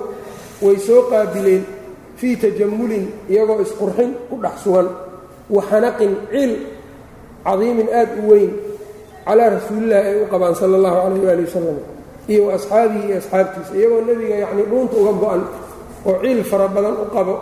way 0.62 0.78
soo 0.88 1.02
qaabileen 1.12 1.64
fii 2.24 2.36
tajamulin 2.40 3.06
iyagoo 3.28 3.60
isqurxin 3.60 4.16
ku 4.32 4.40
dhex 4.40 4.56
sugan 4.64 4.88
wa 5.52 5.62
xanaqin 5.70 6.12
cil 6.32 6.52
cadiimin 7.44 7.88
aad 8.00 8.10
u 8.24 8.32
weyn 8.32 8.52
calaa 9.28 9.50
rasuulillahi 9.60 10.08
ay 10.10 10.18
u 10.24 10.26
qabaan 10.32 10.56
sala 10.56 10.80
allahu 10.80 10.96
calayh 11.04 11.24
waali 11.28 11.44
wasalam 11.44 11.78
iyo 12.32 12.42
wa 12.48 12.52
asxaabihi 12.56 13.04
iyo 13.12 13.18
asxaabtiisa 13.20 13.72
iyagoo 13.76 14.02
nebiga 14.08 14.36
yacnii 14.44 14.68
dhuunta 14.72 14.96
uga 15.02 15.14
go-an 15.22 15.42
oo 16.08 16.16
ciil 16.24 16.40
fara 16.48 16.68
badan 16.76 16.96
u 17.04 17.06
qabo 17.16 17.36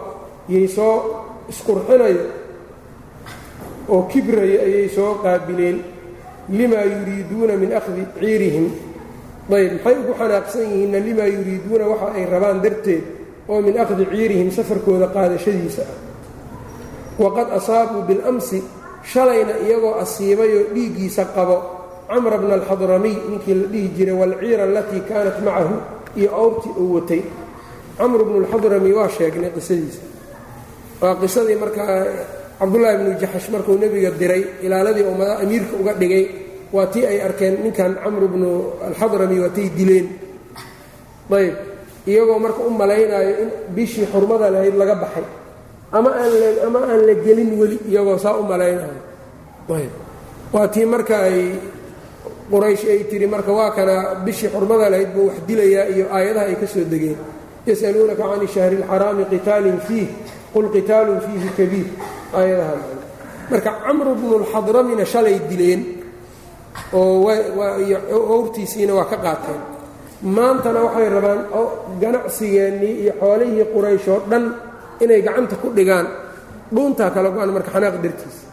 yay 0.49 0.65
soo 0.67 0.95
isqurxinayo 1.51 2.23
oo 3.93 4.01
kibraya 4.09 4.59
ayay 4.65 4.89
soo 4.89 5.21
qaabileen 5.21 5.77
limaa 6.49 6.85
yuriiduuna 6.93 7.53
min 7.61 7.69
akhdi 7.79 8.01
ciirihim. 8.19 8.67
Ayb 9.51 9.71
maxay 9.77 9.95
ugu 10.01 10.13
xanaaqsan 10.19 10.63
yihiinna 10.71 10.99
limaa 11.07 11.27
yuriiduuna 11.35 11.85
waxa 11.91 12.07
ay 12.17 12.25
rabaan 12.33 12.59
darteed 12.63 13.03
oo 13.49 13.61
min 13.61 13.77
akhdi 13.77 14.05
ciirihim 14.05 14.51
safarkooda 14.51 15.07
qaadashadiisa 15.07 15.81
ah. 15.81 15.97
Waqad 17.21 17.47
asaabuu 17.53 18.01
bilamsi 18.07 18.63
shalayna 19.03 19.59
iyagoo 19.65 19.99
asiibayoo 19.99 20.73
dhiiggiisa 20.73 21.25
qabo 21.35 21.57
camra 22.07 22.37
bna 22.37 22.53
alxadramiy 22.59 23.17
ninkii 23.29 23.53
la 23.53 23.67
dhihi 23.67 23.87
jiray 23.97 24.15
waalciira 24.15 24.63
alatii 24.63 25.01
kaanat 25.09 25.37
macahu 25.45 25.75
iyo 26.15 26.29
awrtii 26.35 26.73
uu 26.77 26.93
watay. 26.95 27.21
Camru 27.97 28.25
bnu 28.25 28.39
lxadrami 28.45 28.93
waa 28.93 29.09
sheegnay 29.09 29.51
qisadiisa. 29.51 30.01
Waa 31.01 31.15
qisadii 31.15 31.55
markaa 31.55 32.05
cabdullaahi 32.59 32.97
bnu 32.97 33.19
jaxash 33.19 33.49
markuu 33.51 33.77
nebiga 33.77 34.11
diray 34.11 34.43
ilaaladii 34.61 35.03
ummada 35.03 35.39
amiirka 35.39 35.75
uga 35.81 35.93
dhigay 35.93 36.25
waa 36.73 36.87
tii 36.87 37.05
ay 37.05 37.21
arkeen 37.21 37.63
ninkan 37.63 37.95
camru 38.03 38.27
bnu 38.27 38.49
alxadrami 38.87 39.39
waatay 39.39 39.69
dileen. 39.77 40.07
Ayb 41.31 41.70
iyagoo 42.07 42.39
marka 42.39 42.61
u 42.65 42.69
malaynaayo 42.69 43.33
in 43.43 43.49
bishii 43.75 44.07
xurmada 44.11 44.49
lahayd 44.49 44.75
laga 44.75 44.95
baxay. 44.95 45.25
Ama 45.91 46.09
aan 46.09 46.33
ama 46.67 46.79
aan 46.91 47.01
la 47.07 47.13
gelin 47.25 47.59
weli 47.59 47.77
iyagoo 47.89 48.17
saa 48.17 48.37
u 48.39 48.43
malaynayo. 48.43 48.99
Ayb. 49.69 49.93
Waa 50.53 50.67
tii 50.67 50.85
marka 50.85 51.15
ay 51.29 51.59
quraysh 52.51 52.85
ay 52.89 53.03
tihi 53.09 53.27
marka 53.27 53.51
waa 53.51 53.71
kana 53.71 54.15
bishii 54.25 54.49
xurmada 54.49 54.89
lahayd 54.89 55.13
buu 55.13 55.27
wax 55.27 55.37
dilayaa 55.47 55.85
iyo 55.93 56.05
aayadaha 56.11 56.45
ay 56.45 56.55
ka 56.55 56.67
soo 56.67 56.83
degeen. 56.83 57.17
Yasaluunaka 57.67 58.23
can 58.23 58.41
ishahri 58.43 58.75
اlxaraami 58.81 59.23
qitaalin 59.31 59.79
fiih 59.87 60.09
qul 60.53 60.67
qitaalun 60.75 61.19
fiihi 61.21 61.49
kabiir. 61.57 61.87
Aayadaha 62.33 62.75
marka 63.51 63.71
camru 63.85 64.15
bnu 64.15 64.35
lxadramina 64.43 65.05
shalay 65.05 65.37
dileen 65.49 65.81
oo 66.93 67.29
owrtiisiina 68.35 68.93
waa 68.95 69.05
ka 69.11 69.17
qaateen 69.17 69.61
maantana 70.23 70.79
waxay 70.85 71.07
rabaan 71.15 71.39
ganacsigeennii 72.01 72.93
iyo 73.03 73.13
xoolihii 73.21 73.65
quraysh 73.73 74.07
oo 74.13 74.19
dhan 74.31 74.43
inay 75.03 75.21
gacanta 75.25 75.55
ku 75.61 75.67
dhigaan. 75.77 76.07
Dhuuntaa 76.75 77.09
kala 77.15 77.29
go-an 77.35 77.49
marka 77.55 77.71
xanaaq 77.75 77.95
dartiisa 78.03 78.43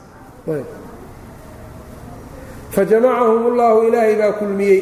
fajamacahum 2.75 3.43
ullahu 3.53 3.79
ilaahay 3.89 4.15
baa 4.21 4.33
kulmiyey 4.41 4.81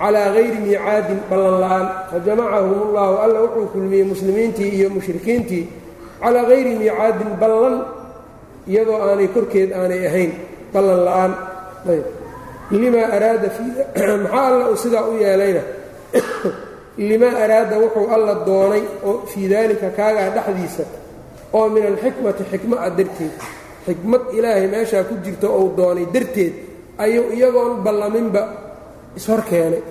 calaa 0.00 0.32
hayri 0.34 0.58
miicaadin 0.64 1.20
ballan 1.30 1.56
la'aan 1.62 1.86
fajamacahum 2.12 2.72
ullahu 2.88 3.14
alla 3.24 3.38
wuxuu 3.44 3.66
kulmiyey 3.74 4.04
muslimiintii 4.12 4.70
iyo 4.78 4.88
mushrikiintii 4.96 5.64
calaa 6.22 6.44
hayri 6.50 6.72
miicaadin 6.80 7.30
ballan 7.42 7.76
iyadoo 8.70 8.98
aanay 9.06 9.28
korkeed 9.34 9.70
aanay 9.80 10.00
ahayn 10.08 10.32
ballan 10.74 11.00
la'aan 11.08 11.32
limaa 12.71 13.07
araada 13.15 13.47
maxaa 14.23 14.45
alla 14.49 14.65
uu 14.71 14.77
sidaa 14.83 15.05
u 15.11 15.17
yeelayna 15.23 15.61
limaa 16.97 17.35
araada 17.43 17.75
wuxuu 17.83 18.07
alla 18.15 18.33
doonay 18.47 18.83
oo 19.07 19.15
fii 19.31 19.47
daalika 19.51 19.89
kaagaa 19.97 20.29
dhexdiisa 20.35 20.83
oo 21.57 21.69
min 21.73 21.83
alxikmati 21.91 22.43
xikma 22.51 22.75
ah 22.85 22.89
darteed 22.97 23.33
xikmad 23.87 24.21
ilaahay 24.37 24.67
meeshaa 24.73 25.03
ku 25.09 25.13
jirto 25.25 25.47
ou 25.57 25.65
doonay 25.77 26.05
darteed 26.13 26.53
ayuu 27.03 27.27
iyagoon 27.37 27.73
ballaminba 27.85 28.41
ishor 29.17 29.41
keenay 29.49 29.83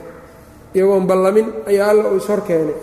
iyagoon 0.74 1.04
ballamin 1.10 1.46
ayaa 1.70 1.88
alla 1.92 2.04
uu 2.12 2.16
ishor 2.22 2.40
keenay 2.48 2.76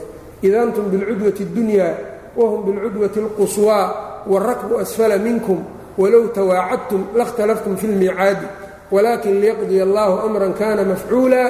id 0.46 0.54
antum 0.64 0.86
bilcudwati 0.92 1.44
اddunyaa 1.48 1.94
wahum 2.40 2.60
bilcudwati 2.66 3.20
اlquswaa 3.26 3.86
wاlrakbu 4.32 4.74
asfala 4.84 5.18
minkum 5.18 5.60
walow 6.02 6.26
tawaacadtum 6.38 7.02
lakhtalaftum 7.20 7.74
fi 7.80 7.86
اlmiicaadi 7.92 8.46
wlakin 8.95 9.35
liyaqdiya 9.43 9.83
allahu 9.89 10.15
amran 10.27 10.53
kana 10.61 10.83
mafcuula 10.91 11.43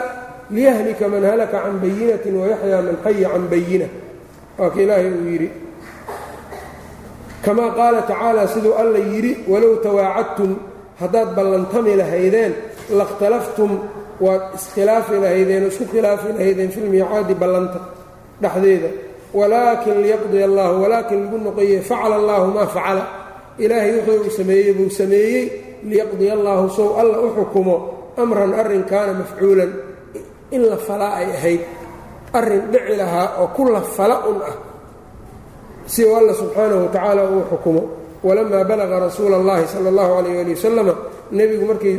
liyahlika 0.56 1.04
man 1.12 1.22
halaka 1.30 1.58
can 1.64 1.76
bayinati 1.82 2.28
wayaxyaa 2.40 2.82
man 2.86 2.96
xaya 3.04 3.28
can 3.32 3.44
bayina 3.52 3.86
waa 4.58 4.70
ka 4.74 4.78
ilaahay 4.84 5.10
uu 5.18 5.26
yidhi 5.32 5.48
kamaa 7.44 7.70
qaala 7.78 8.00
tacaala 8.08 8.42
siduu 8.52 8.74
alla 8.80 8.98
yidhi 9.12 9.32
walow 9.52 9.74
tawaacadtum 9.84 10.50
haddaad 11.00 11.28
ballantami 11.36 11.92
lahaydeen 12.00 12.52
lakhtalaftum 12.98 13.72
waad 14.24 14.42
iskhilaafi 14.58 15.14
lahaydeen 15.24 15.62
oo 15.64 15.68
isku 15.72 15.84
khilaafi 15.92 16.28
lahaydeen 16.38 16.70
fi 16.74 16.80
lmiicaadi 16.86 17.34
ballanta 17.42 17.78
dhexdeeda 18.42 18.88
walaakin 19.38 19.96
liyaqdiya 20.04 20.44
allahu 20.50 20.74
walaakin 20.82 21.18
lagu 21.24 21.38
noqoye 21.46 21.78
facala 21.90 22.14
allahu 22.20 22.46
maa 22.56 22.66
facala 22.76 23.04
ilaahay 23.64 23.92
wuxuu 23.98 24.18
uu 24.24 24.30
sameeyey 24.38 24.72
buu 24.78 24.90
sameeyey 25.00 25.44
liyaqdiya 25.90 26.32
allaahu 26.38 26.66
sow 26.78 26.88
alla 27.00 27.16
u 27.20 27.28
xukumo 27.36 27.74
amran 28.22 28.52
arrin 28.60 28.84
kaana 28.90 29.12
mafcuulan 29.20 29.70
in 30.54 30.62
la 30.70 30.76
falaa 30.86 31.14
ay 31.20 31.28
ahayd 31.36 31.62
arrin 32.38 32.62
dhici 32.72 32.94
lahaa 33.00 33.28
oo 33.42 33.48
ku 33.56 33.62
la 33.74 33.80
fala 33.96 34.16
un 34.30 34.38
ah 34.50 34.56
si 35.92 36.00
uu 36.04 36.14
alla 36.20 36.32
subxaanahu 36.40 36.80
wa 36.84 36.90
tacaala 36.94 37.22
uu 37.34 37.42
xukumo. 37.52 37.82
Walamaa 38.26 38.64
balaqa 38.70 38.96
rasuula 39.06 39.36
اllahi 39.40 39.64
sala 39.72 39.88
اllahu 39.92 40.12
alayh 40.18 40.40
ali 40.42 40.52
wasalama 40.56 40.94
nebigu 41.38 41.64
markay 41.70 41.96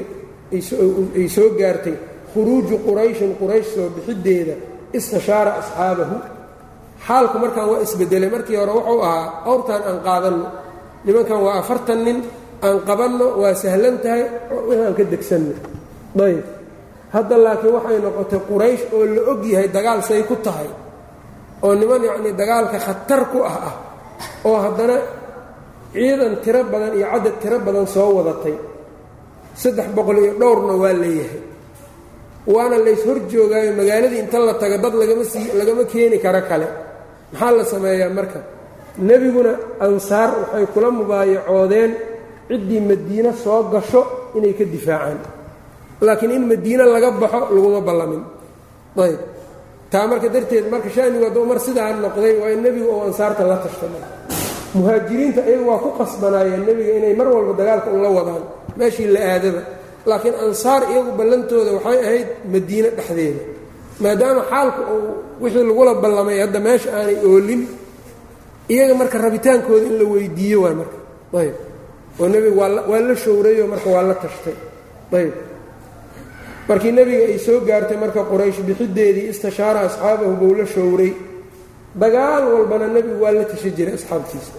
ay 0.52 1.28
soo 1.36 1.50
gaartay 1.60 1.96
khuruuju 2.34 2.76
qurayshin 2.88 3.32
quraysh 3.40 3.70
soo 3.76 3.88
bixiddeeda 3.96 4.56
istashaara 4.98 5.52
asxaabahu. 5.62 6.16
Xaalku 7.08 7.36
markaan 7.44 7.68
waa 7.72 7.80
isbedelay 7.86 8.30
markii 8.36 8.58
hore 8.60 8.74
wuxuu 8.78 9.00
ahaa 9.08 9.26
awrtaan 9.52 9.82
aan 9.90 10.00
qaadanno 10.08 10.48
nimankan 11.06 11.40
waa 11.46 11.56
afartan 11.62 12.00
nin 12.06 12.18
aan 12.66 12.78
qabanno 12.88 13.26
waa 13.42 13.54
sahlan 13.62 13.96
tahay 14.04 14.24
aan 14.86 14.94
ka 14.98 15.04
degsanno. 15.14 15.54
Ayb 16.28 16.46
hadda 17.16 17.36
laakiin 17.46 17.74
waxay 17.78 17.98
noqotay 18.06 18.40
quraysh 18.50 18.84
oo 18.96 19.04
la 19.16 19.22
og 19.32 19.42
yahay 19.54 19.68
dagaal 19.78 20.00
say 20.10 20.22
ku 20.30 20.36
tahay 20.46 20.70
oo 21.66 21.74
niman 21.80 22.02
yacnii 22.10 22.34
dagaalka 22.42 22.78
khatar 22.88 23.22
ku 23.32 23.40
ah 23.52 23.58
ah 23.70 23.76
oo 24.48 24.58
haddana 24.66 24.98
ciidan 25.94 26.34
tiro 26.44 26.62
badan 26.72 26.92
iyo 26.98 27.08
cadad 27.14 27.36
tiro 27.42 27.58
badan 27.66 27.88
soo 27.96 28.10
wadatay. 28.18 28.56
Saddex 29.62 29.88
boqol 29.96 30.18
iyo 30.24 30.32
dhowrna 30.42 30.74
waa 30.82 30.94
leeyahay 31.04 31.42
waana 32.54 32.78
lays 32.86 33.02
hor 33.08 33.20
joogaayo 33.32 33.72
magaaladii 33.80 34.20
inta 34.24 34.38
la 34.48 34.54
taga 34.62 34.78
dad 34.84 34.94
lagama 35.02 35.24
sii 35.32 35.46
lagama 35.60 35.84
keeni 35.92 36.18
karo 36.26 36.42
kale. 36.50 36.68
Maxaa 37.32 37.52
la 37.58 37.64
sameeyaa 37.72 38.12
marka? 38.18 38.40
Nebiguna 39.08 39.54
ansaar 39.86 40.30
waxay 40.42 40.66
kula 40.74 40.90
mubaayacoodeen 41.00 41.92
ciddii 42.50 42.82
madiine 42.90 43.32
soo 43.44 43.64
gasho 43.74 44.02
inay 44.38 44.54
ka 44.60 44.64
difaacaan. 44.74 45.20
Laakiin 46.06 46.32
in 46.38 46.44
madiine 46.52 46.84
laga 46.94 47.10
baxo 47.22 47.40
laguma 47.56 47.82
ballamin. 47.88 48.24
Ayb. 49.04 49.20
Taa 49.92 50.06
marka 50.12 50.28
darteed 50.36 50.66
marka 50.72 50.90
shanigu 50.96 51.24
hadduu 51.28 51.46
mar 51.50 51.60
sidaa 51.66 51.94
noqday 52.04 52.34
waa 52.42 52.50
in 52.56 52.62
nebigu 52.66 52.90
oo 52.96 53.02
ansaarta 53.08 53.44
la 53.52 53.58
tashta 53.64 53.86
marka. 53.94 54.10
Muhaajiriinta 54.76 55.42
iyagu 55.50 55.66
waa 55.70 55.80
ku 55.84 55.90
qasbanaayeen 56.00 56.64
nebiga 56.68 56.92
inay 57.00 57.14
mar 57.20 57.28
walba 57.34 57.54
dagaalka 57.60 57.90
ula 57.98 58.10
wadaan 58.18 58.44
meeshii 58.80 59.08
la 59.16 59.20
aadaba. 59.34 59.62
Laakiin 60.10 60.36
ansaar 60.46 60.82
iyagu 60.92 61.12
ballantooda 61.20 61.72
waxay 61.78 62.00
ahayd 62.08 62.28
madiine 62.54 62.90
dhexdeeda. 62.98 63.42
Maadaama 64.04 64.42
xaalku 64.52 64.82
uu 64.96 65.12
wixii 65.44 65.66
lagula 65.70 65.94
ballamay 66.04 66.38
hadda 66.44 66.60
meesha 66.68 66.90
aanay 66.98 67.18
oolin 67.30 67.62
iyaga 68.74 68.94
marka 69.02 69.18
rabitaankooda 69.26 69.86
in 69.90 69.96
la 70.00 70.06
weydiiyo 70.14 70.58
waay 70.64 70.76
marka. 70.82 70.98
Ayb 71.42 71.56
oo 72.20 72.28
nebigu 72.34 72.58
waa 72.60 73.00
la 73.10 73.16
showrayoo 73.24 73.68
marka 73.74 73.90
waa 73.96 74.04
la 74.10 74.16
tashtay. 74.24 74.56
Ayb. 75.20 75.34
Markii 76.70 76.92
nebiga 76.98 77.24
ay 77.32 77.40
soo 77.46 77.60
gaartay 77.68 77.98
marka 78.04 78.22
quraysh 78.32 78.60
bixiddeedii 78.68 79.28
istishaara 79.32 79.80
asxaabahu 79.88 80.34
buu 80.40 80.54
la 80.60 80.66
showray. 80.66 81.12
Dagaal 82.02 82.44
walbana 82.54 82.88
nebigu 82.96 83.20
waa 83.24 83.32
la 83.38 83.44
tasha 83.52 83.70
jiray 83.78 83.94
asxaabtiisa. 84.00 84.52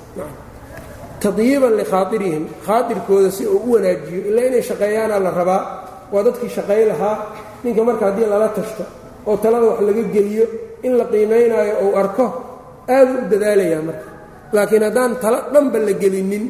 Tadyiiban 1.23 1.75
likhaairihim 1.81 2.45
khaairkooda 2.67 3.31
si 3.37 3.45
uu 3.47 3.61
u 3.67 3.73
wanaajiyo 3.75 4.21
ilaa 4.31 4.47
inay 4.51 4.63
shaqeeyaana 4.69 5.17
la 5.25 5.31
rabaa 5.39 5.63
waa 6.13 6.23
dadkii 6.27 6.49
shaqay 6.57 6.83
lahaa 6.91 7.17
ninka 7.65 7.83
marka 7.89 8.05
haddii 8.09 8.27
lala 8.33 8.49
tashto 8.57 8.85
oo 9.29 9.37
talada 9.43 9.67
wax 9.71 9.81
laga 9.89 10.03
geliyo 10.15 10.45
in 10.87 10.93
la 10.99 11.05
qiimaynaayo 11.13 11.75
ou 11.85 11.91
arko 12.03 12.25
aadu 12.97 13.13
u 13.19 13.25
dadaalayaa 13.33 13.83
marka. 13.89 14.09
Laakiin 14.55 14.83
haddaan 14.87 15.13
talo 15.23 15.39
dhanba 15.53 15.79
la 15.87 15.93
gelinin 16.03 16.45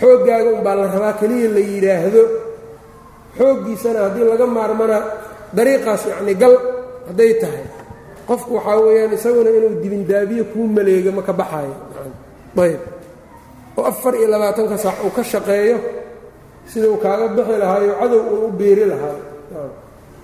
xooggaaga 0.00 0.50
unbaa 0.56 0.74
la 0.80 0.86
rabaa 0.94 1.12
keliya 1.20 1.48
la 1.56 1.60
yidhaahdo. 1.70 2.22
Xooggiisana 3.38 3.98
haddii 4.06 4.24
laga 4.30 4.46
maarmana 4.56 4.98
dariiqaas 5.56 6.02
yacni 6.10 6.34
gal 6.42 6.54
hadday 7.08 7.32
tahay. 7.40 7.64
Qofku 8.28 8.50
waxaa 8.56 8.78
weeyaan 8.84 9.12
isaguna 9.16 9.50
inuu 9.56 9.74
dibindaabiye 9.82 10.44
kuu 10.52 10.66
maleego 10.76 11.10
ma 11.16 11.22
ka 11.28 11.32
baxaayo. 11.40 11.74
Ayb 12.64 12.80
oo 13.78 13.84
afar 13.90 14.14
iyo 14.18 14.28
labaatanka 14.34 14.76
saac 14.84 14.98
uu 15.04 15.10
ka 15.16 15.22
shaqeeyo 15.32 15.76
sida 16.70 16.86
uu 16.92 16.98
kaaga 17.04 17.26
bixi 17.36 17.56
lahaayo 17.62 17.92
cadow 18.00 18.20
uu 18.32 18.46
u 18.46 18.50
biiri 18.58 18.84
lahaayo. 18.92 19.22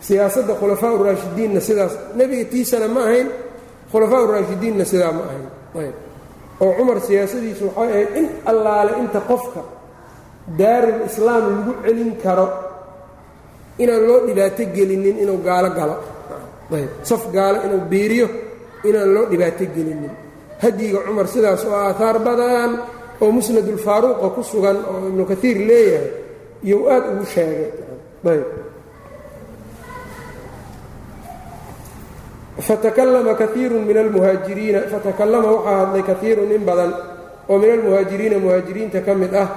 Siyaasadda 0.06 0.52
khulafaa 0.60 0.92
uraashidiinna 1.00 1.60
sidaas 1.68 1.94
nebiga 2.18 2.44
tiisana 2.52 2.86
ma 2.94 3.00
ahayn 3.08 3.28
khulafaa 3.90 4.20
uraashidiinna 4.26 4.84
sidaa 4.90 5.12
ma 5.16 5.22
ahayn. 5.28 5.46
Ayb 5.80 5.94
oo 6.62 6.70
cumar 6.78 6.98
siyaasadiisu 7.06 7.64
waxay 7.68 7.88
ahayd 7.92 8.10
in 8.20 8.26
allaale 8.50 8.92
inta 9.02 9.20
qofka 9.30 9.60
daarul 10.60 11.00
islaam 11.08 11.42
lagu 11.56 11.72
celin 11.84 12.10
karo 12.24 12.46
inaan 13.82 14.02
loo 14.08 14.18
dhibaato 14.26 14.62
gelinin 14.76 15.16
inuu 15.22 15.38
gaalo 15.46 15.70
galo. 15.78 15.96
Ayb 16.76 16.90
saf 17.08 17.22
gaalo 17.36 17.58
inuu 17.66 17.82
biiriyo 17.90 18.26
inaan 18.88 19.10
loo 19.14 19.24
dhibaato 19.30 19.64
gelinin. 19.76 20.12
Hadyiga 20.62 20.98
cumar 21.06 21.26
sidaas 21.34 21.62
oo 21.68 21.74
aahaar 21.84 22.16
badan 22.26 22.70
oo 23.22 23.30
musnadulfaaruuqa 23.36 24.26
ku 24.34 24.42
sugan 24.50 24.78
oo 24.90 24.98
ibnu 25.10 25.22
kaiir 25.30 25.58
leeyahay 25.68 26.10
iyou 26.66 26.80
aad 26.94 27.04
ugu 27.12 27.24
sheegay. 27.34 27.70
Ayb 28.32 28.46
fatakallama 32.60 33.34
kaiiru 33.34 33.78
min 33.80 33.96
almuhaajiriina 33.98 34.80
fatakallama 34.92 35.48
waxaa 35.52 35.76
hadlay 35.80 36.02
kaiirun 36.02 36.50
in 36.56 36.64
badan 36.68 36.92
oo 37.48 37.58
min 37.58 37.70
almuhaajiriina 37.70 38.38
muhaajiriinta 38.38 39.00
ka 39.06 39.14
mid 39.14 39.34
ah 39.34 39.48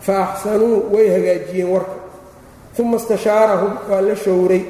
fa 0.00 0.14
axsanuu 0.24 0.76
way 0.94 1.06
hagaajiyeen 1.14 1.68
warka 1.74 1.96
uma 2.78 2.96
istashaarahum 2.96 3.72
waa 3.90 4.00
la 4.00 4.16
showray 4.16 4.62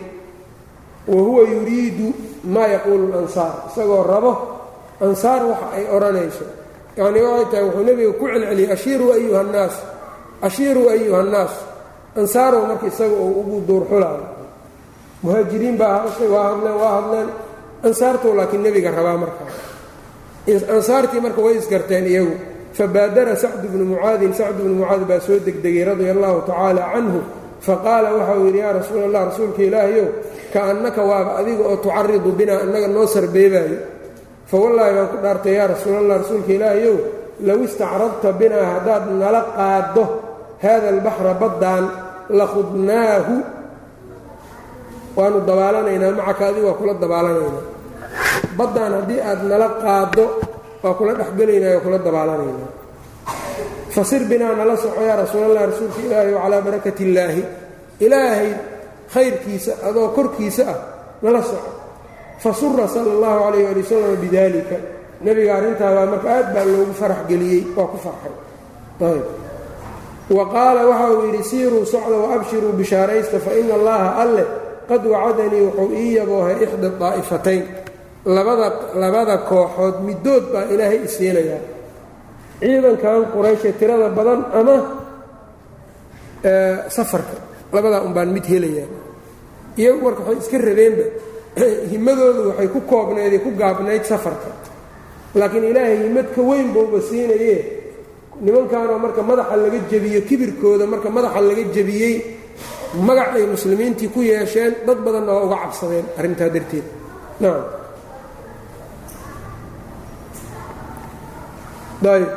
wa 1.08 1.20
huwa 1.22 1.42
yuriidu 1.54 2.08
maa 2.54 2.66
yaquulu 2.74 3.06
lansaar 3.14 3.52
isagoo 3.70 4.02
rabo 4.12 4.32
ansaar 5.00 5.42
waxa 5.50 5.66
ay 5.76 5.84
odhanayso 5.96 6.44
yacnii 6.96 7.22
waxay 7.22 7.46
tahay 7.50 7.64
wuxuu 7.66 7.84
nebiga 7.88 8.12
ku 8.18 8.24
celceliyey 8.32 8.70
ashiiruu 8.74 9.10
ayuha 9.16 9.42
nnaas 9.42 9.74
ashiiruu 10.46 10.86
ayuha 10.94 11.22
nnaas 11.22 11.54
ansaarow 12.20 12.62
marka 12.68 12.86
isaga 12.92 13.14
oo 13.24 13.30
ugu 13.40 13.56
duurxulaayo 13.68 14.24
muhaajiriin 15.22 15.76
baa 15.80 15.92
hadashay 15.98 16.28
waa 16.34 16.44
hadleen 16.50 16.76
waa 16.82 16.92
hadleen 16.96 17.28
ansaartuu 17.88 18.32
laakiin 18.38 18.62
nebiga 18.66 18.90
rabaa 18.98 19.16
markaa 19.22 19.48
ansaartii 20.76 21.20
marka 21.24 21.40
way 21.46 21.54
isgarteen 21.60 22.06
iyagu. 22.12 22.34
Fabaadara 22.78 23.34
sacdu 23.42 23.66
bnu 23.72 23.84
mucaadin 23.96 24.32
sacdu 24.40 24.60
bnu 24.64 24.74
mucaad 24.84 25.02
baa 25.10 25.20
soo 25.26 25.38
degdegay 25.46 25.84
radia 25.88 26.12
allahu 26.16 26.38
tacaala 26.48 26.82
canhu. 26.92 27.20
Faqaala 27.66 28.08
waxau 28.18 28.40
yidhi 28.46 28.58
yaa 28.64 28.72
rasuul 28.78 29.02
allah 29.08 29.22
rasuulka 29.32 29.60
ilaahayow 29.68 30.06
kaannaka 30.54 31.00
waaba 31.10 31.30
adiga 31.40 31.62
oo 31.70 31.76
tucaridu 31.84 32.30
binaa 32.38 32.58
annaga 32.64 32.88
noo 32.94 33.06
sarbeebaayo. 33.14 33.78
Fawallaahi 34.50 34.92
baan 34.96 35.08
ku 35.12 35.16
dhaartay 35.24 35.54
yaa 35.58 35.66
rasuulallah 35.74 36.16
rasuulka 36.22 36.50
ilaahayow 36.56 36.96
low 37.48 37.58
istacradta 37.68 38.28
binaa 38.40 38.64
haddaad 38.72 39.04
nala 39.22 39.40
qaaddo 39.56 40.04
haada 40.62 40.86
albaxra 40.94 41.32
baddaan 41.42 41.84
lakhudnaahu 42.38 43.34
waanu 45.18 45.38
dabaalanaynaa 45.48 46.12
macaka 46.20 46.42
adigu 46.50 46.66
waa 46.70 46.78
kula 46.80 46.94
dabaalanaynaa 47.04 47.64
baddaan 48.58 48.92
haddii 48.98 49.20
aad 49.30 49.40
nala 49.50 49.68
qaaddo 49.84 50.24
waa 50.82 50.94
kula 50.98 51.12
dhexgelaynaa 51.20 51.80
kula 51.84 51.98
dabaalanaynaa 52.06 52.70
fasir 53.94 54.22
binaa 54.30 54.54
nala 54.60 54.74
soco 54.76 55.00
yaa 55.08 55.16
rasuulallah 55.22 55.62
rasuulka 55.72 56.00
ilaahay 56.06 56.32
calaa 56.42 56.60
barakati 56.66 57.02
illaahi 57.08 57.42
ilaahay 58.06 58.50
khayrkiisa 59.14 59.72
adoo 59.88 60.08
korkiisa 60.16 60.62
ah 60.72 60.78
nala 61.24 61.42
soco. 61.50 61.70
Fasura 62.42 62.84
sala 62.94 63.10
allahu 63.16 63.38
calayh 63.44 63.64
ali 63.72 63.80
wasalam 63.84 64.16
bidalika 64.24 64.76
nebiga 65.24 65.52
arrintaabaa 65.58 66.06
marka 66.12 66.28
aad 66.36 66.46
baa 66.54 66.64
loogu 66.68 66.92
farax 67.00 67.20
geliyey 67.30 67.62
waa 67.76 67.88
ku 67.92 67.96
farxay. 68.04 68.34
Ayb 69.08 69.26
wa 70.36 70.44
qaala 70.54 70.80
waxa 70.90 71.06
uu 71.14 71.22
yidhi 71.26 71.42
siiruu 71.50 71.84
socda 71.92 72.16
waabshiruu 72.24 72.72
bishaaraysta 72.80 73.38
fa 73.44 73.50
ina 73.60 73.74
allaha 73.78 74.08
alle 74.22 74.44
qad 74.88 75.02
wacadanii 75.12 75.62
wuxuu 75.66 75.88
ii 76.02 76.10
yaboohay 76.18 76.56
ixda 76.64 76.88
daa'ifatayn 77.00 77.62
labada 78.26 78.66
labada 78.94 79.38
kooxood 79.38 80.02
middood 80.02 80.44
baa 80.52 80.64
ilaahay 80.72 81.00
isiinayaa 81.06 81.62
ciidankan 82.60 83.30
qurayshe 83.34 83.72
tirada 83.78 84.08
badan 84.10 84.40
ama 84.52 84.76
safarka 86.88 87.36
labadaa 87.72 88.02
un 88.02 88.12
baan 88.14 88.32
mid 88.32 88.44
helayaa. 88.44 88.88
Iyagu 89.76 90.00
marka 90.02 90.20
waxay 90.22 90.38
iska 90.42 90.58
rabeenba 90.58 91.04
himadoodu 91.90 92.40
waxay 92.48 92.68
ku 92.68 92.80
koobnaydee 92.80 93.40
ku 93.44 93.50
gaabnayd 93.58 94.04
safarka. 94.04 94.50
Laakiin 95.34 95.64
ilaahay 95.70 95.98
himad 96.06 96.28
ka 96.34 96.40
weyn 96.42 96.72
bauba 96.72 97.00
siinayee. 97.00 97.60
Nimankaanoo 98.40 98.98
marka 98.98 99.22
madaxa 99.22 99.56
laga 99.56 99.78
jebiyo 99.90 100.20
kibirkooda 100.28 100.86
marka 100.86 101.10
madaxa 101.10 101.40
laga 101.40 101.62
jebiyey 101.74 102.16
magac 103.06 103.36
ay 103.36 103.46
muslimiintii 103.46 104.08
ku 104.08 104.20
yeesheen 104.22 104.74
dad 104.86 104.98
badanna 105.04 105.32
waa 105.32 105.44
uga 105.44 105.56
cabsadeen 105.64 106.06
arrintaa 106.18 106.48
darteed. 106.48 106.86
Nacam 107.40 107.85
ayb 112.04 112.28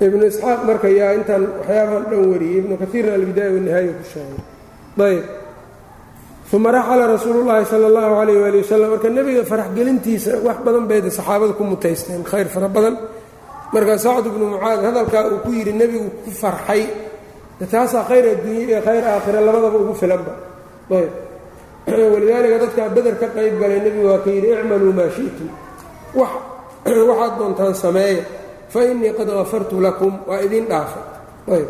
ibnu 0.00 0.24
isxaaq 0.26 0.60
marka 0.64 0.88
yaa 0.88 1.12
intaan 1.18 1.42
waxyaabahan 1.58 2.04
dhan 2.10 2.22
wariyey 2.32 2.58
ibnu 2.60 2.74
kaiirna 2.76 3.12
albidaaya 3.14 3.52
wanihaaya 3.56 3.92
ku 3.98 4.04
sheegay. 4.12 4.40
Ayb 4.96 5.24
uma 6.52 6.70
raxala 6.72 7.04
rasuulu 7.14 7.40
llaahi 7.44 7.64
sala 7.66 7.86
allahu 7.90 8.12
calayh 8.20 8.36
waali 8.42 8.58
wasalam 8.62 8.88
marka 8.94 9.08
nebiga 9.08 9.42
faraxgelintiisa 9.44 10.32
wax 10.46 10.58
badan 10.66 10.84
bayda 10.88 11.08
saxaabada 11.10 11.52
ku 11.58 11.64
mutaysteen 11.64 12.22
khayr 12.24 12.48
fara 12.48 12.68
badan. 12.68 12.96
Markaa 13.72 13.98
sacd 13.98 14.30
bnu 14.30 14.54
mucaad 14.54 14.80
hadalkaa 14.88 15.24
uu 15.32 15.38
ku 15.44 15.50
yidhi 15.50 15.72
nebigu 15.72 16.08
ku 16.24 16.30
farxay. 16.30 16.86
Taasaa 17.64 18.04
khayr 18.04 18.24
adduunye 18.36 18.64
iyo 18.68 18.80
khayr 18.84 19.04
aakhira 19.04 19.40
labadaba 19.40 19.78
ugu 19.80 19.94
filanba 19.94 20.32
ayb 20.90 21.12
walidaalika 22.12 22.58
dadkaa 22.58 22.88
beder 22.92 23.16
ka 23.16 23.26
qayb 23.32 23.58
galay 23.60 23.80
nebigu 23.80 24.06
waa 24.06 24.20
ka 24.20 24.30
yidhi 24.30 24.52
icmaluu 24.52 24.92
maa 24.92 25.08
shi'tum 25.08 25.48
waxaad 27.10 27.32
doontaan 27.38 27.74
sameeya 27.74 28.22
fa 28.68 28.80
innii 28.84 29.12
qad 29.18 29.26
gafartu 29.26 29.80
lakum 29.80 30.12
waa 30.26 30.40
idin 30.40 30.66
dhaafa 30.70 31.00
ayb. 31.50 31.68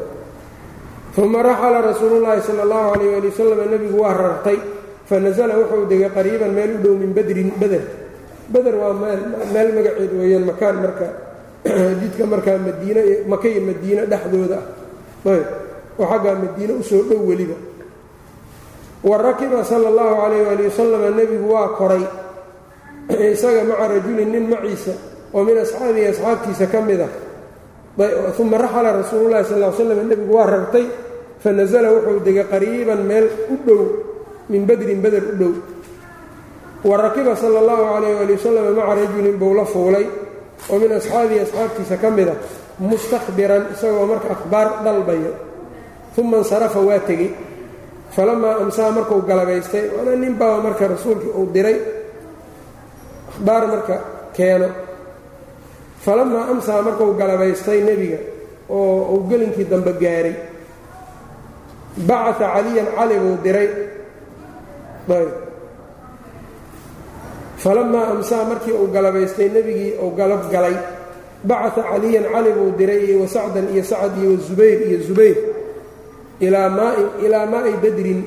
Uma 1.17 1.41
raxala 1.41 1.81
rasuulu 1.81 2.21
llaahi 2.21 2.45
sala 2.45 2.63
allahu 2.69 2.93
calayh 2.93 3.09
waali 3.17 3.29
wasalam 3.33 3.71
nebigu 3.73 3.97
waa 3.97 4.13
rartay. 4.13 4.59
Fanasala 5.09 5.57
wuxuu 5.57 5.89
degay 5.89 6.11
qariiban 6.13 6.53
meel 6.53 6.77
u 6.77 6.79
dhow 6.83 6.95
min 6.99 7.13
badrin 7.17 7.51
beder 7.57 7.85
beder 8.53 8.75
waa 8.77 8.93
meel 8.93 9.69
magaceed 9.73 10.13
weeyaan 10.13 10.45
makaan 10.45 10.77
marka 10.85 11.07
jidka 12.01 12.25
markaa 12.27 12.59
madiine 12.59 13.25
maka 13.25 13.49
iyo 13.49 13.61
madiine 13.65 14.03
dhexdooda. 14.05 14.59
Ah 15.25 15.31
ayb 15.33 15.47
oo 15.99 16.05
xaggaa 16.05 16.37
madiine 16.37 16.73
u 16.77 16.83
soo 16.83 17.03
dhow 17.09 17.25
weliba. 17.25 17.57
Wa 19.01 19.17
rakiba 19.17 19.65
sala 19.65 19.89
allahu 19.89 20.15
calayh 20.21 20.41
waali 20.45 20.63
wasalam 20.69 21.03
nebigu 21.17 21.47
waa 21.49 21.69
koray 21.81 22.05
isaga 23.35 23.63
maca 23.65 23.87
rajulin 23.89 24.31
nin 24.33 24.45
maciisa 24.51 24.93
oo 25.33 25.45
min 25.45 25.59
asxaabihi 25.59 26.07
asxaabtiisa 26.13 26.67
ka 26.67 26.81
mid 26.81 27.01
ah. 27.01 27.13
Uma 28.39 28.59
raxala 28.59 28.93
rasuulu 29.01 29.31
llahi 29.31 29.45
sal 29.45 29.63
l 29.63 29.73
slam 29.73 30.09
nebigu 30.09 30.33
waa 30.33 30.47
rartay 30.47 30.87
fanasala 31.41 31.89
wuxuu 31.95 32.21
degay 32.21 32.45
qariiban 32.45 33.01
meel 33.09 33.27
u 33.49 33.57
dhow 33.67 33.83
min 34.49 34.67
badrin 34.67 35.01
beder 35.01 35.25
u 35.33 35.35
dhow. 35.41 35.55
Wa 36.85 36.97
rakiba 36.97 37.37
sala 37.37 37.59
allahu 37.65 37.83
calayh 37.95 38.21
ali 38.21 38.33
wasalam 38.37 38.75
maca 38.77 38.95
rajulin 39.01 39.37
buu 39.41 39.55
la 39.55 39.65
fuulay 39.65 40.07
oo 40.71 40.79
min 40.79 40.93
asxaabihi 40.93 41.41
asxaabtiisa 41.41 41.97
ka 41.97 42.11
mid 42.11 42.29
ah 42.29 42.39
mustakbiran 42.79 43.73
isagoo 43.73 44.07
marka 44.07 44.29
akhbaar 44.37 44.85
dalbaya. 44.85 45.33
Uma 46.19 46.37
insarafa 46.39 46.81
waa 46.81 47.01
tegey. 47.01 47.33
Falamaa 48.11 48.61
amsaa 48.61 48.91
markuu 48.91 49.23
galabaystay 49.23 49.89
waana 49.97 50.17
nin 50.17 50.35
baa 50.37 50.61
marka 50.61 50.89
rasuulkii 50.89 51.33
uu 51.33 51.49
diray 51.55 51.96
akhbaar 53.37 53.67
marka 53.69 53.97
keeno. 54.37 54.69
Falamaa 56.05 56.49
amsaa 56.53 56.83
markuu 56.83 57.13
galabaystay 57.19 57.81
nebiga 57.85 58.19
oo 58.69 59.15
uu 59.15 59.29
gelinkii 59.29 59.65
dambe 59.71 59.93
gaaray. 60.01 60.35
Bacata 62.07 62.47
caliyan 62.55 62.87
cali 62.97 63.17
buu 63.23 63.37
diray. 63.45 63.69
Falamaa 67.57 68.07
amsaa 68.13 68.45
markii 68.45 68.73
uu 68.73 68.87
galabaystay 68.93 69.49
nebigii 69.49 69.93
uu 70.03 70.11
galab 70.17 70.51
galay. 70.53 70.77
Bacata 71.45 71.83
caliyan 71.83 72.25
cali 72.33 72.51
buu 72.53 72.71
diray 72.79 73.05
iyo 73.09 73.21
wasacdan 73.21 73.69
iyo 73.75 73.83
sacad 73.85 74.13
iyo 74.21 74.31
wazubayr 74.31 74.79
iyo 74.89 74.99
zubayr 75.07 75.37
ilaa 76.41 77.47
maa'i 77.47 77.73
badrin 77.83 78.21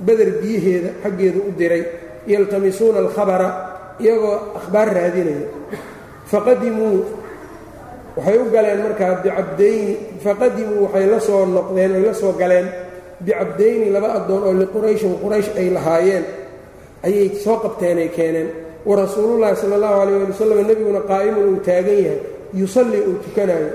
beder 0.00 0.30
biyaheeda 0.40 0.90
xaggeedu 1.02 1.40
u 1.48 1.52
diray. 1.58 1.82
Yaltamisuuna 2.26 2.98
alkhabara 2.98 3.48
iyagoo 4.02 4.36
akhbaar 4.58 4.88
raadinaya. 4.96 5.46
Faqadimuu 6.30 6.98
waxay 8.16 8.36
u 8.42 8.44
galeen 8.54 8.80
markaa 8.84 9.12
bicabdayni 9.24 9.92
faqadimuu 10.24 10.80
waxay 10.84 11.06
la 11.12 11.18
soo 11.28 11.42
noqdeen 11.56 11.92
ay 11.98 12.02
la 12.08 12.14
soo 12.20 12.32
galeen 12.40 12.66
bicabdayni 13.24 13.86
laba 13.94 14.08
addoon 14.18 14.42
oo 14.48 14.54
liqurayshin 14.62 15.12
quraysh 15.22 15.50
ay 15.60 15.68
lahaayeen. 15.76 16.24
Ayay 17.06 17.26
soo 17.44 17.56
qabteenay 17.64 18.08
keeneen. 18.16 18.48
Wa 18.88 18.94
rasuulullaahi 19.02 19.56
sala 19.60 19.74
allahu 19.78 19.94
calayh 20.00 20.16
ali 20.16 20.26
wasalam 20.32 20.58
nebiguna 20.70 21.00
qaa'imun 21.10 21.44
uu 21.52 21.60
taagan 21.68 21.98
yahay 22.06 22.20
yusallii 22.60 23.02
uu 23.08 23.16
tukanayo 23.24 23.70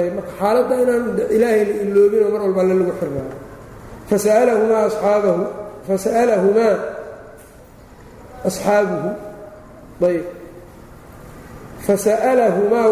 ayb 0.00 0.12
marka 0.18 0.32
xaaladda 0.40 0.74
inaan 0.84 1.04
ilaahay 1.36 1.62
la 1.68 1.74
iloobinoo 1.84 2.30
mar 2.34 2.40
walba 2.46 2.60
alle 2.62 2.74
lagu 2.80 2.92
xirnaayo 3.00 3.34
fasa'alahumaa 4.10 4.82
asxaabahu 4.90 5.42
fasa'alahumaa 5.88 6.74
asxaabuhu 8.44 9.10
ayb. 10.06 10.24
Fasa'alahumaa 11.86 12.86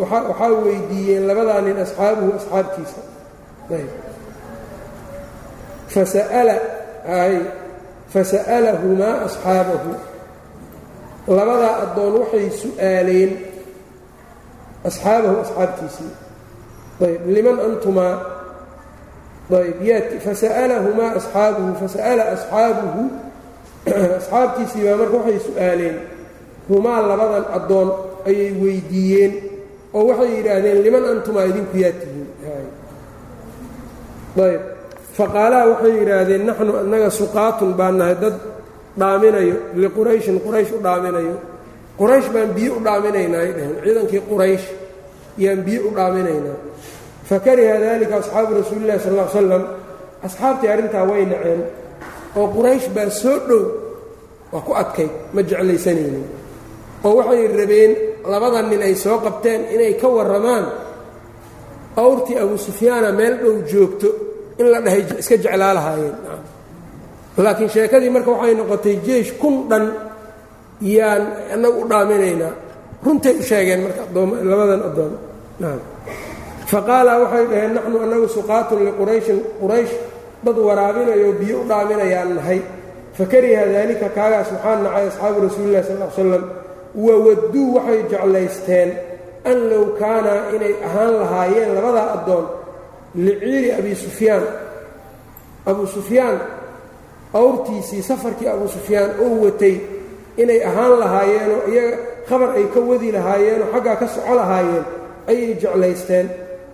waxaa 0.00 0.48
weydiiyeen 0.64 1.26
labadaa 1.28 1.60
nin 1.60 1.76
asxaabuhu 1.86 2.32
asxaabtiisa 2.38 3.00
ayb. 3.76 3.90
Fasa'ala 5.94 6.56
ay 7.08 7.34
fasa'alahumaa 8.12 9.14
asxaabahu. 9.26 9.92
Labadaa 11.28 11.74
addoon 11.84 12.14
waxay 12.20 12.50
su'aaleen 12.50 13.30
asxaabahu 14.88 15.36
asxaabtiisii 15.46 16.12
ayb. 17.06 17.20
Liman 17.26 17.58
antumaa 17.66 18.14
ayb. 19.62 19.82
Yaati 19.82 20.18
fasa'alahumaa 20.26 21.14
asxaabuhu 21.22 21.74
fasa'ala 21.82 22.22
asxaabuhu 22.34 23.29
asxaabtiisii 23.86 24.84
baa 24.86 24.96
marka 25.00 25.16
waxay 25.16 25.38
su'aaleen 25.48 25.96
humaa 26.68 27.00
labadan 27.10 27.44
addoon 27.56 27.88
ayay 28.28 28.50
weydiiyeen 28.62 29.32
oo 29.96 30.02
waxay 30.08 30.30
yidhaahdeen 30.36 30.78
liman 30.84 31.04
antumaa 31.12 31.44
idinku 31.50 31.76
yaa 31.84 31.92
tihiin? 32.00 32.28
Ayb. 34.46 34.62
Faqaalaa 35.16 35.64
waxay 35.72 35.92
yidhaahdeen 36.00 36.42
naxnu 36.48 36.72
annaga 36.82 37.08
suqaatun 37.20 37.72
baan 37.78 37.94
nahay 38.00 38.16
dad 38.22 38.36
dhaaminayo 39.00 39.56
liqurayshin 39.82 40.36
quraysh 40.44 40.70
u 40.76 40.82
dhaaminayo. 40.86 41.34
Quraysh 42.00 42.28
baan 42.34 42.50
biyo 42.56 42.72
u 42.78 42.84
dhaaminaynaa 42.86 43.40
ay 43.46 43.52
dhaheen. 43.56 43.76
Ciidankii 43.84 44.22
quraysh 44.30 44.66
yaan 45.42 45.60
biyo 45.66 45.80
u 45.88 45.94
dhaaminaynaa. 45.98 46.58
Fakariha 47.28 47.74
dalika 47.84 48.14
asxaabu 48.22 48.50
rasuuli 48.60 48.82
illahi 48.84 49.00
sal 49.04 49.14
l 49.18 49.28
slam 49.34 49.62
asxaabtii 50.26 50.68
arrintaa 50.74 51.04
way 51.10 51.22
naceen 51.32 51.60
oo 52.38 52.46
quraysh 52.54 52.86
baa 52.94 53.10
soo 53.22 53.38
dhow 53.48 53.62
waa 54.52 54.62
ku 54.66 54.72
adkayd 54.82 55.10
ma 55.34 55.40
jeclaysanaynin. 55.50 56.24
Oo 57.04 57.12
waxay 57.18 57.42
rabeen 57.60 57.92
labada 58.32 58.60
nin 58.62 58.82
ay 58.88 58.94
soo 59.04 59.18
qabteen 59.24 59.60
inay 59.74 59.92
ka 60.00 60.08
warramaan. 60.16 60.64
Awrtii 62.02 62.36
abu 62.42 62.54
sufyaana 62.66 63.08
meel 63.18 63.34
dhow 63.42 63.54
joogto 63.70 64.08
in 64.60 64.66
la 64.72 64.78
dhahay 64.84 65.02
iska 65.22 65.36
jeclaa 65.44 65.74
lahaayeen 65.78 66.16
laakiin 67.44 67.70
sheekadii 67.74 68.10
marka 68.14 68.30
waxay 68.36 68.54
noqotay 68.60 68.96
jeish 69.06 69.30
kun 69.40 69.54
dhan 69.70 69.84
yaan 70.96 71.22
annagu 71.54 71.78
u 71.82 71.88
dhaaminaynaa 71.90 72.52
runtay 73.04 73.34
u 73.40 73.42
sheegeen 73.50 73.80
marka 73.84 74.02
labadan 74.50 74.80
addoon 74.88 75.12
faqaala 76.70 77.12
waxay 77.22 77.44
dhaheen 77.50 77.72
naxnu 77.76 77.96
annagu 78.04 78.26
suqaatun 78.36 78.78
liqurayshin 78.86 79.38
quraysh 79.60 79.92
dad 80.44 80.56
waraabinayo 80.68 81.28
biyo 81.40 81.56
u 81.62 81.64
dhaaminayaan 81.70 82.30
nahay. 82.38 82.60
Fakariha 83.18 83.64
daalika 83.72 84.08
kaagaas 84.16 84.48
waxaa 84.54 84.76
nacay 84.84 85.06
asxaabu 85.10 85.38
rasuulilah 85.46 85.82
sal 85.88 85.98
l 86.02 86.10
slam 86.16 86.44
wawadduu 87.04 87.66
waxay 87.76 88.00
jeclaysteen 88.10 88.88
an 89.50 89.58
low 89.70 89.84
kaanaa 90.00 90.40
inay 90.56 90.74
ahaan 90.86 91.12
lahaayeen 91.20 91.70
labadaa 91.76 92.08
addoon 92.16 92.46
liciiri 93.24 93.70
abi 93.78 93.92
sufyaan. 94.04 94.44
Abu 95.70 95.84
sufyaan 95.96 96.36
awrtiisii 97.40 98.02
safarkii 98.10 98.48
abu 98.54 98.66
sufyaan 98.68 99.10
oo 99.24 99.34
watay 99.44 99.76
inay 100.42 100.60
ahaan 100.68 100.92
lahaayeenoo 101.02 101.62
iyaga 101.72 101.96
khabar 102.28 102.48
ay 102.58 102.64
ka 102.74 102.80
wadi 102.88 103.08
lahaayeenoo 103.16 103.68
xaggaa 103.74 103.96
ka 104.00 104.06
soco 104.14 104.32
lahaayeen 104.40 104.84
ayay 105.30 105.54
jeclaysteen. 105.62 106.26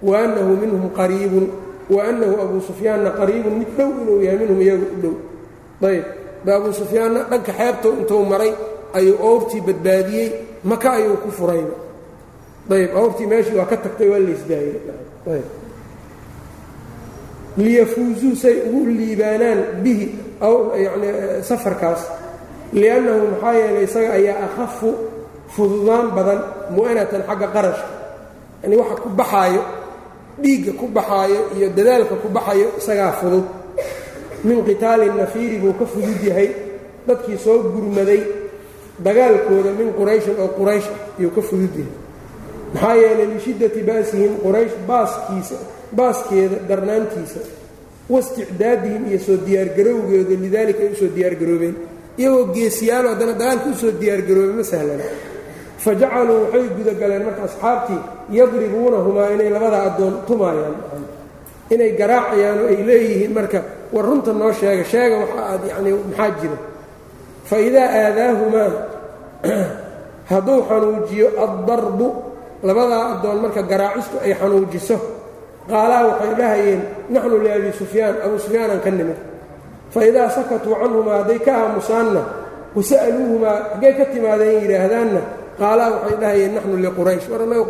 Wa 0.06 0.14
annahu 0.24 0.52
minhum 0.62 0.84
qariibun 0.98 1.46
wa 1.94 2.00
annahu 2.08 2.34
abu 2.44 2.56
sufyaanna 2.68 3.10
qariibun 3.18 3.54
mid 3.60 3.70
dhow 3.78 3.90
inuu 4.02 4.18
yahay 4.26 4.38
minhum 4.42 4.60
iyaga 4.64 4.86
u 4.94 4.96
dhow. 5.02 5.14
Ayb 5.90 6.04
ba 6.44 6.50
abu 6.58 6.68
sufyaanna 6.72 7.20
dhanka 7.30 7.52
xeebta 7.58 7.88
intuu 8.00 8.24
maray 8.32 8.52
ayuu 8.98 9.16
awrtii 9.28 9.60
badbaadiyey 9.66 10.28
maka 10.64 10.88
ayuu 10.98 11.16
ku 11.22 11.30
furayba 11.30 11.74
ayb 12.70 12.90
awrtii 13.00 13.26
meeshii 13.30 13.56
waa 13.58 13.68
ka 13.70 13.76
tagtay 13.76 14.08
waa 14.10 14.18
laysdaayey 14.18 14.78
liyafuuzuu 17.56 18.36
say 18.36 18.54
ugu 18.68 18.86
liibaanaan 18.86 19.80
bihi 19.82 20.06
yani 20.84 21.08
safarkaas. 21.42 22.02
Liannahu 22.72 23.32
maxaa 23.32 23.54
yeelay 23.54 23.84
isaga 23.88 24.10
ayaa 24.18 24.44
akhafu 24.46 24.90
fududaan 25.54 26.10
badan 26.16 26.40
mu'anatan 26.76 27.22
xagga 27.28 27.48
qarashka. 27.54 27.88
Yani 28.62 28.74
waxa 28.76 28.94
ku 29.02 29.08
baxaayo 29.08 29.62
dhiigga 30.42 30.72
ku 30.80 30.86
baxaayo 30.96 31.40
iyo 31.56 31.68
dadaalka 31.76 32.14
ku 32.22 32.28
baxayo 32.36 32.68
isagaa 32.78 33.12
fudud. 33.20 33.46
Min 34.44 34.58
qitaali 34.68 35.06
nafiiri 35.20 35.56
buu 35.62 35.72
ka 35.78 35.84
fudud 35.92 36.20
yahay 36.28 36.48
dadkii 37.06 37.38
soo 37.44 37.58
gurmaday 37.74 38.22
dagaalkooda 39.06 39.70
min 39.78 39.88
qurayshin 39.98 40.36
oo 40.42 40.48
quraysh 40.58 40.88
ah 40.94 41.18
ayuu 41.18 41.30
ka 41.36 41.42
fudud 41.48 41.74
yahay. 41.80 41.92
Maxaa 42.74 42.94
yeelay 43.02 43.28
lishiddati 43.34 43.80
ba'sihim 43.90 44.32
quraysh 44.44 44.74
baaskiisa 44.88 45.56
baaskeeda 45.98 46.56
darnaantiisa 46.68 47.40
wasticdaadihim 48.12 49.02
iyo 49.10 49.18
soo 49.26 49.36
diyaargarowgeeda 49.46 50.34
lidaalika 50.44 50.80
ay 50.84 50.90
u 50.92 50.96
soo 51.00 51.10
diyaargaroobeen 51.16 51.76
iyagoo 52.20 52.44
geesiyaalo 52.54 53.08
haddana 53.12 53.32
dagaalka 53.40 53.66
u 53.70 53.74
soo 53.82 53.92
diyaargaroobay 54.00 54.54
ma 54.60 54.64
sahlan 54.72 55.00
fa 55.86 55.92
jacaluu 56.00 56.38
waxay 56.44 56.64
gudagaleen 56.76 57.22
marka 57.28 57.42
asxaabtii 57.48 58.00
yadribuunahumaa 58.38 59.28
inay 59.38 59.50
labada 59.54 59.78
addoon 59.88 60.14
tumaayaan 60.28 60.76
inay 61.74 61.90
garaacayaan 62.00 62.58
oo 62.62 62.68
ay 62.72 62.78
leeyihiin 62.88 63.32
marka 63.38 63.58
war 63.94 64.04
runta 64.08 64.32
noo 64.40 64.52
sheega 64.58 64.84
sheega 64.92 65.16
waxa 65.22 65.40
aad 65.52 65.62
yacnii 65.70 65.94
maxaa 66.08 66.30
jira 66.40 66.58
fa 67.48 67.56
idaa 67.68 67.88
aadaahumaa 68.02 68.70
hadduu 70.30 70.58
xanuujiyo 70.68 71.28
addarbu 71.44 72.06
labadaa 72.68 73.04
addoon 73.12 73.38
marka 73.44 73.62
garaacistu 73.70 74.16
ay 74.26 74.32
xanuujiso 74.40 74.96
qaalaa 75.70 76.02
waxay 76.10 76.32
dhahayeen 76.40 76.80
naxnu 77.14 77.36
liabi 77.44 77.70
sufyaan 77.80 78.14
abu 78.26 78.36
sufyaanaan 78.44 78.80
ka 78.84 78.90
nimid 78.98 79.18
fa 79.94 80.00
idaa 80.10 80.28
sakatuu 80.36 80.74
canhumaa 80.82 81.16
hadday 81.22 81.38
ka 81.46 81.52
aamusaanna 81.62 82.22
wasa'aluuhumaa 82.76 83.58
haggay 83.72 83.92
ka 83.98 84.04
timaadeen 84.12 84.56
yidhaahdaanna 84.62 85.20
qaalaa 85.60 85.90
waxay 85.94 86.16
dhahayeen 86.22 86.52
naxnu 86.56 86.76
liquraysh 86.84 87.26
war 87.30 87.40
annaga 87.44 87.64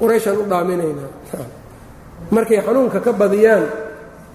qurayshaan 0.00 0.36
u 0.42 0.44
dhaaminaynaa. 0.52 1.10
Markay 2.34 2.60
xanuunka 2.66 3.00
ka 3.06 3.12
badiyaan 3.20 3.64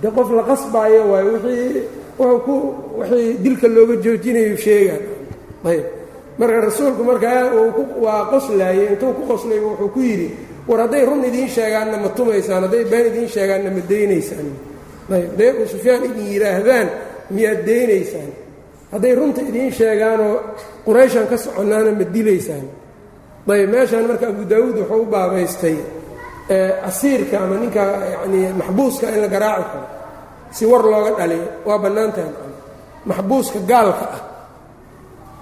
dee 0.02 0.12
qof 0.18 0.30
la 0.38 0.44
qasbaayo 0.50 1.02
waayo 1.12 1.30
wixii 1.34 1.82
wixii 3.00 3.38
dilka 3.44 3.68
looga 3.76 3.96
joojinayo 4.04 4.56
sheegaan 4.66 5.02
ayb. 5.70 5.86
Marka 6.40 6.58
rasuulku 6.68 7.02
markaa 7.10 7.40
waa 8.06 8.26
qoslaayey 8.32 8.88
intuu 8.94 9.14
ku 9.18 9.22
qoslayba 9.32 9.68
wuxuu 9.72 9.90
ku 9.96 10.00
yidhi 10.10 10.28
war 10.68 10.80
hadday 10.84 11.04
run 11.06 11.22
idiin 11.30 11.50
sheegaanna 11.56 11.98
ma 12.04 12.10
tumaysaan 12.18 12.64
hadday 12.66 12.84
been 12.92 13.06
idiin 13.12 13.30
sheegaanna 13.36 13.70
ma 13.76 13.82
daynaysaan. 13.92 14.48
Ayb. 15.14 15.30
Hadday 15.32 15.50
abu 15.54 15.64
sufyaan 15.74 16.02
idin 16.10 16.26
yidhaahdaan 16.34 16.88
miyaad 17.36 17.60
daynaysaan 17.70 18.30
hadday 18.94 19.14
runta 19.20 19.42
idiin 19.50 19.72
sheegaanoo 19.80 20.36
qurayshan 20.86 21.26
ka 21.32 21.38
soconnaana 21.38 21.92
ma 22.00 22.06
dilaysaan. 22.16 22.68
Ayb 23.54 23.70
meeshaan 23.74 24.06
marka 24.08 24.26
abu 24.34 24.44
daawuud 24.52 24.78
wuxuu 24.80 25.02
u 25.02 25.06
baabaystay 25.14 25.78
asiirka 26.90 27.36
ama 27.44 27.56
ninka 27.62 27.82
yanii 28.14 28.54
maxbuuska 28.60 29.06
in 29.16 29.22
la 29.22 29.28
garaaci 29.28 29.64
karo 29.72 29.88
si 30.56 30.66
war 30.66 30.84
looga 30.92 31.12
dhaliyo 31.20 31.48
waa 31.68 31.78
bannaantahay 31.84 32.32
maxbuuska 33.10 33.60
gaalka 33.72 34.06
ah. 34.16 34.22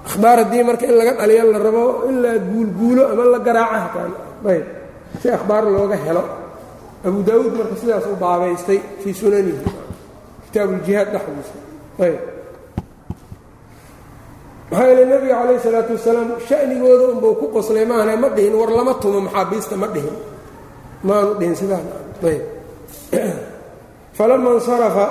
Akhbaar 0.08 0.38
haddii 0.42 0.64
marka 0.64 0.86
in 0.86 0.96
laga 0.98 1.14
dhaliyo 1.20 1.44
la 1.54 1.60
rabo 1.60 1.86
in 2.10 2.22
la 2.24 2.32
guulguulo 2.38 3.04
ama 3.12 3.24
la 3.34 3.40
garaaco 3.48 3.78
hataan 3.84 4.12
ayb 4.50 4.66
si 5.22 5.28
akhbaar 5.30 5.64
looga 5.76 5.96
helo. 6.06 6.24
Abu 7.06 7.20
daawuud 7.28 7.54
marka 7.60 7.76
sidaas 7.82 8.06
u 8.06 8.16
baabaystay 8.16 8.80
fii 9.04 9.14
sunanihi 9.14 9.62
kitaabuuljihaad 10.46 11.08
dhexdiisa 11.14 11.56
ayb 12.06 12.20
maxaa 14.72 14.88
yeele 14.88 15.06
nebiga 15.06 15.36
calayh 15.42 15.56
isalaatu 15.60 15.94
wasalaam 15.94 16.30
sha'nigooda 16.48 17.04
unbuu 17.14 17.36
ku 17.36 17.46
qoslay 17.56 17.86
maahane 17.86 18.16
ma 18.16 18.30
dhihin 18.30 18.54
war 18.56 18.72
lama 18.72 18.94
tumo 19.02 19.22
maxaabiista 19.28 19.76
ma 19.76 19.88
dhihin. 19.88 20.16
Maanu 21.04 21.36
dhihin 21.40 21.56
sidaan 21.56 21.86
ayb. 22.24 22.44
Falama 24.18 24.54
insarafa 24.56 25.06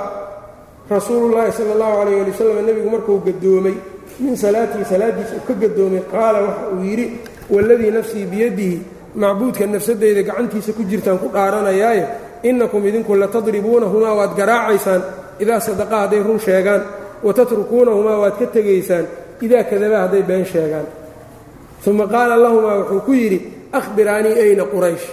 rasuulu 0.90 1.34
llaahi 1.34 1.52
sala 1.52 1.72
allahu 1.76 1.94
calayh 2.00 2.20
ali 2.22 2.30
wasalam 2.30 2.66
nebigu 2.66 2.90
markuu 2.90 3.20
gadoomay 3.26 3.76
min 4.20 4.36
salaatii 4.36 4.84
salaaddiisa 4.84 5.36
uu 5.36 5.44
ka 5.46 5.54
gadoomay 5.54 6.02
qaala 6.12 6.38
waxa 6.46 6.64
uu 6.74 6.82
yidhi 6.84 7.06
waladii 7.50 7.90
nafsii 7.90 8.24
biyadihi 8.26 8.82
macbuudka 9.14 9.66
nafsadeyda 9.66 10.22
gacantiisa 10.22 10.72
ku 10.72 10.82
jirtaan 10.82 11.18
ku 11.18 11.28
dhaaranayaaye 11.34 12.04
innakum 12.42 12.86
idinku 12.86 13.14
latadribuunahumaa 13.14 14.14
waad 14.14 14.32
garaacaysaan 14.36 15.02
idaa 15.38 15.60
sadaqa 15.60 16.00
hadday 16.04 16.22
run 16.22 16.40
sheegaan 16.40 16.82
watatrukuunahumaa 17.22 18.18
waad 18.22 18.34
ka 18.38 18.46
tegaysaan 18.46 19.06
idaa 19.44 19.64
kadaba 19.70 19.96
hadday 20.04 20.22
been 20.30 20.44
sheegaan. 20.52 20.86
Uma 21.86 22.06
qaala 22.14 22.34
lahumaa 22.44 22.76
wuxuu 22.80 23.00
ku 23.06 23.12
yidhi 23.12 23.38
ahbiraanii 23.78 24.34
ayna 24.44 24.64
quraysh. 24.72 25.06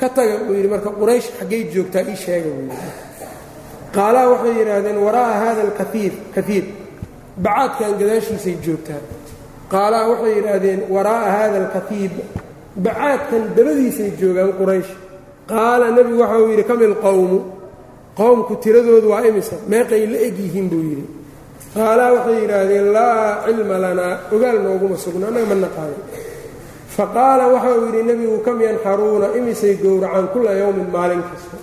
Ka 0.00 0.08
taga 0.16 0.34
buu 0.46 0.54
yidhi 0.58 0.68
marka 0.74 0.90
quraysh 1.00 1.28
xaggay 1.38 1.62
joogtaa 1.74 2.02
ii 2.10 2.16
sheega 2.24 2.50
buu 2.56 2.64
yidhi. 2.70 2.88
Qaalaa 3.94 4.26
waxay 4.32 4.54
yidhaahdeen 4.58 4.98
waraa'a 5.06 5.34
hada 5.44 5.60
alkaiir 5.68 6.12
kaiir 6.34 6.64
bacaadkan 7.44 7.90
gadaashiisay 8.00 8.56
joogtaa. 8.64 9.00
Qaalaa 9.72 10.08
waxay 10.10 10.32
yidhaahdeen 10.38 10.80
waraa'a 10.94 11.30
haada 11.36 11.56
alkatiib 11.64 12.12
bacaadkan 12.84 13.42
dabadiisay 13.56 14.10
joogaan 14.20 14.52
quraysh. 14.60 14.90
Qaala 15.52 15.86
nebigu 15.96 16.20
waxa 16.22 16.38
uu 16.42 16.48
yidhi 16.52 16.64
kamil 16.70 16.94
qowmu 17.04 17.38
qowmku 18.20 18.52
tiradoodu 18.64 19.08
waa 19.12 19.22
imisa 19.30 19.56
meeqay 19.72 20.02
la 20.12 20.18
eg 20.26 20.36
yihiin 20.44 20.66
buu 20.72 20.82
yidhi 20.90 21.04
qaalaa 21.76 22.10
waxay 22.16 22.36
yidhaahdeen 22.42 22.86
laa 22.96 23.42
cilma 23.44 23.76
lanaa 23.84 24.14
ogaal 24.34 24.58
nooguma 24.66 24.96
sugno 25.04 25.24
annaga 25.30 25.46
ma 25.52 25.56
naqaanin 25.66 26.00
fa 26.96 27.04
qaala 27.16 27.44
waxa 27.54 27.70
uu 27.78 27.84
yidhi 27.88 28.02
nebigu 28.10 28.36
kam 28.46 28.58
yanxaruuna 28.66 29.26
imisay 29.38 29.74
gowracaan 29.82 30.26
kulla 30.32 30.52
yowmin 30.62 30.88
maalin 30.96 31.22
kasta. 31.30 31.56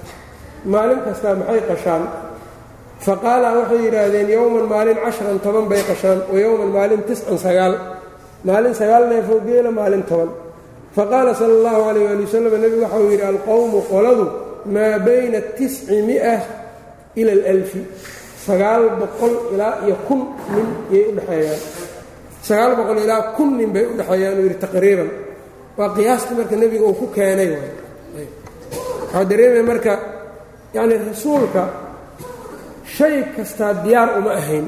Maalin 0.74 1.00
kastaa 1.06 1.36
maxay 1.42 1.62
qashaan? 1.70 2.04
Fa 3.06 3.14
qaala 3.24 3.48
waxay 3.60 3.80
yidhaahdeen 3.86 4.30
yowman 4.38 4.66
maalin 4.74 4.98
cashran 5.06 5.38
toban 5.46 5.66
bay 5.72 5.82
qashaan 5.90 6.20
wa 6.32 6.38
yowman 6.46 6.70
maalin 6.78 7.02
tiscan 7.08 7.38
sagaal. 7.46 7.74
Maalin 8.48 8.74
sagaal 8.80 9.04
neefoo 9.12 9.40
geela 9.48 9.72
maalin 9.80 10.04
toban. 10.10 10.30
Fa 10.96 11.04
qaala 11.12 11.32
sala 11.40 11.54
allahu 11.60 11.80
calayh 11.88 12.04
waali 12.08 12.24
wasalam 12.28 12.54
nebigu 12.64 12.82
waxa 12.86 12.98
uu 13.04 13.10
yidhi 13.14 13.26
alqowmu 13.34 13.80
qoladu 13.92 14.26
maa 14.76 14.96
bayna 15.08 15.40
tisci 15.58 15.96
mia 16.08 16.36
ila 17.20 17.32
alalfi 17.40 17.82
sagaal 18.46 18.84
boqol 19.02 19.34
ilaa 19.54 19.74
iyo 19.86 19.96
kun 20.08 20.22
nin 20.54 20.68
yay 20.94 21.04
udhexeeyaan 21.12 21.60
sagaal 22.48 22.72
boqol 22.80 22.98
ilaa 23.06 23.22
kun 23.38 23.50
nin 23.58 23.70
bay 23.76 23.86
udhexeeyaan 23.94 24.36
uu 24.40 24.44
yidhi 24.48 24.58
taqriiban. 24.66 25.10
Waa 25.78 25.90
qiyaastii 25.96 26.36
marka 26.40 26.56
nebiga 26.62 26.86
uu 26.90 26.96
ku 27.02 27.06
keenay 27.16 27.50
waxaa 27.56 29.24
dareemaya 29.30 29.64
marka 29.72 29.94
yacni 30.76 30.96
rasuulka 31.10 31.64
shay 32.96 33.16
kastaa 33.36 33.74
diyaar 33.86 34.10
uma 34.20 34.32
ahayn. 34.42 34.66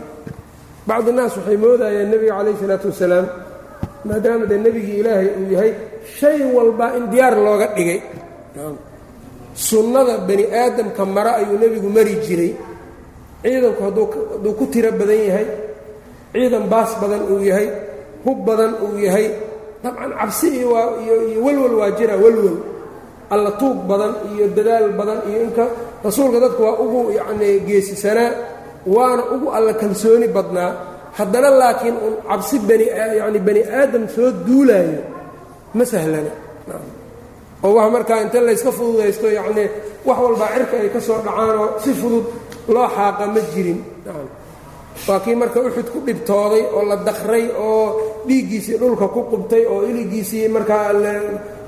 Bacdi 0.87 1.11
naas 1.17 1.33
waxay 1.37 1.57
moodayeen 1.63 2.07
nebiga 2.13 2.33
calayh 2.37 2.53
isalaatu 2.57 2.87
wasalaam 2.91 3.25
maadaama 4.07 4.45
dee 4.51 4.59
nebigii 4.65 4.97
ilaahay 5.01 5.27
uu 5.39 5.45
yahay 5.55 5.71
shay 6.17 6.37
walba 6.55 6.85
in 6.97 7.03
diyaar 7.13 7.35
looga 7.45 7.67
dhigay. 7.75 7.99
Sunnada 9.67 10.15
bani 10.27 10.45
aadamka 10.61 11.03
mare 11.15 11.31
ayuu 11.39 11.57
nebigu 11.63 11.89
mari 11.97 12.15
jiray 12.25 12.51
ciidanku 13.43 13.81
hadduu 13.87 14.53
ku 14.59 14.65
tiro 14.73 14.91
badan 14.99 15.19
yahay 15.29 15.47
ciidan 16.33 16.65
baas 16.73 16.91
badan 17.01 17.21
uu 17.31 17.39
yahay 17.49 17.67
hub 18.25 18.39
badan 18.47 18.71
uu 18.85 18.95
yahay 19.05 19.27
dabcan 19.83 20.11
cabsi 20.19 20.47
iyo 20.59 20.69
welwel 21.45 21.73
waa 21.79 21.91
jira 21.97 22.15
welwel 22.23 22.57
alla 23.33 23.51
tuug 23.61 23.77
badan 23.89 24.13
iyo 24.31 24.45
dadaal 24.57 24.87
badan 24.99 25.19
iyo 25.29 25.39
inka 25.47 25.65
rasuulka 26.05 26.37
dadku 26.43 26.61
waa 26.67 26.75
ugu 26.83 26.99
yacnii 27.19 27.55
geesisanaa 27.67 28.31
waana 28.95 29.23
ugu 29.35 29.47
alla 29.57 29.73
kalsooni 29.81 30.27
badnaa. 30.37 30.71
Haddana 31.17 31.49
laakiin 31.61 31.95
uun 32.05 32.15
cabsi 32.29 32.55
bani 32.69 32.85
yacni 33.19 33.39
bani 33.47 33.61
aadam 33.79 34.03
soo 34.15 34.29
duulaayo 34.47 35.01
ma 35.77 35.83
sahlana 35.91 36.31
oo 37.65 37.71
wax 37.77 37.87
markaa 37.95 38.19
inta 38.25 38.39
layska 38.47 38.71
fududaysto 38.77 39.27
yacnii 39.39 39.67
wax 40.07 40.17
walbaa 40.25 40.49
cirka 40.55 40.75
ay 40.83 40.89
ka 40.95 40.99
soo 41.07 41.17
dhacaanoo 41.25 41.67
si 41.83 41.91
fudud 41.99 42.25
loo 42.73 42.87
xaaqa 42.95 43.23
ma 43.33 43.41
jirin. 43.53 43.79
Waa 45.07 45.19
kii 45.25 45.35
marka 45.41 45.59
uxud 45.67 45.87
ku 45.93 45.99
dhibtooday 46.07 46.63
oo 46.75 46.81
la 46.89 46.95
dakray 47.07 47.45
oo 47.67 47.85
dhiiggiisii 48.27 48.77
dhulka 48.81 49.07
ku 49.13 49.21
qubtay 49.31 49.63
oo 49.73 49.81
iligiisii 49.89 50.47
markaa 50.55 50.91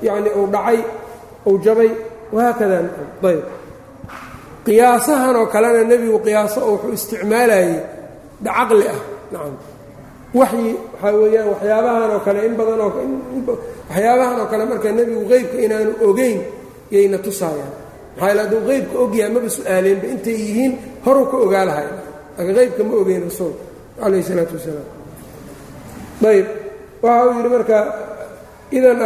yacni 0.06 0.30
uu 0.38 0.46
dhacay 0.54 0.78
uu 1.48 1.58
jabay. 1.64 1.90
Wahaakada 2.34 2.76
ayb. 3.30 3.42
Qiyaasahan 4.66 5.34
oo 5.40 5.46
kalena 5.54 5.82
nebigu 5.90 6.18
qiyaaso 6.26 6.58
wuxuu 6.70 6.92
isticmaalayay 6.98 7.72
caqli 8.46 8.86
ah. 8.94 9.00
Nacam 9.32 9.54
waxyi 10.38 10.70
waxaa 10.92 11.12
weeyaan 11.22 11.48
waxyaabahan 11.52 12.10
oo 12.14 12.20
kale 12.26 12.40
in 12.48 12.54
badan 12.58 12.80
oo 12.86 12.90
waxyaabahan 13.90 14.36
oo 14.42 14.46
kale 14.52 14.64
marka 14.70 14.88
nebigu 14.98 15.22
qeybka 15.30 15.56
inaanu 15.66 15.92
ogeyn 16.08 16.38
yayna 16.94 17.18
tusaayaan 17.26 17.72
maxaa 18.20 18.42
hadduu 18.42 18.60
qeybka 18.68 18.96
ogyahay 18.98 19.32
maba 19.32 19.48
su'aaleenba 19.48 20.06
intay 20.06 20.36
yihiin 20.44 20.72
horuu 21.04 21.26
ka 21.30 21.36
ogaa 21.36 21.64
lahay 21.64 21.88
laakiin 22.36 22.56
qeybka 22.56 22.84
ma 22.84 22.94
ogeyn 22.96 23.22
rasuulka 23.28 23.64
calayh 24.00 24.20
isalaatu 24.20 24.54
wasalaam. 24.56 24.88
Ayb 26.24 26.46
waxa 27.02 27.24
uu 27.26 27.34
yidhi 27.36 27.48
marka 27.48 27.78
idan 28.72 28.96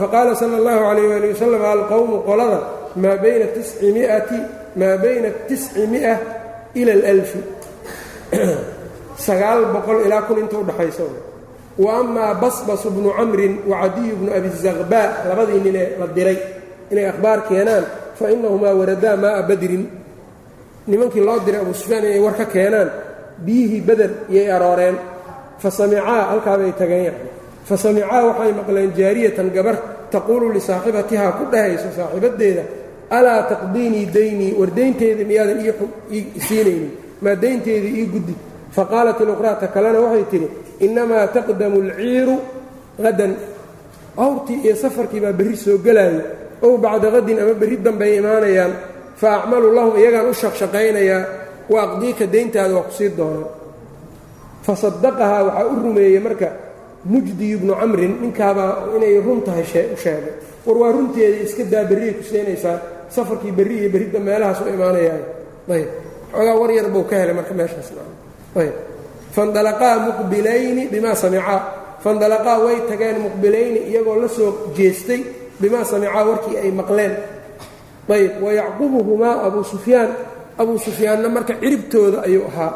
faqaala 0.00 0.34
sala 0.34 0.56
allahu 0.60 0.80
calayh 0.88 1.04
waali 1.10 1.28
wasalam 1.32 1.62
alqowmu 1.64 2.16
qolada 2.28 2.60
maa 2.96 3.16
bayna 3.16 3.46
tisci 3.56 3.92
miati 3.92 4.38
maa 4.76 4.96
bayna 4.96 5.28
tisci 5.48 5.86
mia 5.86 6.14
ila 6.74 6.92
alalfi. 6.92 7.40
Sagaal 9.26 9.72
boqol 9.74 10.06
ilaa 10.06 10.22
kun 10.28 10.38
inta 10.38 10.56
udhaxaysa 10.62 11.04
wa 11.78 11.90
amaa 12.00 12.34
basbasu 12.34 12.90
bnu 12.90 13.10
camrin 13.16 13.54
wa 13.66 13.82
cadiyu 13.82 14.14
bnu 14.20 14.30
abi 14.32 14.48
zaqbaa 14.48 15.28
labadii 15.28 15.60
ninee 15.64 15.88
la 16.00 16.06
diray. 16.06 16.38
Inay 16.90 17.06
akhbaar 17.12 17.48
keenaan 17.48 17.84
fa 18.18 18.24
inahumaa 18.34 18.74
waradaa 18.80 19.16
maaa 19.22 19.42
badrin 19.48 19.84
nimankii 20.90 21.20
loo 21.28 21.38
diray 21.46 21.60
abu 21.64 21.74
sufyaan 21.80 22.04
inay 22.04 22.20
war 22.26 22.34
ka 22.40 22.44
keenaan 22.54 22.90
biyihii 23.44 23.80
beder 23.88 24.10
iyay 24.32 24.48
arooreen 24.56 24.96
fa 25.62 25.68
samicaa 25.70 26.22
halkaabay 26.30 26.72
tageen 26.80 27.04
yani 27.08 27.20
fa 27.68 27.74
samicaa 27.84 28.20
waxay 28.28 28.52
maqleen 28.58 28.90
jaariyatan 28.98 29.48
gabar 29.56 29.76
taquulu 30.12 30.46
lisaaxibatihaa 30.56 31.32
ku 31.38 31.44
dhahayso 31.52 31.88
saaxiibaddeeda 31.96 32.62
alaa 33.18 33.42
taqdiinii 33.52 34.06
daynii 34.16 34.52
war 34.60 34.70
daynteeda 34.78 35.22
miyaadan 35.30 35.58
ii 36.16 36.22
siinaynin 36.48 36.90
maa 37.24 37.36
daynteedii 37.42 37.94
ii 38.00 38.06
guddi 38.14 38.34
faqaalat 38.76 39.18
iluqraata 39.24 39.66
kalena 39.74 39.98
waxay 40.04 40.24
tidhi 40.32 40.48
innamaa 40.86 41.26
taqdamu 41.36 41.76
alciiru 41.84 42.36
hadan 43.04 43.32
awrtii 44.24 44.58
iyo 44.64 44.74
safarkii 44.82 45.20
baa 45.24 45.32
berri 45.38 45.56
soo 45.64 45.78
gelaayo 45.86 46.20
ow 46.66 46.74
bacda 46.84 47.08
qadin 47.14 47.38
ama 47.42 47.54
berri 47.60 47.76
dambay 47.86 48.12
imaanayaan 48.20 48.72
fa 49.20 49.28
acmalu 49.38 49.68
lahum 49.76 49.94
iyagaan 50.00 50.26
u 50.30 50.34
shaqshaqaynayaa 50.42 51.22
wa 51.72 51.78
aqdiika 51.86 52.24
dayntaada 52.34 52.74
waa 52.76 52.86
ku 52.88 52.92
sii 52.98 53.10
doonaa 53.18 53.50
fa 54.66 54.72
sadaqahaa 54.82 55.42
waxaa 55.48 55.66
u 55.72 55.74
rumeeyey 55.84 56.20
marka 56.26 56.48
mujdiyu 57.12 57.56
bnu 57.62 57.72
camrin 57.80 58.12
ninkaabaa 58.22 58.72
inay 58.96 59.14
run 59.26 59.40
tahay 59.46 59.64
u 59.94 59.96
sheegay. 60.04 60.34
War 60.66 60.76
waa 60.82 60.92
runteedii 60.96 61.42
iska 61.46 61.62
daa 61.72 61.84
berriyay 61.90 62.14
ku 62.18 62.22
siinaysaa 62.30 62.76
safarkii 63.14 63.52
berri 63.58 63.74
iyo 63.80 63.88
berridda 63.94 64.18
meelahaas 64.28 64.60
u 64.60 64.68
imaanayaa 64.76 65.20
ayb. 65.76 65.88
Xoogaa 66.32 66.56
war 66.60 66.70
yar 66.76 66.88
buu 66.94 67.04
ka 67.10 67.14
helay 67.20 67.34
marka 67.38 67.54
meeshaas 67.54 67.88
ayb. 68.62 68.74
Fandalaqaa 69.36 69.96
muqbilayni 70.08 70.82
bimaa 70.92 71.14
samicaa 71.22 71.60
fandalaqaa 72.04 72.58
way 72.64 72.76
tageen 72.90 73.16
muqbilayni 73.26 73.80
iyagoo 73.90 74.16
la 74.22 74.28
soo 74.28 74.50
jeestay 74.76 75.20
bimaa 75.60 75.84
samicaa 75.84 76.24
warkii 76.24 76.56
ay 76.56 76.70
maqleen. 76.70 77.12
Ayb 78.08 78.42
wayacqubuhumaa 78.42 79.44
abuu 79.46 79.64
sufyaan. 79.64 80.10
Abuu 80.58 80.78
sufyaanna 80.78 81.28
marka 81.28 81.54
ciribtooda 81.54 82.22
ayuu 82.26 82.46
ahaa. 82.50 82.72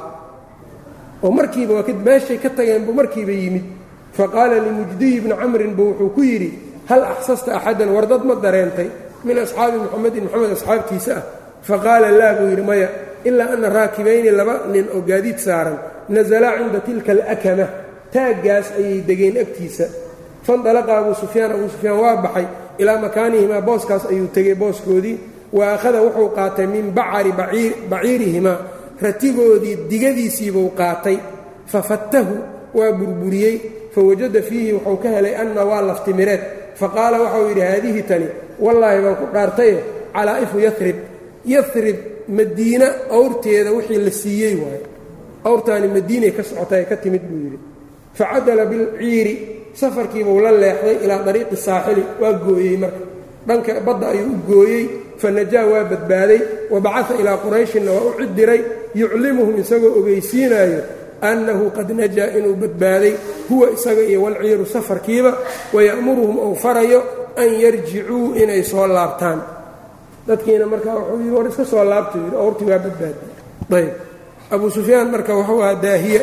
Oo 1.22 1.30
markiiba 1.30 1.82
meeshay 2.04 2.38
ka 2.38 2.50
tageen 2.50 2.84
buu 2.84 2.92
markiiba 2.92 3.32
yimid. 3.32 3.64
Faqaala 4.12 4.60
limujdiyi 4.60 5.20
bni 5.20 5.34
camrin 5.34 5.74
buu 5.74 5.88
wuxuu 5.90 6.10
ku 6.14 6.22
yidhi 6.22 6.50
hal 6.88 7.02
axsasta 7.04 7.56
axadan 7.56 7.88
war 7.94 8.06
dad 8.06 8.24
ma 8.24 8.34
dareentay 8.34 8.90
min 9.24 9.38
asxaabi 9.38 9.78
muxamedin 9.78 10.24
moxamed 10.24 10.52
asxaabtiisa 10.52 11.12
ah? 11.16 11.22
Faqaala 11.62 12.10
laa 12.10 12.32
buu 12.38 12.48
yidhi 12.52 12.62
maya 12.62 12.88
ilaa 13.24 13.56
ana 13.56 13.68
raakibayni 13.68 14.30
laba 14.30 14.54
nin 14.72 14.86
oo 14.94 15.00
gaadiid 15.00 15.38
saaran 15.38 15.78
nasalaa 16.08 16.58
cinda 16.58 16.80
tilka 16.80 17.12
alakama. 17.12 17.66
Taaggaas 18.12 18.76
ayay 18.76 19.00
degeen 19.08 19.36
agtiisa. 19.40 19.86
Fandalaqa 20.46 20.98
abuu 20.98 21.14
sufyaan 21.14 21.52
abuu 21.56 21.68
sufyaan 21.74 21.98
waa 21.98 22.16
baxay 22.24 22.46
ilaa 22.82 22.98
makaanihimaa 23.06 23.60
booskaas 23.68 24.04
ayuu 24.12 24.28
tegey 24.36 24.54
booskoodii. 24.62 25.16
Wa 25.56 25.72
akhada 25.74 25.98
wuxuu 26.06 26.28
qaatay 26.38 26.66
min 26.66 26.86
bacari 26.98 27.32
baciirihimaa 27.90 28.58
ratigoodii 29.04 29.76
digadiisiibuu 29.90 30.68
qaatay. 30.80 31.16
Fafattahu 31.72 32.34
waa 32.74 32.92
burburiyey. 32.98 33.56
Fawajada 33.94 34.42
fiihi 34.48 34.72
wuxuu 34.72 34.96
ka 35.02 35.08
helay 35.14 35.34
anna 35.42 35.64
waa 35.70 35.82
laftimireed 35.88 36.42
faqaala 36.80 37.16
waxau 37.24 37.48
yidhi 37.48 37.60
haadihi 37.70 38.02
tani 38.10 38.28
wallaahi 38.64 39.02
baan 39.04 39.16
ku 39.20 39.26
dhaartaye 39.34 39.74
calaa'ifu 40.14 40.56
yarib 40.66 40.98
yarib 41.54 41.98
madiina 42.38 42.86
awrteeda 43.18 43.70
wixii 43.76 44.00
la 44.06 44.12
siiyey 44.20 44.54
waayo 44.62 44.86
awrtaani 45.50 45.88
madiinay 45.96 46.32
ka 46.36 46.42
socotay 46.48 46.84
ka 46.90 46.96
timid 47.02 47.22
buu 47.28 47.40
yidhi. 47.44 47.58
Facadala 48.18 48.64
bilciiri 48.70 49.34
safarkiibuu 49.80 50.40
la 50.44 50.50
leexday 50.62 50.96
ilaa 51.04 51.22
dariiqi 51.26 51.56
saaxili 51.66 52.02
waa 52.20 52.32
gooyey 52.44 52.76
marka. 52.82 53.02
Dhanka 53.46 53.80
badda 53.86 54.06
ayuu 54.14 54.30
u 54.34 54.38
gooyey 54.48 54.82
fanajaa 55.18 55.64
waa 55.72 55.84
badbaaday 55.90 56.40
wa 56.72 56.80
bacaa 56.80 57.16
ilaa 57.20 57.36
qurayshinna 57.44 57.90
waa 57.96 58.04
u 58.10 58.12
cid 58.18 58.32
diray 58.36 58.60
yuclimuhum 59.00 59.54
isagoo 59.62 59.92
ogeysiinaayo 60.00 60.80
annahu 61.30 61.64
qad 61.76 61.88
najaa 62.00 62.28
inuu 62.38 62.54
badbaaday 62.62 63.14
huwa 63.48 63.66
isaga 63.76 64.02
iyo 64.10 64.22
walciiru 64.22 64.66
safarkiiba 64.74 65.32
waya'muruhum 65.74 66.36
ou 66.38 66.54
farayo 66.64 67.00
an 67.42 67.50
yarjicuu 67.64 68.34
inay 68.42 68.62
soo 68.62 68.86
laabtaan. 68.86 69.40
Dadkiina 70.28 70.66
markaa 70.66 70.94
wuxuu 70.98 71.18
yidhi 71.18 71.34
war 71.36 71.46
iska 71.50 71.64
soo 71.64 71.84
laabta 71.84 72.18
yidhi 72.18 72.36
awrtii 72.42 72.68
waa 72.70 72.78
badbaadi 72.78 73.18
ayb 73.78 73.90
abuu 74.54 74.70
sufyaan 74.70 75.08
marka 75.10 75.32
wuxuu 75.38 75.62
ahaa 75.62 75.74
daahiye 75.84 76.20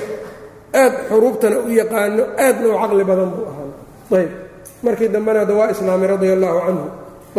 aad 0.73 0.93
xuruubtana 1.09 1.57
u 1.65 1.69
yaqaano 1.69 2.23
aadna 2.37 2.67
u 2.67 2.77
caqli 2.81 3.03
badan 3.03 3.29
buu 3.35 3.45
ahaa. 3.51 3.69
Ayb. 4.19 4.31
Markii 4.83 5.09
dambena 5.09 5.41
ada 5.41 5.53
waa 5.53 5.71
islaamay 5.71 6.07
radia 6.07 6.33
allaahu 6.33 6.59
canhu. 6.65 6.87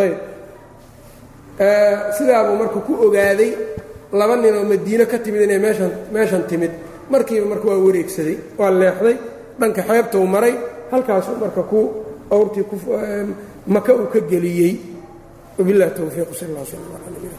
Ayb. 0.02 0.16
Sidaabuu 2.16 2.56
marka 2.62 2.78
ku 2.86 2.92
ogaaday 3.06 3.50
laba 4.12 4.36
nin 4.36 4.54
oo 4.56 4.64
madiine 4.64 5.04
ka 5.06 5.18
timid 5.18 5.42
inay 5.42 5.58
meeshan 5.58 5.90
meeshan 6.12 6.42
timid. 6.50 6.72
Markiiba 7.10 7.46
marka 7.46 7.66
waa 7.68 7.78
wareegsaday 7.86 8.36
waa 8.58 8.70
leexday 8.70 9.16
dhanka 9.60 9.82
xeebtuu 9.88 10.26
maray 10.26 10.54
halkaasuu 10.90 11.36
marka 11.42 11.62
ku 11.62 11.78
awrtii 12.30 12.64
maka 13.66 13.92
uu 13.94 14.06
ka 14.12 14.20
geliyey. 14.20 14.74
Wabilahi 15.58 15.90
towfiiq 15.96 16.30
sal 16.38 16.48
اllah 16.48 16.64
sl 16.64 16.76
ala 16.76 17.29